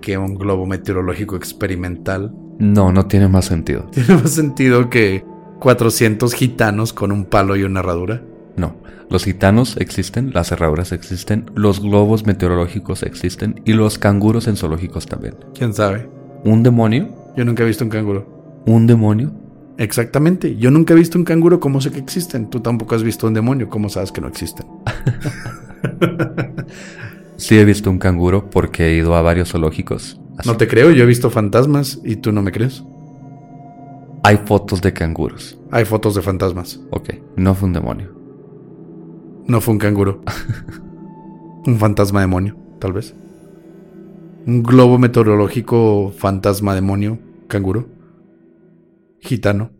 que 0.00 0.18
un 0.18 0.34
globo 0.34 0.66
meteorológico 0.66 1.36
experimental. 1.36 2.34
No, 2.58 2.90
no 2.90 3.06
tiene 3.06 3.28
más 3.28 3.44
sentido. 3.44 3.82
Tiene 3.92 4.16
más 4.16 4.32
sentido 4.32 4.90
que 4.90 5.24
400 5.60 6.34
gitanos 6.34 6.92
con 6.92 7.12
un 7.12 7.26
palo 7.26 7.54
y 7.54 7.62
una 7.62 7.78
herradura. 7.78 8.22
No, 8.56 8.74
los 9.08 9.24
gitanos 9.24 9.76
existen, 9.76 10.32
las 10.34 10.50
herraduras 10.50 10.90
existen, 10.90 11.48
los 11.54 11.80
globos 11.80 12.26
meteorológicos 12.26 13.04
existen 13.04 13.62
y 13.64 13.74
los 13.74 13.98
canguros 13.98 14.48
en 14.48 14.56
zoológicos 14.56 15.06
también. 15.06 15.36
¿Quién 15.54 15.72
sabe? 15.74 16.10
¿Un 16.44 16.64
demonio? 16.64 17.08
Yo 17.36 17.44
nunca 17.44 17.62
he 17.62 17.66
visto 17.66 17.84
un 17.84 17.90
canguro. 17.90 18.62
¿Un 18.66 18.88
demonio? 18.88 19.32
Exactamente. 19.80 20.56
Yo 20.56 20.70
nunca 20.70 20.92
he 20.92 20.96
visto 20.96 21.16
un 21.16 21.24
canguro, 21.24 21.58
¿cómo 21.58 21.80
sé 21.80 21.90
que 21.90 21.98
existen? 21.98 22.50
Tú 22.50 22.60
tampoco 22.60 22.94
has 22.94 23.02
visto 23.02 23.26
un 23.26 23.32
demonio, 23.32 23.70
¿cómo 23.70 23.88
sabes 23.88 24.12
que 24.12 24.20
no 24.20 24.28
existen? 24.28 24.66
Sí 27.38 27.58
he 27.58 27.64
visto 27.64 27.90
un 27.90 27.98
canguro 27.98 28.50
porque 28.50 28.88
he 28.88 28.96
ido 28.96 29.14
a 29.14 29.22
varios 29.22 29.52
zoológicos. 29.52 30.20
Así. 30.36 30.46
No 30.46 30.58
te 30.58 30.68
creo, 30.68 30.90
yo 30.90 31.04
he 31.04 31.06
visto 31.06 31.30
fantasmas 31.30 31.98
y 32.04 32.16
tú 32.16 32.32
no 32.32 32.42
me 32.42 32.52
crees. 32.52 32.84
Hay 34.22 34.40
fotos 34.44 34.82
de 34.82 34.92
canguros. 34.92 35.58
Hay 35.70 35.86
fotos 35.86 36.14
de 36.14 36.20
fantasmas. 36.20 36.78
Ok, 36.90 37.14
no 37.36 37.54
fue 37.54 37.68
un 37.68 37.72
demonio. 37.72 38.14
No 39.46 39.62
fue 39.62 39.72
un 39.72 39.78
canguro. 39.78 40.20
un 41.66 41.78
fantasma 41.78 42.20
demonio, 42.20 42.58
tal 42.78 42.92
vez. 42.92 43.14
Un 44.46 44.62
globo 44.62 44.98
meteorológico 44.98 46.12
fantasma 46.14 46.74
demonio, 46.74 47.18
canguro. 47.48 47.99
Gitano. 49.20 49.70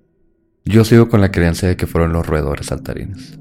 Yo 0.64 0.84
sigo 0.84 1.08
con 1.08 1.20
la 1.20 1.30
creencia 1.30 1.68
de 1.68 1.76
que 1.76 1.86
fueron 1.86 2.12
los 2.12 2.26
roedores 2.26 2.66
saltarines. 2.66 3.38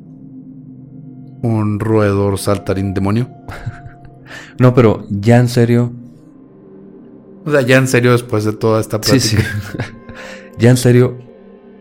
¿Un 1.41 1.80
roedor 1.80 2.38
saltarín 2.38 2.93
demonio? 2.93 3.30
No, 4.60 4.76
pero 4.76 5.08
ya 5.10 5.38
en 5.38 5.47
serio. 5.47 5.91
O 7.45 7.50
sea, 7.50 7.62
ya 7.62 7.78
en 7.78 7.88
serio 7.88 8.12
después 8.12 8.43
de 8.43 8.54
toda 8.54 8.80
esta 8.80 9.00
plática. 9.02 9.20
Sí, 9.20 9.38
sí. 9.38 9.43
ya 10.60 10.70
en 10.70 10.78
serio, 10.78 11.18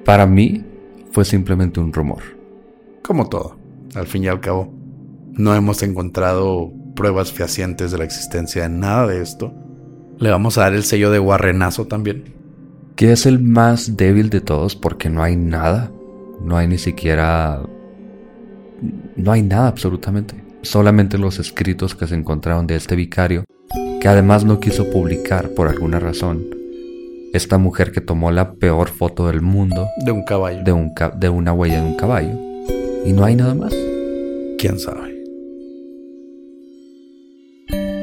para 0.05 0.27
mí 0.27 0.65
fue 1.11 1.25
simplemente 1.25 1.81
un 1.81 1.93
rumor. 1.93 2.23
Como 3.03 3.29
todo, 3.29 3.59
al 3.95 4.07
fin 4.07 4.25
y 4.25 4.29
al 4.29 4.41
cabo. 4.41 4.73
No 5.33 5.55
hemos 5.55 5.83
encontrado 5.83 6.73
pruebas 6.95 7.33
fehacientes 7.33 7.91
de 7.91 7.99
la 7.99 8.05
existencia 8.05 8.63
de 8.63 8.69
nada 8.71 9.07
de 9.07 9.23
esto. 9.23 9.53
Le 10.19 10.31
vamos 10.31 10.57
a 10.57 10.63
dar 10.63 10.75
el 10.75 10.85
sello 10.85 11.11
de 11.11 11.19
guarrenazo 11.19 11.87
también. 11.87 12.38
Que 12.99 13.13
es 13.13 13.25
el 13.25 13.39
más 13.39 13.97
débil 13.97 14.29
de 14.29 14.43
todos 14.43 14.77
porque 14.77 15.09
no 15.09 15.23
hay 15.23 15.37
nada. 15.37 15.91
No 16.43 16.59
hay 16.59 16.69
ni 16.69 16.77
siquiera... 16.77 17.63
No 19.17 19.33
hay 19.33 19.41
nada 19.43 19.69
absolutamente 19.69 20.49
solamente 20.63 21.19
los 21.19 21.39
escritos 21.39 21.95
que 21.95 22.07
se 22.07 22.15
encontraron 22.15 22.67
de 22.67 22.77
este 22.77 22.97
vicario, 22.97 23.45
que 24.01 24.09
además 24.09 24.45
no 24.45 24.61
quiso 24.61 24.91
publicar 24.91 25.51
por 25.51 25.69
alguna 25.69 25.99
razón. 25.99 26.47
Esta 27.33 27.59
mujer 27.59 27.93
que 27.93 28.01
tomó 28.01 28.31
la 28.31 28.53
peor 28.55 28.89
foto 28.89 29.27
del 29.27 29.43
mundo. 29.43 29.89
De 30.05 30.13
un 30.13 30.25
caballo. 30.25 30.63
De, 30.65 30.73
un 30.73 30.93
de 31.19 31.29
una 31.29 31.53
huella 31.53 31.83
de 31.83 31.87
un 31.87 31.97
caballo. 31.97 32.35
Y 33.05 33.13
no 33.13 33.25
hay 33.25 33.35
nada 33.35 33.55
más. 33.55 33.75
¿Quién 34.59 34.79
sabe? 34.79 35.17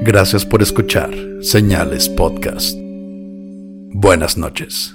Gracias 0.04 0.46
por 0.46 0.62
escuchar 0.62 1.10
Señales 1.42 2.08
Podcast. 2.10 2.85
Buenas 3.98 4.38
noches. 4.38 4.94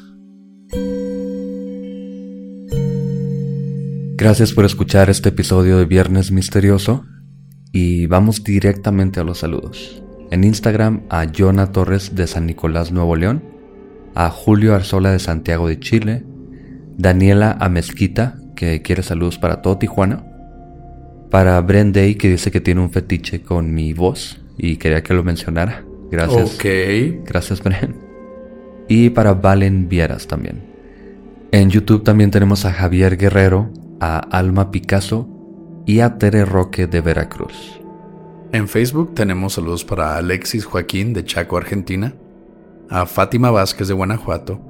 Gracias 4.18 4.53
por 4.53 4.66
escuchar 4.66 5.09
este 5.09 5.30
episodio 5.30 5.78
de 5.78 5.86
Viernes 5.86 6.30
Misterioso 6.30 7.07
y 7.72 8.05
vamos 8.05 8.44
directamente 8.44 9.18
a 9.18 9.24
los 9.24 9.38
saludos. 9.38 10.03
En 10.30 10.44
Instagram 10.44 11.05
a 11.09 11.24
Jonah 11.34 11.72
Torres 11.72 12.14
de 12.14 12.26
San 12.26 12.44
Nicolás, 12.44 12.92
Nuevo 12.92 13.16
León, 13.16 13.42
a 14.14 14.28
Julio 14.28 14.74
Arzola 14.74 15.12
de 15.12 15.18
Santiago 15.18 15.66
de 15.66 15.80
Chile, 15.80 16.22
Daniela 16.98 17.57
Amezquita, 17.59 18.38
que 18.55 18.82
quiere 18.82 19.03
saludos 19.03 19.38
para 19.38 19.62
todo 19.62 19.78
Tijuana, 19.78 20.26
para 21.30 21.59
Bren 21.62 21.92
Day, 21.92 22.16
que 22.16 22.28
dice 22.28 22.51
que 22.51 22.61
tiene 22.61 22.82
un 22.82 22.90
fetiche 22.90 23.40
con 23.40 23.72
mi 23.72 23.94
voz 23.94 24.42
y 24.59 24.76
quería 24.76 25.03
que 25.03 25.14
lo 25.14 25.24
mencionara. 25.24 25.86
Gracias. 26.11 26.55
Ok. 26.55 27.24
Gracias, 27.24 27.62
Bren. 27.62 28.10
Y 28.91 29.11
para 29.11 29.34
Valen 29.34 29.88
Vieras 29.88 30.26
también. 30.26 30.64
En 31.53 31.70
YouTube 31.70 32.03
también 32.03 32.32
tenemos 32.32 32.64
a 32.64 32.72
Javier 32.72 33.16
Guerrero, 33.16 33.70
a 34.01 34.18
Alma 34.18 34.72
Picasso, 34.72 35.28
y 35.86 36.01
a 36.01 36.18
Tere 36.18 36.45
Roque 36.45 36.88
de 36.88 37.01
Veracruz. 37.01 37.80
En 38.51 38.66
Facebook 38.66 39.14
tenemos 39.14 39.53
saludos 39.53 39.84
para 39.84 40.16
Alexis 40.16 40.64
Joaquín 40.64 41.12
de 41.12 41.24
Chaco, 41.24 41.57
Argentina, 41.57 42.14
a 42.88 43.07
Fátima 43.07 43.53
Vázquez 43.53 43.86
de 43.86 43.95
Guanajuato, 43.95 44.61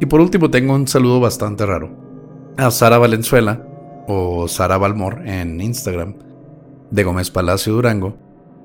y 0.00 0.06
por 0.06 0.20
último 0.20 0.50
tengo 0.50 0.74
un 0.74 0.88
saludo 0.88 1.20
bastante 1.20 1.64
raro, 1.64 1.96
a 2.56 2.68
Sara 2.72 2.98
Valenzuela, 2.98 3.64
o 4.08 4.48
Sara 4.48 4.76
Balmor 4.76 5.22
en 5.24 5.60
Instagram, 5.60 6.16
de 6.90 7.04
Gómez 7.04 7.30
Palacio 7.30 7.74
Durango, 7.74 8.18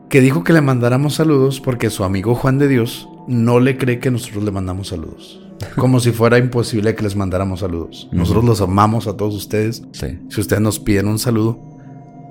que 0.10 0.22
dijo 0.22 0.44
que 0.44 0.54
le 0.54 0.62
mandáramos 0.62 1.14
saludos 1.14 1.62
porque 1.62 1.92
su 1.92 2.04
amigo 2.04 2.34
Juan 2.34 2.58
de 2.58 2.68
Dios 2.68 3.08
no 3.28 3.60
le 3.60 3.78
cree 3.78 4.00
que 4.00 4.12
nosotros 4.12 4.44
le 4.44 4.52
mandamos 4.52 4.90
saludos. 4.90 5.42
Como 5.76 6.00
si 6.00 6.12
fuera 6.12 6.38
imposible 6.38 6.96
que 6.96 7.04
les 7.04 7.16
mandáramos 7.16 7.62
saludos. 7.62 8.10
Nosotros 8.12 8.46
los 8.46 8.62
amamos 8.62 9.08
a 9.08 9.18
todos 9.18 9.36
ustedes. 9.36 9.84
Sí. 9.92 10.20
Si 10.30 10.42
ustedes 10.42 10.62
nos 10.62 10.80
piden 10.80 11.08
un 11.08 11.20
saludo, 11.20 11.60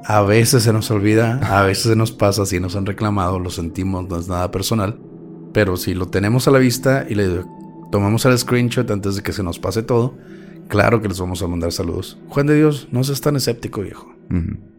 a 0.05 0.23
veces 0.23 0.63
se 0.63 0.73
nos 0.73 0.91
olvida, 0.91 1.41
a 1.43 1.63
veces 1.63 1.85
se 1.85 1.97
nos 1.97 2.13
pasa, 2.13 2.47
si 2.47 2.61
nos 2.61 2.77
han 2.77 2.87
reclamado, 2.87 3.41
lo 3.41 3.51
sentimos, 3.51 4.09
no 4.09 4.19
es 4.19 4.29
nada 4.29 4.51
personal. 4.51 4.99
Pero 5.53 5.77
si 5.77 5.95
lo 5.95 6.07
tenemos 6.07 6.47
a 6.47 6.51
la 6.51 6.59
vista 6.59 7.07
y 7.09 7.15
le 7.15 7.43
tomamos 7.91 8.25
el 8.25 8.39
screenshot 8.39 8.89
antes 8.91 9.17
de 9.17 9.23
que 9.23 9.33
se 9.33 9.43
nos 9.43 9.59
pase 9.59 9.83
todo, 9.83 10.15
claro 10.69 11.01
que 11.01 11.09
les 11.09 11.19
vamos 11.19 11.43
a 11.43 11.49
mandar 11.49 11.73
saludos. 11.73 12.19
Juan 12.29 12.47
de 12.47 12.55
Dios, 12.55 12.89
no 12.93 13.03
seas 13.03 13.21
tan 13.21 13.37
escéptico, 13.37 13.83
viejo. 13.83 14.15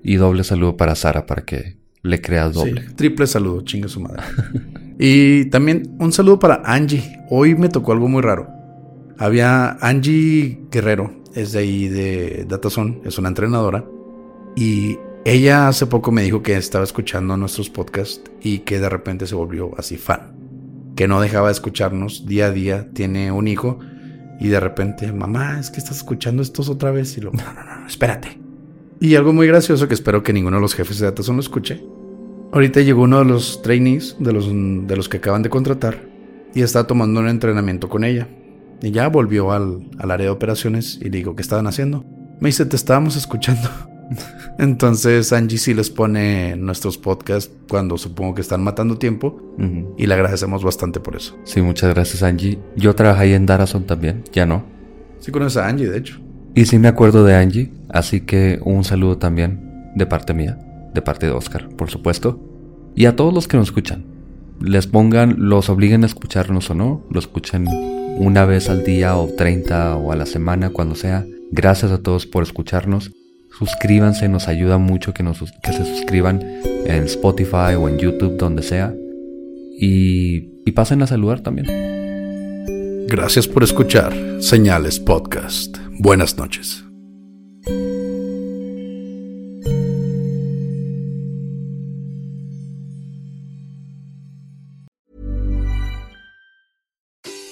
Y 0.04 0.16
doble 0.16 0.44
saludo 0.44 0.78
para 0.78 0.96
Sara 0.96 1.26
para 1.26 1.44
que 1.44 1.78
le 2.04 2.22
creas 2.22 2.54
doble. 2.54 2.88
Sí, 2.88 2.94
triple 2.96 3.28
saludo, 3.28 3.62
chingue 3.62 3.90
su 3.90 4.00
madre. 4.00 4.24
y 5.00 5.46
también 5.46 5.96
un 6.00 6.12
saludo 6.12 6.40
para 6.40 6.62
Angie. 6.66 7.20
Hoy 7.30 7.56
me 7.56 7.70
tocó 7.70 7.92
algo 7.92 8.08
muy 8.08 8.22
raro. 8.22 8.48
Había 9.18 9.72
Angie 9.82 10.60
Guerrero, 10.72 11.12
es 11.34 11.52
de 11.52 11.60
ahí 11.60 11.88
de 11.88 12.46
Datazone, 12.48 13.02
es 13.04 13.18
una 13.18 13.30
entrenadora. 13.30 13.86
Y 14.56 14.98
ella 15.26 15.68
hace 15.68 15.86
poco 15.86 16.12
me 16.12 16.24
dijo 16.24 16.42
que 16.42 16.56
estaba 16.56 16.84
escuchando 16.84 17.38
nuestros 17.38 17.70
podcasts 17.70 18.22
y 18.42 18.60
que 18.60 18.80
de 18.80 18.90
repente 18.90 19.28
se 19.28 19.36
volvió 19.36 19.72
así 19.78 19.98
fan. 19.98 20.34
Que 20.96 21.08
no 21.08 21.22
dejaba 21.22 21.48
de 21.48 21.54
escucharnos 21.54 22.26
día 22.26 22.48
a 22.48 22.52
día. 22.52 22.90
Tiene 22.94 23.32
un 23.32 23.48
hijo 23.48 23.80
y 24.40 24.48
de 24.48 24.60
repente, 24.60 25.12
mamá, 25.12 25.60
es 25.60 25.70
que 25.70 25.78
estás 25.78 25.98
escuchando 25.98 26.42
estos 26.42 26.70
otra 26.70 26.92
vez. 26.92 27.18
Y 27.18 27.22
lo, 27.22 27.32
no, 27.32 27.44
no, 27.54 27.82
no, 27.82 27.88
espérate. 27.88 28.40
Y 29.00 29.16
algo 29.16 29.32
muy 29.32 29.46
gracioso 29.46 29.88
que 29.88 29.94
espero 29.94 30.24
que 30.24 30.34
ninguno 30.34 30.58
de 30.58 30.62
los 30.62 30.74
jefes 30.74 30.98
de 31.00 31.06
Datazone 31.06 31.38
lo 31.38 31.42
escuche. 31.42 31.84
Ahorita 32.58 32.82
llegó 32.82 33.04
uno 33.04 33.20
de 33.20 33.26
los 33.26 33.62
trainees, 33.62 34.16
de 34.18 34.34
los, 34.34 34.48
de 34.50 34.98
los 34.98 35.08
que 35.08 35.18
acaban 35.18 35.44
de 35.44 35.50
contratar, 35.52 36.02
y 36.56 36.64
está 36.64 36.88
tomando 36.88 37.20
un 37.20 37.28
entrenamiento 37.28 37.88
con 37.88 38.04
ella. 38.04 38.28
Y 38.82 38.90
ya 38.90 39.10
volvió 39.10 39.52
al, 39.52 39.88
al 40.00 40.10
área 40.10 40.26
de 40.26 40.32
operaciones 40.32 40.98
y 41.00 41.04
le 41.04 41.18
digo, 41.18 41.36
¿qué 41.36 41.44
estaban 41.44 41.68
haciendo? 41.68 42.04
Me 42.40 42.50
dice, 42.50 42.66
te 42.66 42.76
estábamos 42.76 43.16
escuchando. 43.16 43.70
Entonces 44.58 45.32
Angie 45.34 45.60
sí 45.60 45.76
les 45.76 45.92
pone 45.92 46.56
nuestros 46.56 46.98
podcasts 46.98 47.54
cuando 47.70 47.96
supongo 48.00 48.34
que 48.34 48.42
están 48.42 48.64
matando 48.64 48.98
tiempo 48.98 49.40
y 49.96 50.08
le 50.08 50.14
agradecemos 50.16 50.64
bastante 50.64 51.00
por 51.00 51.16
eso. 51.16 51.38
Sí, 51.44 51.62
muchas 51.62 51.94
gracias 51.94 52.24
Angie. 52.24 52.58
Yo 52.76 52.96
trabajé 52.96 53.26
ahí 53.26 53.34
en 53.34 53.46
Darazon 53.46 53.86
también, 53.86 54.24
ya 54.34 54.48
no. 54.48 54.66
Sí 55.20 55.32
conoces 55.32 55.58
a 55.58 55.68
Angie, 55.68 55.92
de 55.92 56.00
hecho. 56.00 56.20
Y 56.56 56.66
sí 56.66 56.80
me 56.80 56.88
acuerdo 56.88 57.24
de 57.24 57.36
Angie, 57.36 57.72
así 57.90 58.22
que 58.22 58.60
un 58.64 58.84
saludo 58.84 59.20
también 59.20 59.92
de 59.94 60.08
parte 60.08 60.34
mía, 60.34 60.58
de 60.96 61.04
parte 61.04 61.28
de 61.28 61.34
Oscar, 61.34 61.70
por 61.70 61.92
supuesto. 61.92 62.47
Y 62.98 63.06
a 63.06 63.16
todos 63.16 63.32
los 63.32 63.48
que 63.48 63.58
nos 63.58 63.68
escuchan. 63.68 64.04
Les 64.60 64.88
pongan, 64.88 65.36
los 65.38 65.70
obliguen 65.70 66.02
a 66.04 66.08
escucharnos 66.08 66.72
o 66.72 66.74
no, 66.74 67.06
lo 67.12 67.20
escuchen 67.20 67.68
una 68.18 68.46
vez 68.46 68.70
al 68.70 68.84
día 68.84 69.16
o 69.16 69.28
30 69.28 69.98
o 69.98 70.12
a 70.12 70.16
la 70.16 70.26
semana, 70.26 70.72
cuando 70.72 70.96
sea. 70.96 71.24
Gracias 71.52 71.92
a 71.92 72.02
todos 72.02 72.26
por 72.26 72.42
escucharnos. 72.42 73.12
Suscríbanse, 73.56 74.28
nos 74.30 74.48
ayuda 74.48 74.80
mucho 74.80 75.14
que, 75.14 75.22
nos, 75.22 75.40
que 75.62 75.74
se 75.74 75.86
suscriban 75.86 76.42
en 76.86 77.04
Spotify 77.04 77.76
o 77.78 77.88
en 77.88 78.00
YouTube, 78.00 78.36
donde 78.36 78.64
sea. 78.64 78.96
Y, 79.80 80.50
y 80.66 80.72
pasen 80.72 81.04
a 81.04 81.08
saludar 81.08 81.42
también. 81.42 81.68
Gracias 83.08 83.48
por 83.48 83.64
escuchar 83.64 84.12
Señales 84.42 85.00
Podcast. 85.00 85.78
Buenas 86.00 86.36
noches. 86.36 86.87